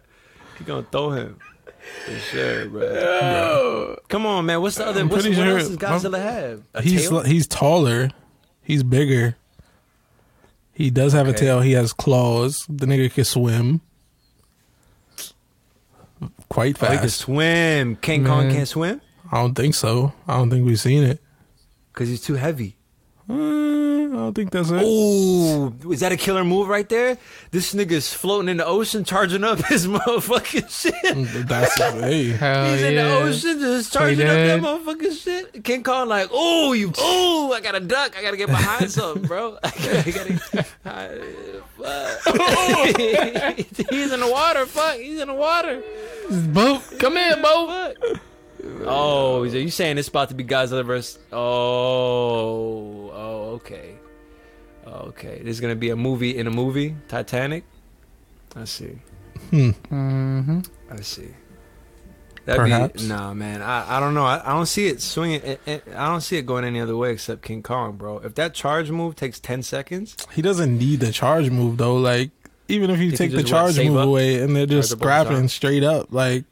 [0.57, 1.39] He gonna throw him.
[2.05, 3.97] For sure, bro.
[4.07, 4.61] Come on, man.
[4.61, 5.05] What's the other?
[5.05, 6.63] What's, what sure- else does Godzilla have?
[6.73, 7.21] A He's tail?
[7.23, 8.11] he's taller,
[8.61, 9.35] he's bigger.
[10.73, 11.61] He does have a tail.
[11.61, 12.65] He has claws.
[12.67, 13.81] The nigga can swim
[16.51, 17.95] quite Oh, he can swim.
[17.95, 18.99] King Kong can't swim
[19.31, 20.13] I don't think so.
[20.27, 21.19] I don't think we've seen it.
[21.93, 22.75] because he's too heavy.
[23.29, 23.33] Uh,
[24.11, 24.83] I don't think that's it.
[24.83, 27.17] Ooh, is that a killer move right there?
[27.51, 31.47] This nigga's floating in the ocean, charging up his motherfucking shit.
[31.47, 32.27] That's hey.
[32.31, 32.87] Hell He's yeah.
[32.89, 35.63] in the ocean, just Play charging up that motherfucking shit.
[35.63, 38.17] King Kong like, oh, you, oh, I got a duck.
[38.17, 39.57] I gotta get behind something, bro.
[39.63, 42.97] I gotta, I gotta fuck.
[43.89, 44.65] He's in the water.
[44.65, 45.81] Fuck, he's in the water.
[46.29, 47.93] Bo, come here, Bo.
[48.85, 51.17] Oh, is you saying it's about to be Godzilla versus?
[51.31, 53.95] Oh, oh, okay,
[54.91, 55.41] okay.
[55.43, 57.63] There's gonna be a movie in a movie, Titanic.
[58.55, 58.99] I see.
[59.49, 59.69] Hmm.
[59.89, 60.59] Mm-hmm.
[60.91, 61.29] I see.
[62.45, 63.03] That'd Perhaps.
[63.03, 63.61] be nah, man.
[63.61, 64.25] I, I don't know.
[64.25, 65.41] I, I don't see it swinging.
[65.43, 68.17] It, it, I don't see it going any other way except King Kong, bro.
[68.19, 71.97] If that charge move takes ten seconds, He doesn't need the charge move though.
[71.97, 72.31] Like
[72.67, 74.07] even if you take the just, what, charge move up?
[74.07, 76.45] away and they're just Charge the scrapping straight up, like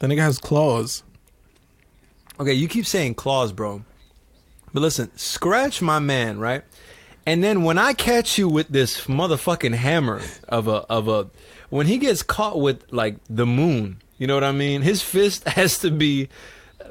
[0.00, 1.02] the nigga has claws.
[2.38, 3.82] Okay, you keep saying claws, bro.
[4.72, 6.62] But listen, scratch my man, right?
[7.26, 11.28] And then when I catch you with this motherfucking hammer of a of a
[11.68, 14.82] when he gets caught with like the moon, you know what I mean?
[14.82, 16.28] His fist has to be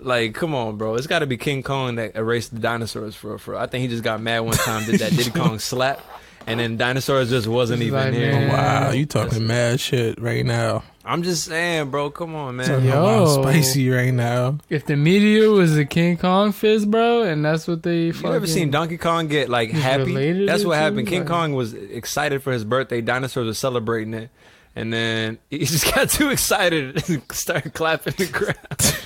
[0.02, 0.96] like, come on, bro.
[0.96, 3.56] It's got to be King Kong that erased the dinosaurs for for.
[3.56, 6.00] I think he just got mad one time did that Diddy Kong slap,
[6.48, 8.32] and then dinosaurs just wasn't Just even like, here.
[8.32, 8.52] man.
[8.52, 10.84] Oh, wow, you That's- talking mad shit right now.
[11.10, 12.12] I'm just saying, bro.
[12.12, 12.68] Come on, man.
[12.68, 13.42] Talking Yo.
[13.42, 14.60] spicy right now.
[14.70, 18.32] If the meteor was a King Kong fist, bro, and that's what they You fucking
[18.36, 20.46] ever seen Donkey Kong get like happy?
[20.46, 21.08] That's what happened.
[21.08, 23.02] King Like- Kong was excited for his birthday.
[23.02, 24.30] Dinosaurs were celebrating it,
[24.76, 29.04] and then he just got too excited and started clapping the ground.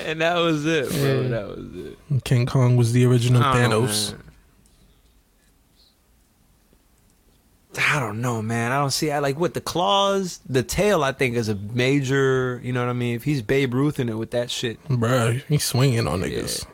[0.00, 1.20] and that was it, bro.
[1.22, 1.28] Yeah.
[1.28, 2.24] That was it.
[2.24, 4.12] King Kong was the original I Thanos.
[4.12, 4.22] man.
[7.78, 8.72] I don't know, man.
[8.72, 9.10] I don't see.
[9.12, 11.04] I like with the claws, the tail.
[11.04, 12.60] I think is a major.
[12.64, 13.14] You know what I mean?
[13.14, 16.66] If he's Babe Ruth in it with that shit, Bruh, he's swinging on niggas.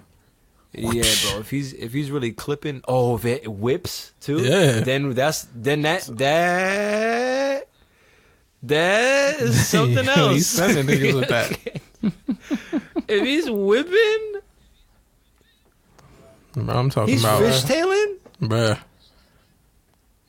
[0.72, 1.40] Yeah, bro.
[1.40, 4.80] If he's if he's really clipping, oh, if it whips too, Yeah.
[4.80, 7.68] Then that's then that that
[8.62, 10.32] that is something else.
[10.32, 11.80] he's sending niggas with that.
[13.08, 14.40] if he's whipping,
[16.54, 18.16] Bruh, I'm talking about he's about fishtailing.
[18.40, 18.78] bruh.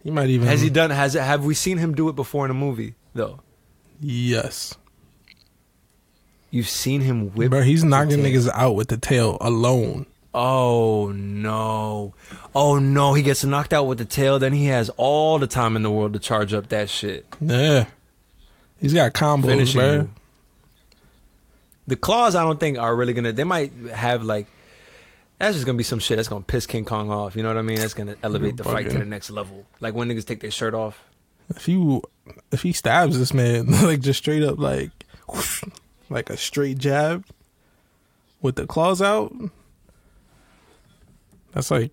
[0.07, 0.89] He might even Has he done?
[0.89, 1.21] Has it?
[1.21, 3.41] Have we seen him do it before in a movie though?
[3.99, 4.73] Yes.
[6.49, 7.51] You've seen him whip.
[7.51, 10.05] Bruh, he's knocking niggas out with the tail alone.
[10.33, 12.13] Oh no!
[12.55, 13.15] Oh no!
[13.15, 14.39] He gets knocked out with the tail.
[14.39, 17.25] Then he has all the time in the world to charge up that shit.
[17.41, 17.87] Yeah.
[18.79, 20.09] He's got combos, finishing you.
[21.85, 23.33] The claws, I don't think are really gonna.
[23.33, 24.47] They might have like
[25.39, 27.35] That's just gonna be some shit that's gonna piss King Kong off.
[27.35, 27.77] You know what I mean?
[27.77, 29.65] That's gonna elevate the fight to the next level.
[29.79, 31.03] Like when niggas take their shirt off.
[31.49, 32.01] If you
[32.51, 34.91] if he stabs this man like just straight up like
[35.29, 35.63] whoosh,
[36.09, 37.23] like a straight jab
[38.41, 39.33] with the claws out,
[41.53, 41.91] that's like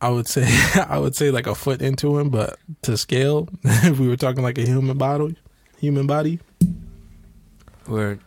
[0.00, 0.46] I would say
[0.88, 4.42] I would say like a foot into him, but to scale, if we were talking
[4.42, 5.36] like a human body,
[5.78, 6.40] human body,
[7.86, 8.18] Where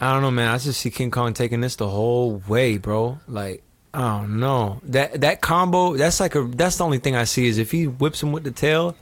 [0.00, 0.48] I don't know, man.
[0.48, 3.18] I just see King Kong taking this the whole way, bro.
[3.28, 3.62] Like
[3.92, 5.96] I don't know that that combo.
[5.96, 6.42] That's like a.
[6.42, 8.96] That's the only thing I see is if he whips him with the tail,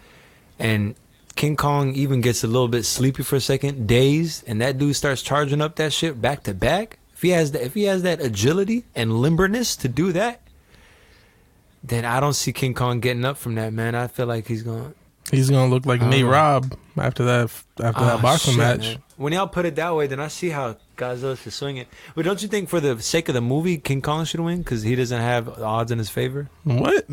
[0.59, 0.95] and
[1.35, 4.95] King Kong even gets a little bit sleepy for a second, dazed, and that dude
[4.95, 6.99] starts charging up that shit back to back.
[7.15, 10.43] If he has that, if he has that agility and limberness to do that,
[11.83, 13.95] then I don't see King Kong getting up from that, man.
[13.95, 14.95] I feel like he's going.
[15.33, 16.63] He's gonna look like don't Nate know.
[16.97, 17.43] After that
[17.83, 18.81] after that Ah, boxing shit, match.
[18.81, 19.03] man.
[19.17, 21.89] When y'all put it that way, then I see how Godzilla should swing it.
[22.15, 24.83] But don't you think, for the sake of the movie, King Kong should win because
[24.83, 26.49] he doesn't have odds in his favor?
[26.65, 27.09] What?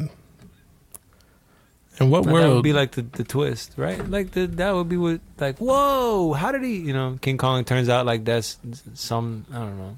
[2.00, 2.56] In what But that world?
[2.56, 4.08] would be like the, the twist, right?
[4.10, 6.78] Like the that would be what like whoa, how did he?
[6.78, 8.58] You know, King Kong turns out like that's
[8.94, 9.98] some I don't know.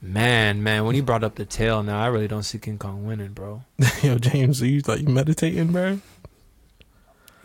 [0.00, 3.04] Man, man, when you brought up the tail, now I really don't see King Kong
[3.04, 3.62] winning, bro.
[4.02, 6.00] Yo, James, are you like meditating, bro?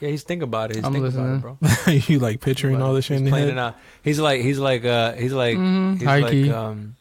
[0.04, 0.76] Yeah, he's thinking about it.
[0.76, 1.36] He's I'm thinking listening.
[1.38, 1.94] about it, bro.
[2.08, 3.48] you like picturing all this shit in He's head?
[3.48, 3.78] it out.
[4.04, 6.52] He's like he's like uh he's like Mhm, he's high like key.
[6.52, 6.96] um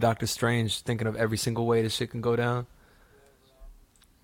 [0.00, 2.66] Doctor Strange thinking of every single way this shit can go down.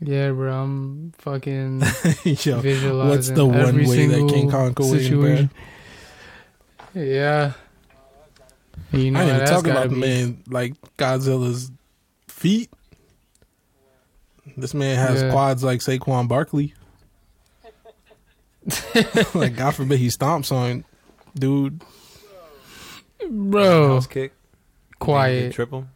[0.00, 0.52] Yeah, bro.
[0.52, 1.80] I'm fucking
[2.24, 3.08] Yo, visualizing.
[3.08, 5.50] what's the one every way that King Kong could win, situation.
[6.94, 7.52] Yeah.
[8.90, 11.70] You know I that's talking about be- man like Godzilla's
[12.26, 12.70] feet.
[14.56, 15.30] This man has Yeah.
[15.30, 16.74] quads like Saquon Barkley.
[19.34, 20.84] like God forbid he stomps on
[21.34, 21.82] dude.
[23.30, 23.94] bro.
[23.94, 24.32] House kick.
[24.98, 25.52] Quiet.
[25.52, 25.86] Triple.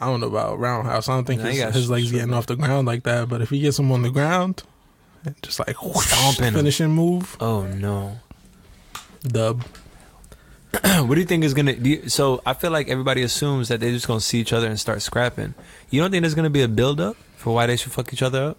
[0.00, 1.08] I don't know about roundhouse.
[1.08, 3.02] I don't think Nah, he his, got his legs short getting off the ground like
[3.04, 3.28] that.
[3.28, 4.62] But if he gets him on the ground,
[5.24, 6.54] and just like whoosh, Stomping him.
[6.54, 8.18] finishing move, Oh no.
[9.22, 9.64] dub.
[10.82, 11.74] what do you think is gonna?
[11.74, 14.66] Do you, so I feel like everybody assumes that they're just gonna see each other
[14.68, 15.54] and start scrapping.
[15.90, 18.22] You don't think there's gonna be a build up for why they should fuck each
[18.22, 18.58] other up?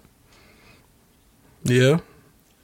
[1.63, 1.99] Yeah,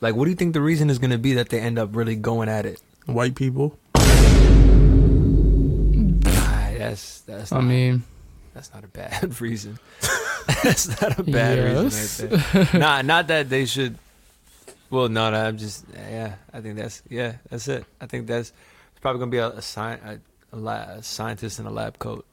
[0.03, 2.17] Like, what do you think the reason is gonna be that they end up really
[2.17, 2.81] going at it?
[3.05, 3.80] white people.
[6.25, 7.51] Ah, that's that's.
[7.53, 8.03] I not, mean,
[8.53, 9.80] that's not a bad reason.
[10.63, 12.21] that's not a bad Yes.
[12.21, 12.31] reason.
[12.31, 12.80] Right there.
[12.81, 13.97] not not that they should.
[14.89, 16.35] Well, no, no, I'm just yeah.
[16.53, 17.35] I think that's yeah.
[17.49, 17.85] That's it.
[18.01, 18.49] I think that's
[18.91, 20.19] it's probably gonna be a, a, sci- a,
[20.51, 22.25] a, la- a scientist in a lab coat.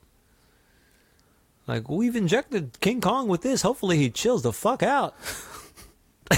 [1.68, 3.62] Like we've injected King Kong with this.
[3.62, 5.14] Hopefully he chills the fuck out.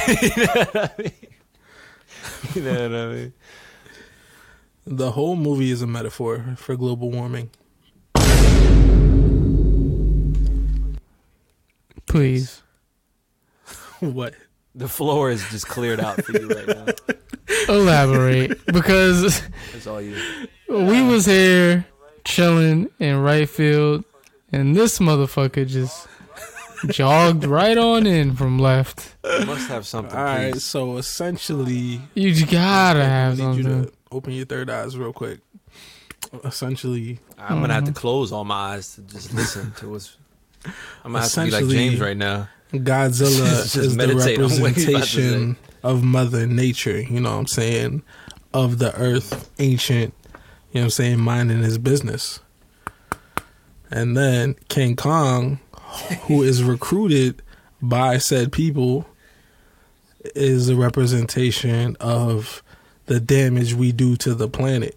[0.09, 1.13] You know what I mean?
[2.55, 3.33] You know what I mean?
[4.87, 7.51] The whole movie is a metaphor for global warming.
[12.13, 12.63] please.
[14.01, 14.35] what?
[14.75, 16.87] The floor is just cleared out for you right now.
[17.69, 18.65] Elaborate.
[18.67, 19.43] because
[19.73, 20.17] That's all you.
[20.69, 21.87] we was here
[22.25, 24.05] chilling in right field
[24.53, 26.07] and this motherfucker just
[26.89, 29.15] jogged right on in from left.
[29.25, 30.17] You must have something.
[30.17, 30.65] All right, please.
[30.65, 33.85] so essentially, You gotta I have need you something.
[33.87, 35.41] to open your third eyes real quick.
[36.45, 37.97] Essentially, I'm gonna have to Mhm.
[37.97, 40.17] close all my eyes to just listen to what's.
[41.05, 42.49] I'm gonna have to be like James right now.
[42.73, 47.01] Godzilla Just is the meditate on what he's about to representation of Mother Nature.
[47.03, 48.03] You know what I'm saying?
[48.55, 50.15] Of the earth, ancient.
[50.73, 51.21] You know what I'm saying?
[51.21, 52.41] Minding his business.
[53.91, 55.59] And then King Kong,
[56.23, 57.43] who is recruited
[57.81, 59.07] by said people,
[60.35, 62.63] is a representation of
[63.07, 64.97] the damage we do to the planet.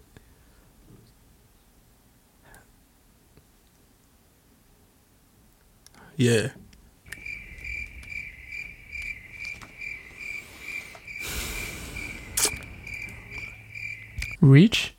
[6.16, 6.48] Yeah.
[14.40, 14.94] Reach?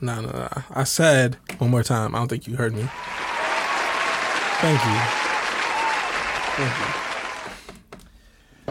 [0.00, 0.48] No, no, no.
[0.70, 2.14] I said one more time.
[2.14, 2.88] I don't think you heard me.
[4.64, 4.96] Thank you.
[6.56, 6.86] Thank you.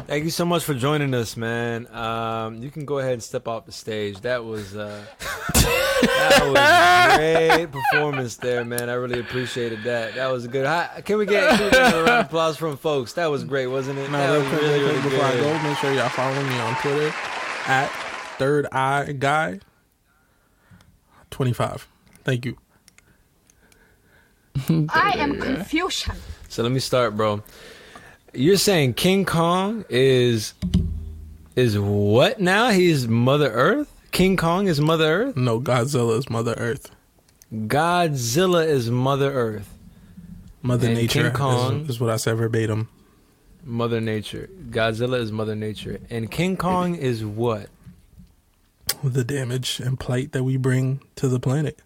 [0.08, 1.86] Thank you so much for joining us, man.
[1.96, 4.20] Um, you can go ahead and step off the stage.
[4.22, 5.06] That was uh,
[5.54, 8.90] that was great performance there, man.
[8.90, 10.16] I really appreciated that.
[10.16, 10.66] That was a good.
[10.66, 13.14] Hi, can we get, can we get a round of applause from folks?
[13.14, 14.10] That was great, wasn't it?
[14.10, 16.76] Now, that was quick, really, really before I go, make sure y'all follow me on
[16.82, 17.14] Twitter
[17.68, 17.88] at
[18.40, 19.60] Third Eye Guy
[21.30, 21.88] twenty five.
[22.24, 22.58] Thank you.
[24.90, 26.16] I am Confucian.
[26.50, 27.44] So let me start, bro.
[28.34, 30.54] You're saying King Kong is
[31.56, 32.70] is what now?
[32.70, 33.90] He's Mother Earth.
[34.12, 35.38] King Kong is Mother Earth.
[35.38, 36.92] No, Godzilla is Mother Earth.
[37.54, 39.70] Godzilla is Mother Earth.
[40.62, 41.82] Mother And Nature King Kong.
[41.82, 42.90] is, is what I said verbatim.
[43.64, 44.50] Mother Nature.
[44.70, 46.00] Godzilla is Mother Nature.
[46.10, 47.70] And King Kong is what?
[49.04, 51.80] The damage and plight that we bring to the planet.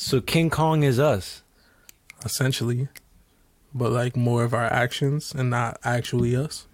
[0.00, 1.42] So King Kong is us.
[2.24, 2.88] essentially,
[3.74, 6.66] but like more of our actions and not actually us.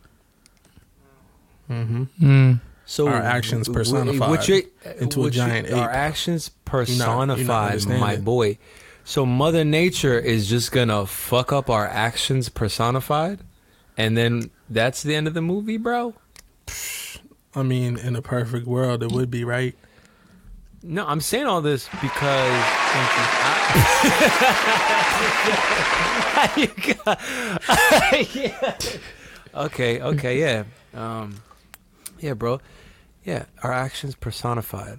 [1.67, 2.61] hmm Mm.
[2.87, 4.69] So Our actions w- w- personified what you-
[5.01, 5.97] into a what you- giant Our ape.
[5.97, 8.01] actions You're not personified, understanding.
[8.01, 8.59] my boy.
[9.05, 13.41] So Mother Nature is just gonna fuck up our actions personified,
[13.97, 16.15] and then that's the end of the movie, bro.
[17.55, 19.75] I mean, in a perfect world, it would be right.
[20.87, 22.65] No, I'm saying all this because.
[28.35, 28.79] Yeah.
[29.55, 30.65] Okay, okay, yeah.
[30.95, 31.37] Um,
[32.19, 32.61] yeah, bro.
[33.25, 34.99] Yeah, our actions personified.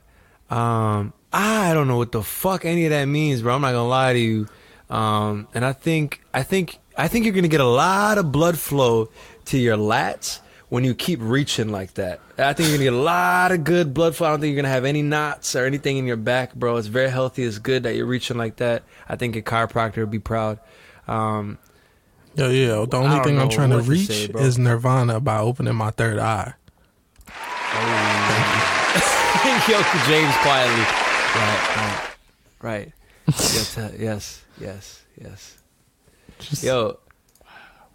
[0.50, 3.56] Um, I don't know what the fuck any of that means, bro.
[3.56, 4.48] I'm not gonna lie to you.
[4.90, 8.58] Um, and I think, I think, I think you're gonna get a lot of blood
[8.58, 9.10] flow
[9.46, 10.40] to your lats
[10.76, 12.20] when you keep reaching like that.
[12.38, 14.28] I think you're gonna get a lot of good blood flow.
[14.28, 16.76] I don't think you're gonna have any knots or anything in your back, bro.
[16.76, 17.44] It's very healthy.
[17.44, 18.84] It's good that you're reaching like that.
[19.08, 20.60] I think a chiropractor would be proud.
[21.08, 21.60] Um,
[22.36, 22.86] Yo, yeah.
[22.90, 25.92] The only thing I'm trying to what to reach say, is Nirvana by opening my
[25.92, 26.56] third eye.
[29.70, 30.84] Yo, James quietly.
[31.36, 32.10] Right, right,
[32.62, 32.92] right.
[33.28, 35.58] yes, uh, yes, yes, yes.
[36.40, 37.00] Just, Yo,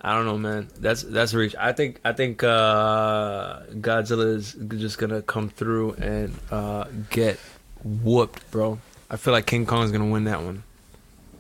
[0.03, 0.69] I don't know, man.
[0.79, 1.55] That's that's a reach.
[1.57, 7.39] I think I think uh, Godzilla is just gonna come through and uh, get
[7.85, 8.79] whooped, bro.
[9.11, 10.63] I feel like King Kong's gonna win that one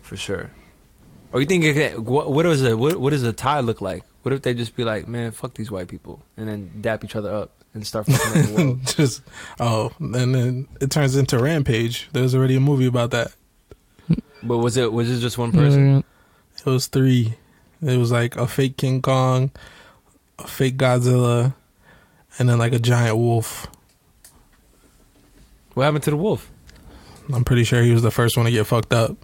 [0.03, 0.51] for sure.
[1.32, 2.78] Or you think it could, what what is it?
[2.78, 4.05] What what does a tie look like?
[4.23, 7.16] What if they just be like, man, fuck these white people, and then dap each
[7.16, 8.81] other up and start fucking the world?
[8.87, 9.23] Just
[9.59, 12.11] oh, and then it turns into Rampage.
[12.12, 13.32] There's already a movie about that.
[14.43, 16.05] But was it was it just one person?
[16.59, 17.35] It was three.
[17.82, 19.51] It was like a fake King Kong,
[20.39, 21.55] a fake Godzilla,
[22.39, 23.66] and then like a giant wolf.
[25.74, 26.51] What happened to the wolf?
[27.32, 29.16] I'm pretty sure he was the first one to get fucked up.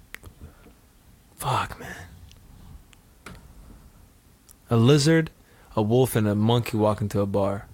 [1.36, 1.94] Fuck, man.
[4.70, 5.30] A lizard,
[5.74, 7.66] a wolf, and a monkey walk into a bar.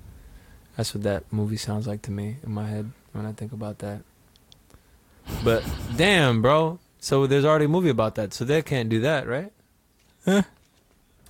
[0.76, 3.78] That's what that movie sounds like to me in my head when I think about
[3.78, 4.02] that.
[5.44, 5.64] But
[5.96, 6.78] damn, bro.
[6.98, 8.32] So there's already a movie about that.
[8.32, 9.52] So they can't do that, right?
[10.26, 10.42] Eh.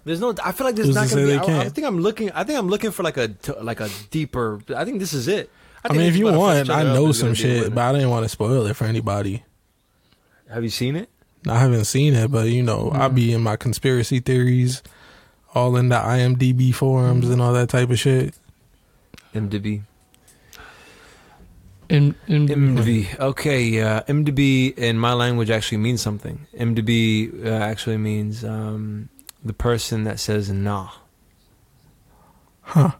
[0.04, 0.34] There's no.
[0.44, 1.32] I feel like there's Who's not to gonna say be.
[1.32, 1.74] they I, I can't?
[1.74, 2.30] think I'm looking.
[2.32, 4.60] I think I'm looking for like a t- like a deeper.
[4.76, 5.50] I think this is it.
[5.84, 7.18] I, think mean, if just you about to want, each I other up know is
[7.18, 7.74] some gonna be a shit, winner.
[7.74, 9.44] but I didn't want to spoil it for anybody.
[10.48, 11.08] Have you seen it?
[11.48, 14.82] I haven't seen it, but you know, I'll be in my conspiracy theories,
[15.54, 18.34] all in the IMDb forums and all that type of shit.
[19.34, 19.82] MDB.
[21.88, 23.18] In, in, MDB.
[23.18, 26.46] Okay, uh, MDB in my language actually means something.
[26.56, 29.08] MDB uh, actually means um,
[29.44, 30.90] the person that says nah.
[32.62, 32.92] Huh.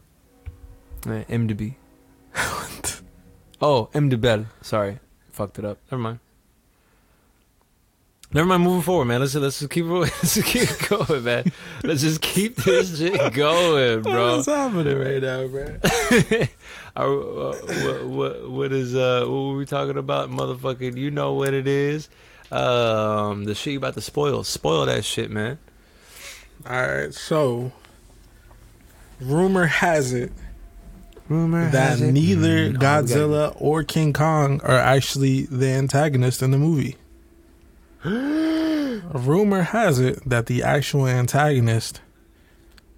[1.05, 1.75] Uh, MDB.
[3.61, 4.45] oh, MDBel.
[4.61, 4.99] Sorry,
[5.31, 5.79] fucked it up.
[5.91, 6.19] Never mind.
[8.33, 8.63] Never mind.
[8.63, 9.19] Moving forward, man.
[9.19, 11.51] Let's let's just keep let's just keep going, man.
[11.83, 14.37] Let's just keep this shit going, bro.
[14.37, 16.47] What's happening right now, bro?
[16.95, 21.51] Uh, what, what what is uh what were we talking about motherfucking you know what
[21.51, 22.07] it is
[22.51, 25.57] um the shit you about to spoil spoil that shit man
[26.65, 27.71] All right, so
[29.19, 30.31] rumor has it
[31.29, 36.51] rumor that neither Mm, oh, we Godzilla or King Kong are actually the antagonist in
[36.51, 36.95] the movie.
[38.03, 42.01] rumor has it that the actual antagonist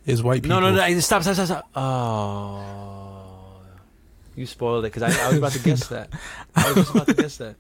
[0.06, 0.60] is white people.
[0.60, 3.62] no no no stop stop stop stop oh
[4.36, 6.10] you spoiled it because I, I was about to guess that
[6.56, 7.56] I was just about to guess that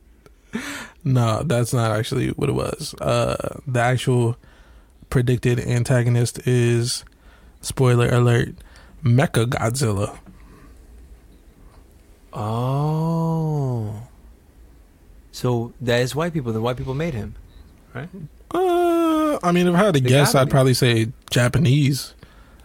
[1.03, 2.95] No, that's not actually what it was.
[2.99, 4.37] Uh, the actual
[5.09, 7.03] predicted antagonist is,
[7.61, 8.49] spoiler alert,
[9.03, 10.17] Mecha Godzilla.
[12.33, 13.95] oh
[15.31, 17.35] so that is white people the white people made him
[18.51, 22.13] Uh, I mean, if I had to They guess, I'd probably say Japanese.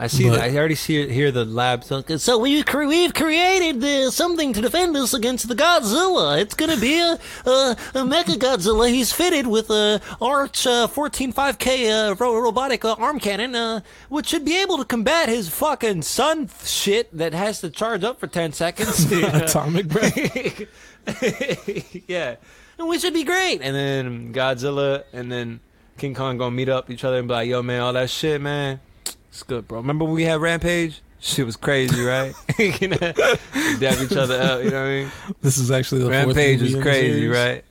[0.02, 3.12] I see But- I already see it here the lab so So we cre- we've
[3.12, 6.40] created uh, something to defend us against the Godzilla.
[6.40, 8.88] It's gonna be a, a, a Mecha Godzilla.
[8.88, 14.28] He's fitted with a Arch uh, 145K uh, ro- robotic uh, arm cannon, uh, which
[14.28, 18.18] should be able to combat his fucking sun th- shit that has to charge up
[18.18, 19.12] for 10 seconds.
[19.12, 20.66] Atomic break.
[22.08, 22.36] yeah.
[22.78, 23.60] And we should be great.
[23.60, 25.60] And then Godzilla and then
[25.98, 28.40] King Kong gonna meet up each other and be like, yo, man, all that shit,
[28.40, 28.80] man,
[29.30, 29.78] it's good, bro.
[29.78, 31.00] Remember when we had Rampage?
[31.20, 32.34] Shit was crazy, right?
[32.58, 34.64] you know, dab each other up.
[34.64, 35.12] You know what I mean?
[35.42, 37.64] This is actually the Rampage is crazy, right?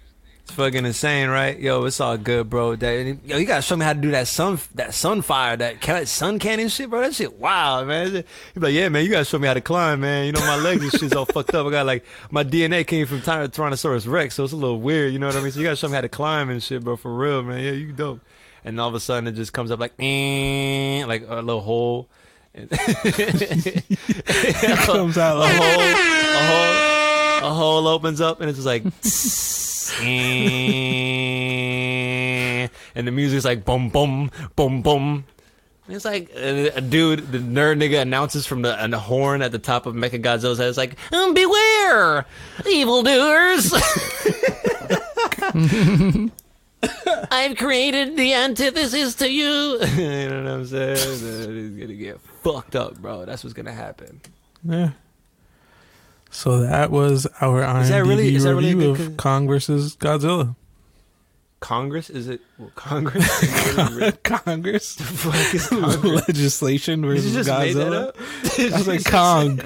[0.44, 1.60] It's fucking insane, right?
[1.60, 2.76] Yo, it's all good, bro.
[2.76, 6.08] That, yo, you gotta show me how to do that sun, that sunfire, that can,
[6.08, 7.02] sun cannon shit, bro.
[7.02, 8.08] That shit, wow, man.
[8.08, 8.24] He
[8.56, 10.26] be like, yeah, man, you gotta show me how to climb, man.
[10.26, 11.68] You know, my legs and shit's all fucked up.
[11.68, 15.14] I got like my DNA came from Ty- Tyrannosaurus Rex, so it's a little weird.
[15.14, 15.52] You know what I mean?
[15.52, 17.64] So you gotta show me how to climb and shit, bro, for real, man.
[17.64, 18.20] Yeah, you dope.
[18.66, 22.10] And all of a sudden, it just comes up like, eh, like a little hole.
[22.54, 22.70] It
[24.80, 28.84] comes out a like hole, a hole, a hole opens up, and it's just like,
[32.96, 35.26] and the music's like boom, boom, boom, boom.
[35.88, 39.58] And It's like a dude, the nerd nigga announces from the, the horn at the
[39.60, 40.68] top of Mecha Godzilla's head.
[40.68, 42.26] It's like, um, beware,
[42.68, 43.74] evildoers.
[47.32, 49.44] I've created the antithesis to you.
[49.98, 50.98] you know what I'm saying?
[50.98, 53.26] It's gonna get fucked up, bro.
[53.26, 54.22] That's what's gonna happen.
[54.64, 54.92] yeah.
[56.32, 59.48] So that was our IMDb Is that really- is that really review good of Kong
[59.48, 60.56] versus Godzilla.
[61.60, 62.10] Congress?
[62.10, 63.44] Is it well, Congress?
[63.44, 66.28] Is it really- Congress fuck is Congress?
[66.28, 68.74] legislation Did versus you just made that Godzilla.
[68.74, 69.60] I was like Kong.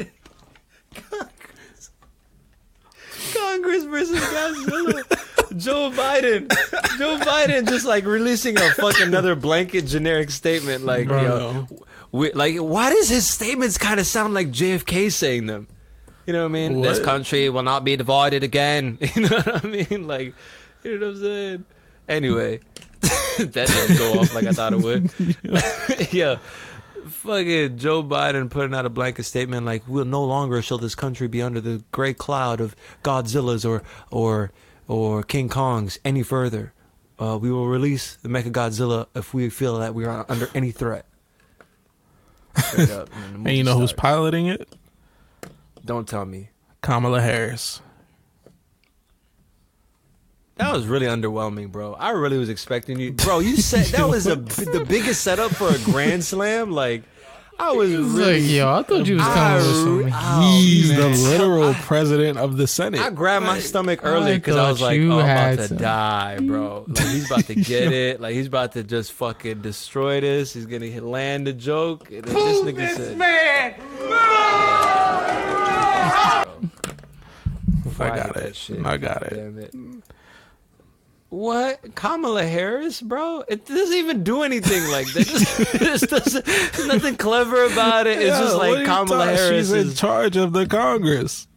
[3.34, 5.13] Congress versus Godzilla.
[5.58, 6.50] Joe Biden.
[6.98, 11.22] Joe Biden just like releasing a fucking another blanket generic statement like Bro.
[11.24, 11.68] yo,
[12.12, 15.68] we, like why does his statements kind of sound like JFK saying them?
[16.26, 16.82] You know what I mean?
[16.82, 18.98] This country will not be divided again.
[19.16, 20.08] You know what I mean?
[20.08, 20.34] Like,
[20.84, 21.66] you know what I'm saying?
[22.08, 22.60] Anyway,
[23.02, 25.12] that didn't go off like I thought it would.
[26.14, 26.38] yeah.
[27.08, 31.28] Fucking Joe Biden putting out a blanket statement like we'll no longer shall this country
[31.28, 34.52] be under the gray cloud of Godzillas or or
[34.94, 36.72] or King Kongs any further.
[37.18, 40.70] Uh, we will release the Mecha Godzilla if we feel that we are under any
[40.70, 41.06] threat.
[42.56, 43.08] Up, man, the
[43.50, 44.70] And you know who's piloting it?
[45.84, 46.50] Don't tell me.
[46.82, 47.82] Kamala Harris.
[50.58, 51.96] That was really underwhelming, bro.
[51.96, 53.40] I really was expecting you, bro.
[53.40, 56.70] You said that was a, the biggest setup for a grand slam.
[56.70, 57.02] Like,
[57.60, 58.42] I was It's really.
[58.42, 59.66] like, yo, I thought you was I coming with
[60.06, 60.14] re- something.
[60.16, 61.00] oh, He's man.
[61.12, 63.00] the literal president of the Senate.
[63.00, 65.78] I grabbed my stomach early because I, was like, you "Oh, I'm about to some-
[65.78, 66.86] die, bro.
[66.88, 68.20] Like he's about to get it.
[68.20, 70.52] Like he's about to just fucking destroy this.
[70.54, 73.18] He's gonna hit- land a joke." And then this nigga said,
[78.00, 78.56] I got it.
[78.56, 78.86] shit.
[78.86, 79.36] I got it.
[79.36, 79.74] Damn it.
[81.34, 83.44] What Kamala Harris, bro?
[83.48, 85.26] It doesn't even do anything like that.
[85.80, 86.02] This.
[86.76, 88.20] There's nothing clever about it.
[88.20, 91.48] It's Yeah, just like Kamala talking- Harris She's in is charge of the Congress.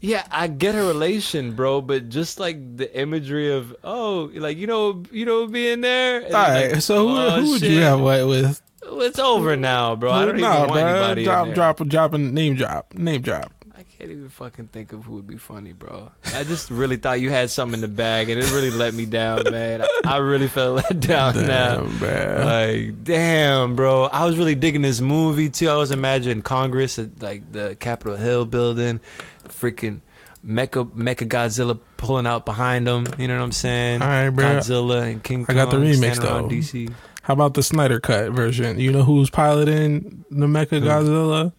[0.00, 4.66] Yeah, I get a relation, bro, but just like the imagery of oh, like you
[4.66, 6.24] know, you know, being there.
[6.24, 8.62] All like, so who, oh, who would you have wet with?
[8.82, 10.10] It's over now, bro.
[10.10, 10.90] I don't Nah, even want bruh.
[10.90, 11.20] anybody.
[11.22, 13.52] in Drop, drop, drop, a name drop, name drop.
[13.98, 16.12] I can't even fucking think of who would be funny, bro.
[16.32, 19.06] I just really thought you had something in the bag, and it really let me
[19.06, 19.82] down, man.
[19.82, 21.80] I, I really felt let down now.
[21.80, 22.44] Damn, bruh.
[22.44, 24.04] Like, damn, bro.
[24.04, 25.68] I was really digging this movie too.
[25.68, 29.00] I was imagining Congress at like the Capitol Hill building,
[29.48, 30.00] freaking
[30.46, 33.04] Mecha Mecha Godzilla pulling out behind them.
[33.18, 34.00] You know what I'm saying?
[34.00, 34.44] All right, bro.
[34.44, 36.48] Godzilla and King Kong I got the remix, though.
[36.48, 36.94] DC.
[37.22, 38.78] How about the Snyder Cut version?
[38.78, 41.52] You know who's piloting the Mecha Godzilla?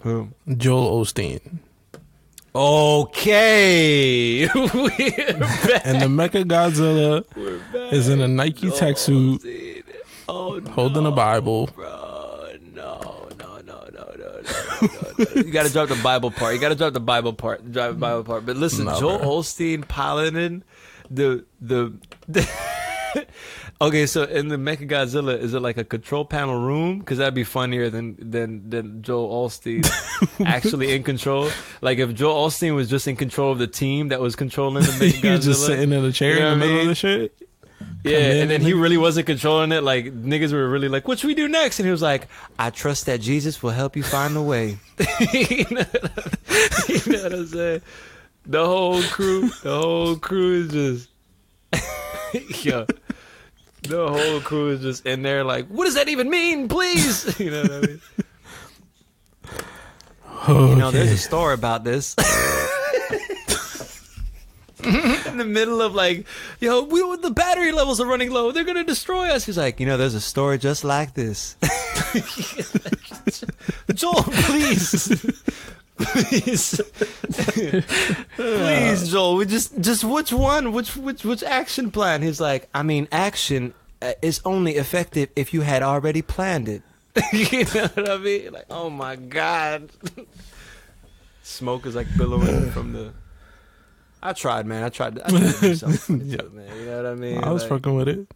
[0.00, 0.28] Who?
[0.56, 1.58] Joel Osteen.
[2.54, 5.82] Okay, We're back.
[5.84, 7.24] And the Mecha Godzilla
[7.92, 9.40] is in a Nike oh, tech suit
[10.28, 11.68] Oh, no, holding a Bible.
[11.74, 12.48] bro.
[12.74, 14.40] No, no, no, no, no, no, no,
[15.18, 15.26] no.
[15.36, 16.54] You got to drop the Bible part.
[16.54, 17.70] You got to drop the Bible part.
[17.70, 18.44] Drop the Bible part.
[18.46, 19.82] But listen, No, Joel bro.
[19.88, 20.64] Piloting
[21.08, 21.92] the the.
[22.28, 22.48] the
[23.82, 26.98] Okay, so in the Mecha Godzilla, is it like a control panel room?
[26.98, 29.88] Because that'd be funnier than than than Joel Osteen
[30.46, 31.50] actually in control.
[31.80, 34.90] Like if Joel Osteen was just in control of the team that was controlling the
[34.90, 36.86] Mecha He was just sitting in a chair You know in the I middle of
[36.88, 37.48] the shit.
[38.04, 39.82] Yeah, and then he really wasn't controlling it.
[39.82, 42.28] Like niggas were really like, "What should we do next?" And he was like,
[42.58, 44.78] "I trust that Jesus will help you find the way."
[45.32, 45.84] you, know
[46.88, 47.82] you know what I'm saying?
[48.46, 51.08] The whole crew, the whole crew is just,
[52.62, 52.86] yo,
[53.82, 56.68] the whole crew is just in there like, "What does that even mean?
[56.68, 58.00] Please," you know what I mean?
[60.48, 62.16] You know, there's a story about this.
[64.82, 66.26] In the middle of like,
[66.58, 68.50] yo, we the battery levels are running low.
[68.50, 69.44] They're gonna destroy us.
[69.44, 71.56] He's like, you know, there's a story just like this.
[73.94, 75.42] Joel, please,
[76.00, 76.80] please,
[78.36, 79.36] please, Joel.
[79.36, 80.72] We just, just which one?
[80.72, 82.22] Which, which, which action plan?
[82.22, 86.82] He's like, I mean, action uh, is only effective if you had already planned it.
[87.32, 88.52] you know what I mean?
[88.52, 89.90] Like, oh my god,
[91.42, 93.12] smoke is like billowing from the.
[94.22, 94.84] I tried, man.
[94.84, 95.16] I tried.
[95.16, 96.68] To, I tried to do something too, man.
[96.78, 97.42] You know what I mean?
[97.42, 98.26] I was Like, fucking with it.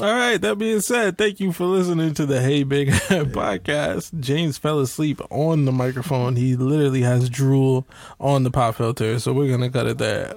[0.00, 0.40] All right.
[0.40, 2.88] That being said, thank you for listening to the Hey Big
[3.32, 4.18] podcast.
[4.20, 6.36] James fell asleep on the microphone.
[6.36, 7.86] He literally has drool
[8.20, 10.34] on the pop filter, so we're gonna cut it there.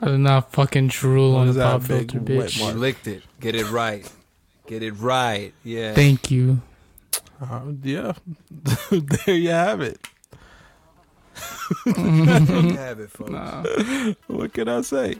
[0.00, 2.58] I did not fucking drool on the pop filter, bitch.
[2.58, 3.22] You licked it.
[3.40, 4.10] Get it right.
[4.66, 5.52] Get it right.
[5.64, 5.94] Yeah.
[5.94, 6.60] Thank you.
[7.40, 8.12] Uh, yeah,
[8.90, 9.98] there you have it.
[11.86, 14.16] There you have it, folks.
[14.28, 15.16] What can I say?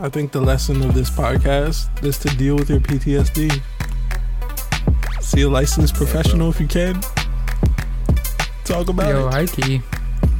[0.00, 3.60] I think the lesson of this podcast is to deal with your PTSD.
[5.22, 7.00] See a licensed professional if you can.
[8.64, 9.32] Talk about Yo, it.
[9.32, 9.82] high key.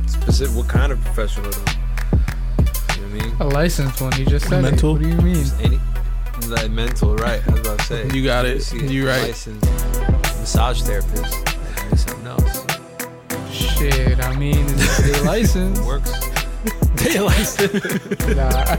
[0.06, 1.60] Specific, what kind of professional though?
[1.60, 3.36] You know what I mean?
[3.40, 4.12] A licensed one.
[4.18, 4.90] You just said Mental.
[4.90, 4.92] it.
[4.94, 5.46] What do you mean?
[5.60, 5.80] Any
[6.48, 7.40] like mental, right?
[7.46, 8.08] I was about to say.
[8.12, 8.62] You got it.
[8.62, 9.22] See a You right.
[9.22, 9.66] Licensed
[10.40, 11.48] massage therapist.
[11.96, 12.64] Something else.
[13.50, 14.66] Shit, I mean,
[15.02, 15.82] they licensed.
[15.84, 16.12] Works.
[16.96, 18.28] They licensed.
[18.36, 18.76] nah.